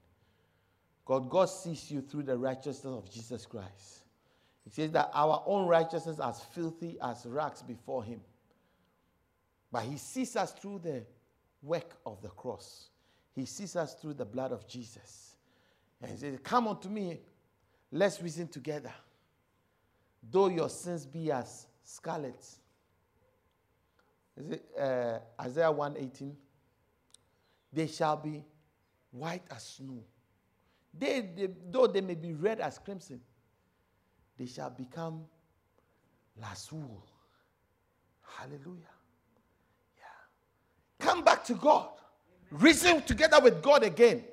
God, 1.05 1.29
God 1.31 1.47
sees 1.47 1.91
you 1.91 2.01
through 2.01 2.25
the 2.25 2.37
righteousness 2.37 2.93
of 2.93 3.11
Jesus 3.11 3.47
Christ. 3.47 4.05
He 4.65 4.71
says 4.71 4.91
that 4.93 5.11
our 5.15 5.43
own 5.47 5.67
righteousness 5.67 6.19
as 6.21 6.41
filthy 6.55 6.99
as 7.03 7.25
rags 7.27 7.63
before 7.63 8.05
him. 8.05 8.21
But 9.71 9.85
he 9.85 9.97
sees 9.97 10.37
us 10.37 10.53
through 10.53 10.81
the 10.81 11.03
work 11.63 11.97
of 12.05 12.21
the 12.23 12.29
cross. 12.29 12.89
He 13.35 13.45
sees 13.47 13.77
us 13.77 13.95
through 13.95 14.15
the 14.15 14.25
blood 14.25 14.53
of 14.53 14.67
Jesus. 14.67 15.37
And 16.03 16.11
he 16.11 16.17
says, 16.17 16.39
Come 16.43 16.69
unto 16.69 16.89
me, 16.89 17.21
let's 17.91 18.21
reason 18.21 18.49
together. 18.49 18.93
Though 20.31 20.49
your 20.49 20.69
sins 20.69 21.07
be 21.07 21.31
as 21.31 21.67
scarlet. 21.83 22.45
Is 24.37 24.51
it 24.51 24.65
uh, 24.79 25.19
Isaiah 25.41 25.73
118? 25.73 26.37
They 27.73 27.87
shall 27.87 28.17
be 28.17 28.45
white 29.11 29.43
as 29.51 29.65
snow. 29.65 30.03
They, 30.97 31.21
they, 31.21 31.49
though 31.71 31.87
they 31.87 32.01
may 32.01 32.15
be 32.15 32.35
red 32.35 32.61
as 32.61 32.79
crimson, 32.79 33.21
they 34.37 34.47
shall 34.47 34.71
become 34.71 35.25
wool. 36.73 37.05
Hallelujah. 38.23 38.95
Yeah. 39.97 41.07
Come 41.07 41.25
back 41.25 41.45
to 41.45 41.55
God. 41.55 41.89
Reason 42.51 43.03
together 43.03 43.41
with 43.41 43.63
God 43.63 43.83
again. 43.83 44.25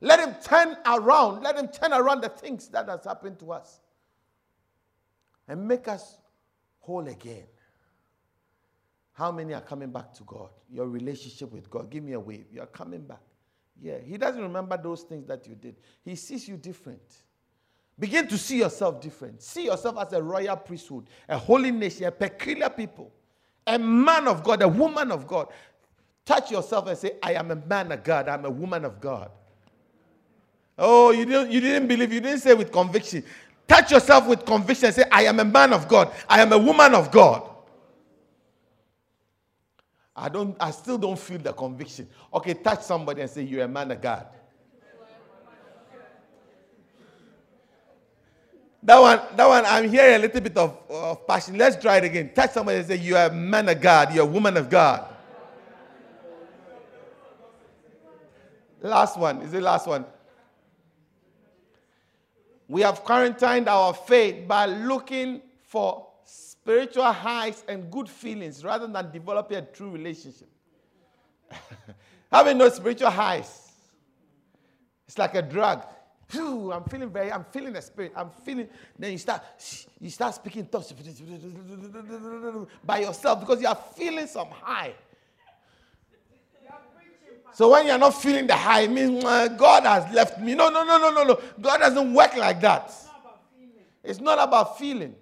Let 0.00 0.20
him 0.20 0.34
turn 0.42 0.76
around. 0.86 1.42
Let 1.42 1.56
him 1.56 1.68
turn 1.68 1.92
around 1.92 2.22
the 2.22 2.28
things 2.28 2.68
that 2.68 2.88
has 2.88 3.04
happened 3.04 3.38
to 3.40 3.52
us. 3.52 3.80
And 5.48 5.66
make 5.66 5.88
us 5.88 6.18
whole 6.80 7.06
again. 7.06 7.44
How 9.12 9.32
many 9.32 9.54
are 9.54 9.60
coming 9.60 9.90
back 9.90 10.12
to 10.14 10.24
God? 10.24 10.50
Your 10.70 10.88
relationship 10.88 11.50
with 11.52 11.70
God. 11.70 11.90
Give 11.90 12.04
me 12.04 12.12
a 12.12 12.20
wave. 12.20 12.46
You 12.52 12.60
are 12.60 12.66
coming 12.66 13.00
back. 13.00 13.22
Yeah, 13.80 13.98
He 14.04 14.18
doesn't 14.18 14.42
remember 14.42 14.76
those 14.76 15.02
things 15.02 15.26
that 15.26 15.46
you 15.46 15.54
did. 15.54 15.76
He 16.04 16.16
sees 16.16 16.46
you 16.48 16.56
different. 16.56 17.00
Begin 17.98 18.28
to 18.28 18.36
see 18.36 18.58
yourself 18.58 19.00
different. 19.00 19.42
See 19.42 19.64
yourself 19.64 19.96
as 19.98 20.12
a 20.12 20.22
royal 20.22 20.56
priesthood, 20.56 21.08
a 21.28 21.38
holy 21.38 21.70
nation, 21.70 22.04
a 22.04 22.10
peculiar 22.10 22.68
people, 22.68 23.10
a 23.66 23.78
man 23.78 24.28
of 24.28 24.42
God, 24.44 24.60
a 24.60 24.68
woman 24.68 25.10
of 25.10 25.26
God. 25.26 25.48
Touch 26.26 26.50
yourself 26.50 26.88
and 26.88 26.98
say, 26.98 27.12
I 27.22 27.34
am 27.34 27.50
a 27.50 27.56
man 27.56 27.92
of 27.92 28.04
God, 28.04 28.28
I'm 28.28 28.44
a 28.44 28.50
woman 28.50 28.84
of 28.84 29.00
God. 29.00 29.30
Oh, 30.78 31.10
you 31.10 31.24
didn't, 31.24 31.50
you 31.50 31.60
didn't 31.60 31.88
believe, 31.88 32.12
you 32.12 32.20
didn't 32.20 32.40
say 32.40 32.54
with 32.54 32.70
conviction. 32.70 33.24
Touch 33.66 33.90
yourself 33.90 34.26
with 34.26 34.44
conviction 34.44 34.92
say, 34.92 35.04
I 35.10 35.24
am 35.24 35.40
a 35.40 35.44
man 35.44 35.72
of 35.72 35.88
God, 35.88 36.12
I 36.28 36.40
am 36.42 36.52
a 36.52 36.58
woman 36.58 36.94
of 36.94 37.10
God. 37.10 37.50
I 40.18 40.30
don't 40.30 40.56
I 40.58 40.70
still 40.70 40.96
don't 40.96 41.18
feel 41.18 41.38
the 41.38 41.52
conviction. 41.52 42.08
Okay, 42.32 42.54
touch 42.54 42.82
somebody 42.82 43.20
and 43.20 43.30
say 43.30 43.42
you're 43.42 43.64
a 43.64 43.68
man 43.68 43.90
of 43.90 44.00
God. 44.00 44.26
That 48.82 49.00
one, 49.00 49.20
that 49.34 49.48
one, 49.48 49.64
I'm 49.66 49.90
hearing 49.90 50.14
a 50.14 50.18
little 50.20 50.40
bit 50.40 50.56
of, 50.56 50.78
of 50.88 51.26
passion. 51.26 51.58
Let's 51.58 51.74
try 51.76 51.96
it 51.96 52.04
again. 52.04 52.30
Touch 52.32 52.52
somebody 52.52 52.78
and 52.78 52.86
say, 52.86 52.96
You're 52.96 53.18
a 53.18 53.32
man 53.32 53.68
of 53.68 53.80
God, 53.80 54.14
you're 54.14 54.22
a 54.22 54.28
woman 54.28 54.56
of 54.56 54.70
God. 54.70 55.08
Last 58.80 59.18
one. 59.18 59.42
Is 59.42 59.50
the 59.50 59.60
last 59.60 59.88
one? 59.88 60.04
We 62.68 62.80
have 62.82 63.04
quarantined 63.04 63.68
our 63.68 63.94
faith 63.94 64.46
by 64.48 64.66
looking 64.66 65.42
for 65.62 66.06
spiritual 66.24 67.12
highs 67.12 67.64
and 67.68 67.90
good 67.90 68.08
feelings 68.08 68.64
rather 68.64 68.86
than 68.86 69.12
developing 69.12 69.58
a 69.58 69.62
true 69.62 69.90
relationship. 69.90 70.48
Having 72.32 72.58
no 72.58 72.68
spiritual 72.68 73.10
highs, 73.10 73.70
it's 75.06 75.16
like 75.16 75.36
a 75.36 75.42
drug. 75.42 75.86
Whew, 76.32 76.72
I'm 76.72 76.82
feeling 76.84 77.10
very, 77.10 77.30
I'm 77.30 77.44
feeling 77.44 77.72
the 77.72 77.80
spirit. 77.80 78.12
I'm 78.16 78.30
feeling. 78.44 78.68
Then 78.98 79.12
you 79.12 79.18
start, 79.18 79.42
you 80.00 80.10
start 80.10 80.34
speaking 80.34 80.66
tongues 80.66 80.92
by 82.84 82.98
yourself 82.98 83.38
because 83.38 83.60
you 83.60 83.68
are 83.68 83.78
feeling 83.94 84.26
some 84.26 84.48
high. 84.48 84.92
So 87.56 87.70
when 87.70 87.86
you're 87.86 87.96
not 87.96 88.10
feeling 88.10 88.46
the 88.46 88.54
high, 88.54 88.82
it 88.82 88.90
means 88.90 89.24
God 89.24 89.84
has 89.84 90.12
left 90.12 90.38
me. 90.38 90.54
No, 90.54 90.68
no, 90.68 90.84
no, 90.84 90.98
no, 90.98 91.10
no, 91.10 91.24
no. 91.24 91.40
God 91.58 91.78
doesn't 91.78 92.12
work 92.12 92.36
like 92.36 92.60
that. 92.60 92.92
It's 94.04 94.20
not 94.20 94.38
about 94.38 94.78
feeling. 94.78 95.14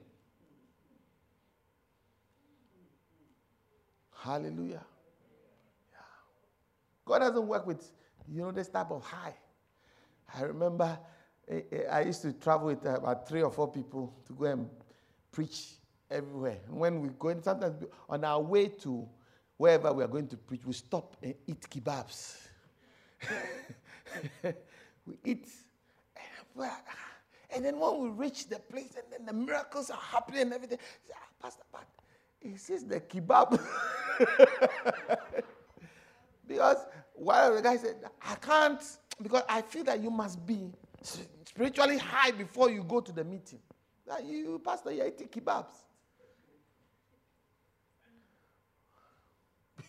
Hallelujah. 4.19 4.83
Yeah. 5.93 5.99
God 7.05 7.21
doesn't 7.21 7.47
work 7.47 7.69
with, 7.69 7.89
you 8.29 8.43
know, 8.43 8.51
this 8.51 8.67
type 8.67 8.91
of 8.91 9.05
high. 9.05 9.37
I 10.37 10.43
remember 10.43 10.99
eh, 11.47 11.61
eh, 11.71 11.83
I 11.89 12.01
used 12.01 12.23
to 12.23 12.33
travel 12.33 12.67
with 12.67 12.85
uh, 12.85 12.97
about 12.97 13.29
three 13.29 13.43
or 13.43 13.53
four 13.53 13.71
people 13.71 14.13
to 14.27 14.33
go 14.33 14.47
and 14.47 14.69
preach 15.31 15.75
everywhere. 16.11 16.59
when 16.69 17.01
we 17.01 17.11
go 17.17 17.29
in, 17.29 17.45
sometimes 17.45 17.85
on 18.09 18.25
our 18.25 18.41
way 18.41 18.67
to 18.67 19.09
wherever 19.57 19.93
we 19.93 20.05
are 20.05 20.09
going 20.09 20.29
to 20.29 20.37
preach, 20.37 20.65
we 20.65 20.73
stop 20.73 21.17
and 21.23 21.35
eat 21.47 21.61
kebabs. 21.71 22.37
we 25.07 25.19
eat. 25.25 25.49
And 27.55 27.65
then 27.65 27.79
when 27.79 28.03
we 28.03 28.09
reach 28.11 28.49
the 28.49 28.59
place, 28.59 28.97
and 28.97 29.05
then 29.11 29.27
the 29.27 29.33
miracles 29.33 29.91
are 29.91 29.99
happening 29.99 30.43
and 30.43 30.53
everything, 30.53 30.79
say, 31.07 31.15
ah, 31.17 31.29
Pastor, 31.43 31.63
but 31.73 31.87
he 32.41 32.57
says 32.57 32.85
the 32.85 33.01
kebab. 33.01 33.61
because 36.49 36.79
one 37.15 37.51
of 37.51 37.57
the 37.57 37.63
guys 37.63 37.81
said, 37.81 37.97
I 38.23 38.35
can't, 38.37 38.83
because 39.23 39.43
I 39.49 39.63
feel 39.63 39.85
that 39.85 40.01
you 40.01 40.11
must 40.11 40.45
be 40.45 40.73
spiritually 41.45 41.99
high 41.99 42.33
before 42.33 42.71
you 42.71 42.83
go 42.83 43.01
to 43.01 43.13
the 43.13 43.25
meeting. 43.25 43.61
That 44.07 44.25
you, 44.25 44.61
Pastor, 44.65 44.93
you're 44.93 45.07
eating 45.07 45.29
kebabs. 45.29 45.75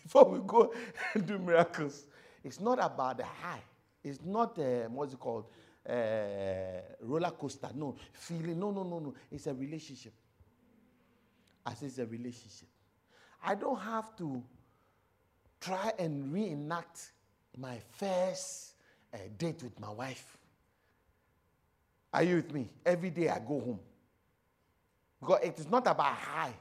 Before 0.06 0.24
we 0.30 0.38
go 0.46 0.72
and 1.14 1.26
do 1.26 1.36
miracles, 1.36 2.06
it's 2.44 2.60
not 2.60 2.78
about 2.80 3.18
the 3.18 3.24
high. 3.24 3.62
It's 4.04 4.20
not, 4.24 4.56
uh, 4.56 4.88
what's 4.88 5.14
it 5.14 5.18
called, 5.18 5.46
uh, 5.88 5.92
roller 7.00 7.32
coaster. 7.32 7.70
No, 7.74 7.96
feeling. 8.12 8.56
No, 8.60 8.70
no, 8.70 8.84
no, 8.84 9.00
no. 9.00 9.14
It's 9.32 9.48
a 9.48 9.54
relationship 9.54 10.12
as 11.66 11.82
it's 11.82 11.98
a 11.98 12.06
relationship. 12.06 12.68
I 13.42 13.56
don't 13.56 13.80
have 13.80 14.16
to 14.18 14.40
try 15.60 15.92
and 15.98 16.32
reenact 16.32 17.10
my 17.58 17.80
first 17.98 18.74
uh, 19.12 19.18
date 19.36 19.60
with 19.64 19.80
my 19.80 19.90
wife. 19.90 20.38
Are 22.12 22.22
you 22.22 22.36
with 22.36 22.52
me? 22.54 22.70
Every 22.84 23.10
day 23.10 23.28
I 23.28 23.40
go 23.40 23.58
home. 23.58 23.80
Because 25.20 25.40
it 25.42 25.58
is 25.58 25.68
not 25.68 25.84
about 25.88 26.14
high 26.14 26.54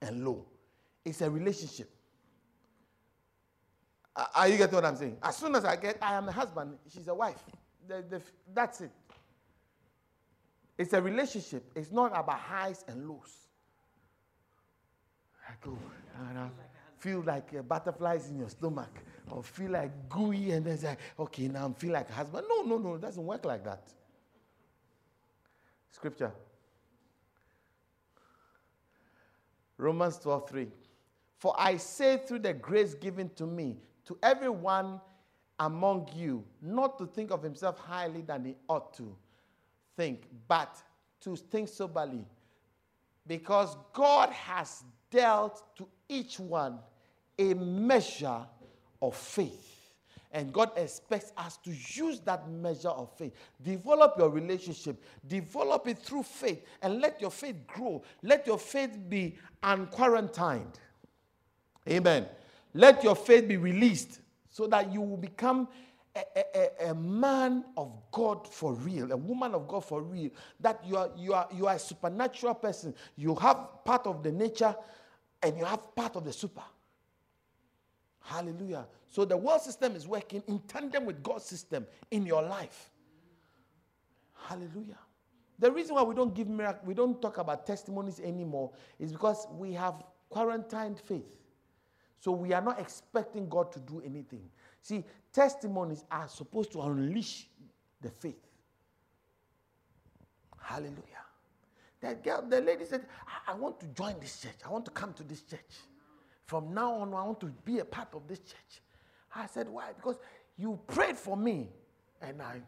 and 0.00 0.24
low, 0.24 0.46
it's 1.04 1.22
a 1.22 1.28
relationship. 1.28 1.90
Are 4.16 4.48
you 4.48 4.56
getting 4.56 4.74
what 4.74 4.84
I'm 4.84 4.96
saying? 4.96 5.16
As 5.22 5.36
soon 5.36 5.54
as 5.56 5.64
I 5.64 5.76
get, 5.76 5.98
I 6.00 6.14
am 6.14 6.28
a 6.28 6.32
husband, 6.32 6.78
she's 6.92 7.08
a 7.08 7.14
wife. 7.14 7.42
The, 7.88 8.04
the, 8.08 8.22
that's 8.54 8.80
it. 8.80 8.90
It's 10.78 10.92
a 10.92 11.02
relationship. 11.02 11.70
It's 11.74 11.90
not 11.90 12.12
about 12.12 12.38
highs 12.38 12.84
and 12.88 13.08
lows. 13.08 13.48
I 15.48 15.52
go 15.60 15.76
and 16.28 16.38
I 16.38 16.48
feel 16.98 17.22
like 17.22 17.50
uh, 17.56 17.62
butterflies 17.62 18.30
in 18.30 18.38
your 18.38 18.48
stomach, 18.48 18.90
or 19.30 19.42
feel 19.42 19.72
like 19.72 20.08
gooey, 20.08 20.52
and 20.52 20.64
then 20.64 20.78
say, 20.78 20.96
okay, 21.18 21.48
now 21.48 21.66
I'm 21.66 21.74
feel 21.74 21.92
like 21.92 22.08
a 22.08 22.14
husband. 22.14 22.46
No, 22.48 22.62
no, 22.62 22.78
no, 22.78 22.94
it 22.94 23.02
doesn't 23.02 23.24
work 23.24 23.44
like 23.44 23.64
that. 23.64 23.82
Scripture. 25.90 26.32
Romans 29.76 30.18
12, 30.18 30.48
3. 30.48 30.68
For 31.36 31.54
I 31.58 31.76
say 31.76 32.20
through 32.26 32.38
the 32.40 32.54
grace 32.54 32.94
given 32.94 33.28
to 33.36 33.46
me, 33.46 33.76
to 34.06 34.18
everyone 34.22 35.00
among 35.58 36.08
you, 36.14 36.44
not 36.60 36.98
to 36.98 37.06
think 37.06 37.30
of 37.30 37.42
himself 37.42 37.78
highly 37.78 38.22
than 38.22 38.44
he 38.44 38.56
ought 38.68 38.94
to 38.96 39.16
think, 39.96 40.24
but 40.48 40.76
to 41.20 41.36
think 41.36 41.68
soberly. 41.68 42.26
Because 43.26 43.76
God 43.92 44.30
has 44.30 44.82
dealt 45.10 45.76
to 45.76 45.88
each 46.08 46.38
one 46.38 46.78
a 47.38 47.54
measure 47.54 48.42
of 49.00 49.16
faith. 49.16 49.70
And 50.32 50.52
God 50.52 50.72
expects 50.76 51.32
us 51.36 51.58
to 51.58 51.70
use 51.70 52.18
that 52.22 52.50
measure 52.50 52.88
of 52.88 53.16
faith. 53.16 53.34
Develop 53.62 54.14
your 54.18 54.30
relationship, 54.30 55.00
develop 55.28 55.86
it 55.86 55.98
through 55.98 56.24
faith, 56.24 56.64
and 56.82 57.00
let 57.00 57.20
your 57.20 57.30
faith 57.30 57.54
grow. 57.68 58.02
Let 58.22 58.44
your 58.44 58.58
faith 58.58 58.98
be 59.08 59.36
unquarantined. 59.62 60.74
Amen. 61.88 62.26
Let 62.74 63.04
your 63.04 63.14
faith 63.14 63.48
be 63.48 63.56
released 63.56 64.20
so 64.50 64.66
that 64.66 64.92
you 64.92 65.00
will 65.00 65.16
become 65.16 65.68
a, 66.14 66.22
a, 66.36 66.90
a, 66.90 66.94
man 66.94 67.64
of 67.76 67.92
God 68.12 68.46
for 68.46 68.74
real, 68.74 69.10
a 69.10 69.16
woman 69.16 69.54
of 69.54 69.66
God 69.66 69.84
for 69.84 70.02
real, 70.02 70.30
that 70.60 70.80
you 70.86 70.96
are, 70.96 71.10
you, 71.16 71.34
are, 71.34 71.48
you 71.52 71.66
are 71.66 71.74
a 71.74 71.78
supernatural 71.78 72.54
person. 72.54 72.94
You 73.16 73.34
have 73.36 73.84
part 73.84 74.06
of 74.06 74.22
the 74.22 74.30
nature 74.30 74.74
and 75.42 75.58
you 75.58 75.64
have 75.64 75.94
part 75.94 76.14
of 76.16 76.24
the 76.24 76.32
super. 76.32 76.62
Hallelujah. 78.20 78.86
So 79.06 79.24
the 79.24 79.36
world 79.36 79.60
system 79.60 79.96
is 79.96 80.06
working 80.06 80.42
in 80.46 80.60
tandem 80.60 81.04
with 81.04 81.22
God's 81.22 81.44
system 81.44 81.86
in 82.10 82.24
your 82.24 82.42
life. 82.42 82.90
Hallelujah. 84.48 84.98
The 85.58 85.70
reason 85.70 85.94
why 85.94 86.02
we 86.02 86.14
don't 86.14 86.34
give 86.34 86.48
miracle, 86.48 86.82
we 86.84 86.94
don't 86.94 87.20
talk 87.20 87.38
about 87.38 87.66
testimonies 87.66 88.20
anymore 88.20 88.70
is 88.98 89.12
because 89.12 89.46
we 89.52 89.72
have 89.72 90.02
quarantined 90.30 90.98
faith. 91.00 91.36
So 92.24 92.32
we 92.32 92.54
are 92.54 92.62
not 92.62 92.80
expecting 92.80 93.50
God 93.50 93.70
to 93.72 93.80
do 93.80 94.00
anything. 94.02 94.48
See, 94.80 95.04
testimonies 95.30 96.06
are 96.10 96.26
supposed 96.26 96.72
to 96.72 96.80
unleash 96.80 97.46
the 98.00 98.08
faith. 98.08 98.40
Hallelujah. 100.58 101.26
That 102.00 102.24
girl, 102.24 102.42
the 102.48 102.62
lady 102.62 102.86
said, 102.86 103.04
I, 103.46 103.52
I 103.52 103.54
want 103.54 103.78
to 103.80 103.86
join 103.88 104.18
this 104.20 104.40
church. 104.40 104.54
I 104.64 104.70
want 104.70 104.86
to 104.86 104.90
come 104.90 105.12
to 105.12 105.22
this 105.22 105.42
church. 105.42 105.60
From 106.46 106.72
now 106.72 106.94
on, 106.94 107.12
I 107.12 107.24
want 107.24 107.40
to 107.40 107.52
be 107.62 107.80
a 107.80 107.84
part 107.84 108.08
of 108.14 108.26
this 108.26 108.38
church. 108.38 108.80
I 109.34 109.44
said, 109.44 109.68
Why? 109.68 109.92
Because 109.94 110.16
you 110.56 110.80
prayed 110.86 111.18
for 111.18 111.36
me, 111.36 111.68
and 112.22 112.40
I. 112.40 112.62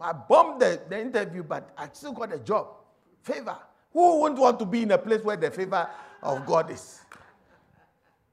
I 0.00 0.12
bombed 0.12 0.62
the, 0.62 0.80
the 0.88 1.00
interview, 1.00 1.42
but 1.42 1.72
I 1.76 1.88
still 1.92 2.12
got 2.12 2.32
a 2.32 2.38
job. 2.38 2.68
Favor. 3.22 3.58
Who 3.92 4.20
wouldn't 4.20 4.40
want 4.40 4.58
to 4.60 4.66
be 4.66 4.82
in 4.82 4.90
a 4.90 4.98
place 4.98 5.22
where 5.22 5.36
the 5.36 5.50
favor 5.50 5.88
of 6.22 6.46
God 6.46 6.70
is? 6.70 7.00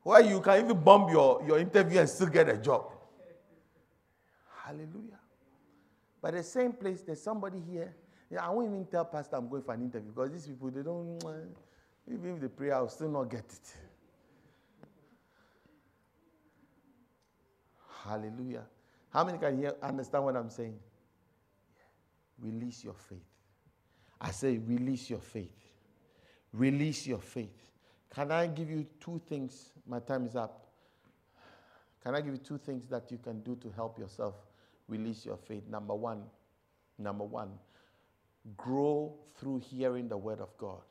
Where 0.04 0.22
you 0.22 0.40
can 0.42 0.64
even 0.64 0.80
bomb 0.80 1.10
your, 1.10 1.44
your 1.46 1.60
interview 1.60 2.00
and 2.00 2.10
still 2.10 2.28
get 2.28 2.48
a 2.48 2.58
job. 2.58 2.92
Hallelujah. 4.64 5.20
But 6.22 6.34
the 6.34 6.44
same 6.44 6.74
place, 6.74 7.02
there's 7.02 7.22
somebody 7.22 7.60
here 7.60 7.96
yeah, 8.30 8.46
I 8.46 8.50
won't 8.50 8.68
even 8.68 8.86
tell 8.86 9.06
Pastor 9.06 9.38
I'm 9.38 9.48
going 9.48 9.64
for 9.64 9.74
an 9.74 9.82
interview 9.82 10.12
because 10.12 10.32
these 10.32 10.48
people, 10.48 10.70
they 10.70 10.82
don't, 10.82 11.20
even 12.12 12.36
if 12.36 12.42
they 12.42 12.48
pray, 12.48 12.72
I'll 12.72 12.90
still 12.90 13.10
not 13.10 13.30
get 13.30 13.46
it. 13.46 13.76
Hallelujah. 18.04 18.64
How 19.10 19.24
many 19.24 19.38
can 19.38 19.58
hear, 19.58 19.74
understand 19.82 20.26
what 20.26 20.36
I'm 20.36 20.50
saying? 20.50 20.78
Release 22.40 22.84
your 22.84 22.94
faith. 22.94 23.20
I 24.20 24.32
say, 24.32 24.58
release 24.58 25.10
your 25.10 25.20
faith. 25.20 25.52
Release 26.54 27.06
your 27.06 27.20
faith. 27.20 27.72
Can 28.14 28.32
I 28.32 28.48
give 28.48 28.70
you 28.70 28.86
two 29.00 29.22
things? 29.28 29.72
My 29.88 30.00
time 30.00 30.26
is 30.26 30.36
up. 30.36 30.68
Can 32.04 32.16
I 32.16 32.22
give 32.22 32.34
you 32.34 32.40
two 32.40 32.58
things 32.58 32.88
that 32.88 33.12
you 33.12 33.18
can 33.18 33.42
do 33.42 33.56
to 33.58 33.70
help 33.70 34.00
yourself 34.00 34.36
release 34.88 35.26
your 35.26 35.38
faith? 35.38 35.64
Number 35.70 35.94
one, 35.94 36.24
number 36.98 37.26
one, 37.26 37.50
grow 38.56 39.14
through 39.38 39.60
hearing 39.60 40.08
the 40.08 40.18
word 40.18 40.40
of 40.40 40.56
God. 40.58 40.82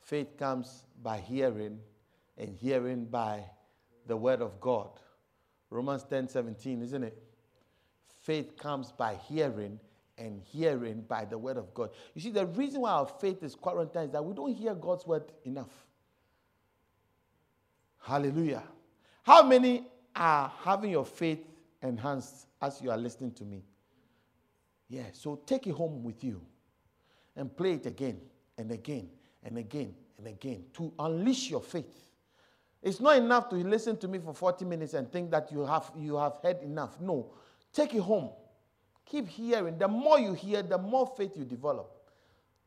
Faith 0.00 0.38
comes 0.38 0.84
by 1.02 1.18
hearing, 1.18 1.78
and 2.38 2.56
hearing 2.56 3.04
by 3.04 3.44
the 4.06 4.16
word 4.16 4.40
of 4.40 4.58
God. 4.60 4.88
Romans 5.70 6.04
10 6.08 6.28
17, 6.28 6.82
isn't 6.82 7.04
it? 7.04 7.22
Faith 8.22 8.56
comes 8.56 8.92
by 8.92 9.14
hearing, 9.28 9.78
and 10.18 10.42
hearing 10.42 11.02
by 11.02 11.24
the 11.24 11.38
word 11.38 11.56
of 11.56 11.72
God. 11.74 11.90
You 12.14 12.20
see, 12.20 12.30
the 12.30 12.46
reason 12.46 12.80
why 12.82 12.90
our 12.90 13.06
faith 13.06 13.42
is 13.42 13.54
quarantined 13.54 14.06
is 14.06 14.12
that 14.12 14.24
we 14.24 14.34
don't 14.34 14.54
hear 14.54 14.74
God's 14.74 15.06
word 15.06 15.32
enough. 15.44 15.86
Hallelujah. 18.00 18.62
How 19.22 19.42
many 19.42 19.86
are 20.16 20.52
having 20.62 20.90
your 20.90 21.04
faith 21.04 21.44
enhanced 21.82 22.46
as 22.60 22.80
you 22.82 22.90
are 22.90 22.96
listening 22.96 23.32
to 23.32 23.44
me? 23.44 23.62
Yeah, 24.88 25.04
so 25.12 25.40
take 25.46 25.66
it 25.66 25.72
home 25.72 26.02
with 26.02 26.24
you 26.24 26.40
and 27.36 27.54
play 27.54 27.74
it 27.74 27.86
again 27.86 28.20
and 28.56 28.70
again 28.72 29.08
and 29.44 29.58
again 29.58 29.94
and 30.16 30.26
again 30.26 30.64
to 30.74 30.92
unleash 30.98 31.50
your 31.50 31.60
faith. 31.60 32.08
It's 32.82 33.00
not 33.00 33.16
enough 33.16 33.48
to 33.50 33.56
listen 33.56 33.96
to 33.98 34.08
me 34.08 34.18
for 34.18 34.32
40 34.32 34.64
minutes 34.64 34.94
and 34.94 35.10
think 35.10 35.30
that 35.30 35.52
you 35.52 35.64
have, 35.66 35.90
you 35.98 36.16
have 36.16 36.38
heard 36.42 36.62
enough. 36.62 37.00
No, 37.00 37.32
take 37.72 37.94
it 37.94 38.00
home. 38.00 38.30
Keep 39.10 39.28
hearing. 39.28 39.78
The 39.78 39.88
more 39.88 40.18
you 40.18 40.34
hear, 40.34 40.62
the 40.62 40.78
more 40.78 41.12
faith 41.16 41.32
you 41.36 41.44
develop. 41.44 41.90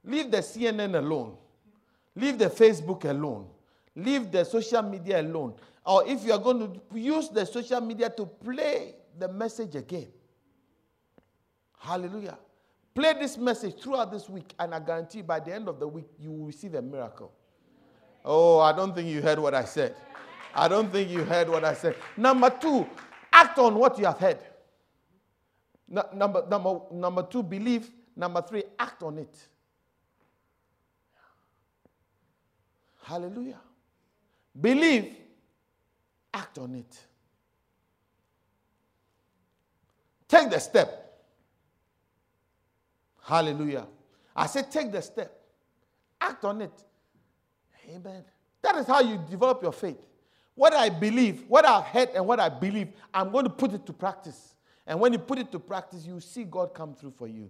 Leave 0.03 0.31
the 0.31 0.37
CNN 0.37 0.97
alone. 0.97 1.37
Leave 2.15 2.37
the 2.37 2.49
Facebook 2.49 3.05
alone. 3.05 3.47
Leave 3.95 4.31
the 4.31 4.43
social 4.43 4.81
media 4.81 5.21
alone. 5.21 5.53
Or 5.85 6.07
if 6.07 6.23
you 6.23 6.33
are 6.33 6.39
going 6.39 6.79
to 6.91 6.99
use 6.99 7.29
the 7.29 7.45
social 7.45 7.81
media 7.81 8.09
to 8.09 8.25
play 8.25 8.95
the 9.17 9.27
message 9.27 9.75
again, 9.75 10.07
Hallelujah. 11.81 12.37
Play 12.93 13.13
this 13.13 13.37
message 13.37 13.75
throughout 13.81 14.11
this 14.11 14.29
week, 14.29 14.53
and 14.59 14.75
I 14.75 14.79
guarantee 14.79 15.23
by 15.23 15.39
the 15.39 15.53
end 15.53 15.67
of 15.67 15.79
the 15.79 15.87
week, 15.87 16.05
you 16.19 16.29
will 16.29 16.45
receive 16.45 16.75
a 16.75 16.81
miracle. 16.81 17.31
Oh, 18.23 18.59
I 18.59 18.71
don't 18.71 18.93
think 18.93 19.07
you 19.09 19.21
heard 19.21 19.39
what 19.39 19.55
I 19.55 19.63
said. 19.63 19.95
I 20.53 20.67
don't 20.67 20.91
think 20.91 21.09
you 21.09 21.23
heard 21.23 21.49
what 21.49 21.63
I 21.63 21.73
said. 21.73 21.95
Number 22.17 22.51
two, 22.51 22.87
act 23.33 23.57
on 23.57 23.75
what 23.75 23.97
you 23.97 24.05
have 24.05 24.19
heard. 24.19 24.37
Number, 25.91 26.45
number, 26.49 26.79
number 26.91 27.23
two, 27.23 27.43
believe. 27.43 27.89
Number 28.15 28.41
three, 28.41 28.63
act 28.79 29.03
on 29.03 29.17
it. 29.17 29.47
Hallelujah. 33.03 33.59
Believe, 34.59 35.15
act 36.33 36.57
on 36.59 36.75
it. 36.75 36.97
Take 40.27 40.49
the 40.49 40.59
step. 40.59 40.97
Hallelujah. 43.23 43.85
I 44.35 44.47
said, 44.47 44.71
take 44.71 44.91
the 44.91 45.01
step, 45.01 45.41
act 46.19 46.45
on 46.45 46.61
it. 46.61 46.71
Amen. 47.89 48.23
That 48.61 48.75
is 48.77 48.87
how 48.87 49.01
you 49.01 49.19
develop 49.29 49.61
your 49.61 49.73
faith. 49.73 49.99
What 50.55 50.73
I 50.73 50.89
believe, 50.89 51.43
what 51.47 51.65
I've 51.65 51.83
heard, 51.85 52.09
and 52.15 52.25
what 52.25 52.39
I 52.39 52.49
believe, 52.49 52.89
I'm 53.13 53.31
going 53.31 53.45
to 53.45 53.49
put 53.49 53.73
it 53.73 53.85
to 53.85 53.93
practice. 53.93 54.50
And 54.91 54.99
when 54.99 55.13
you 55.13 55.19
put 55.19 55.39
it 55.39 55.53
to 55.53 55.59
practice, 55.59 56.05
you 56.05 56.19
see 56.19 56.43
God 56.43 56.73
come 56.73 56.93
through 56.93 57.13
for 57.17 57.25
you. 57.25 57.49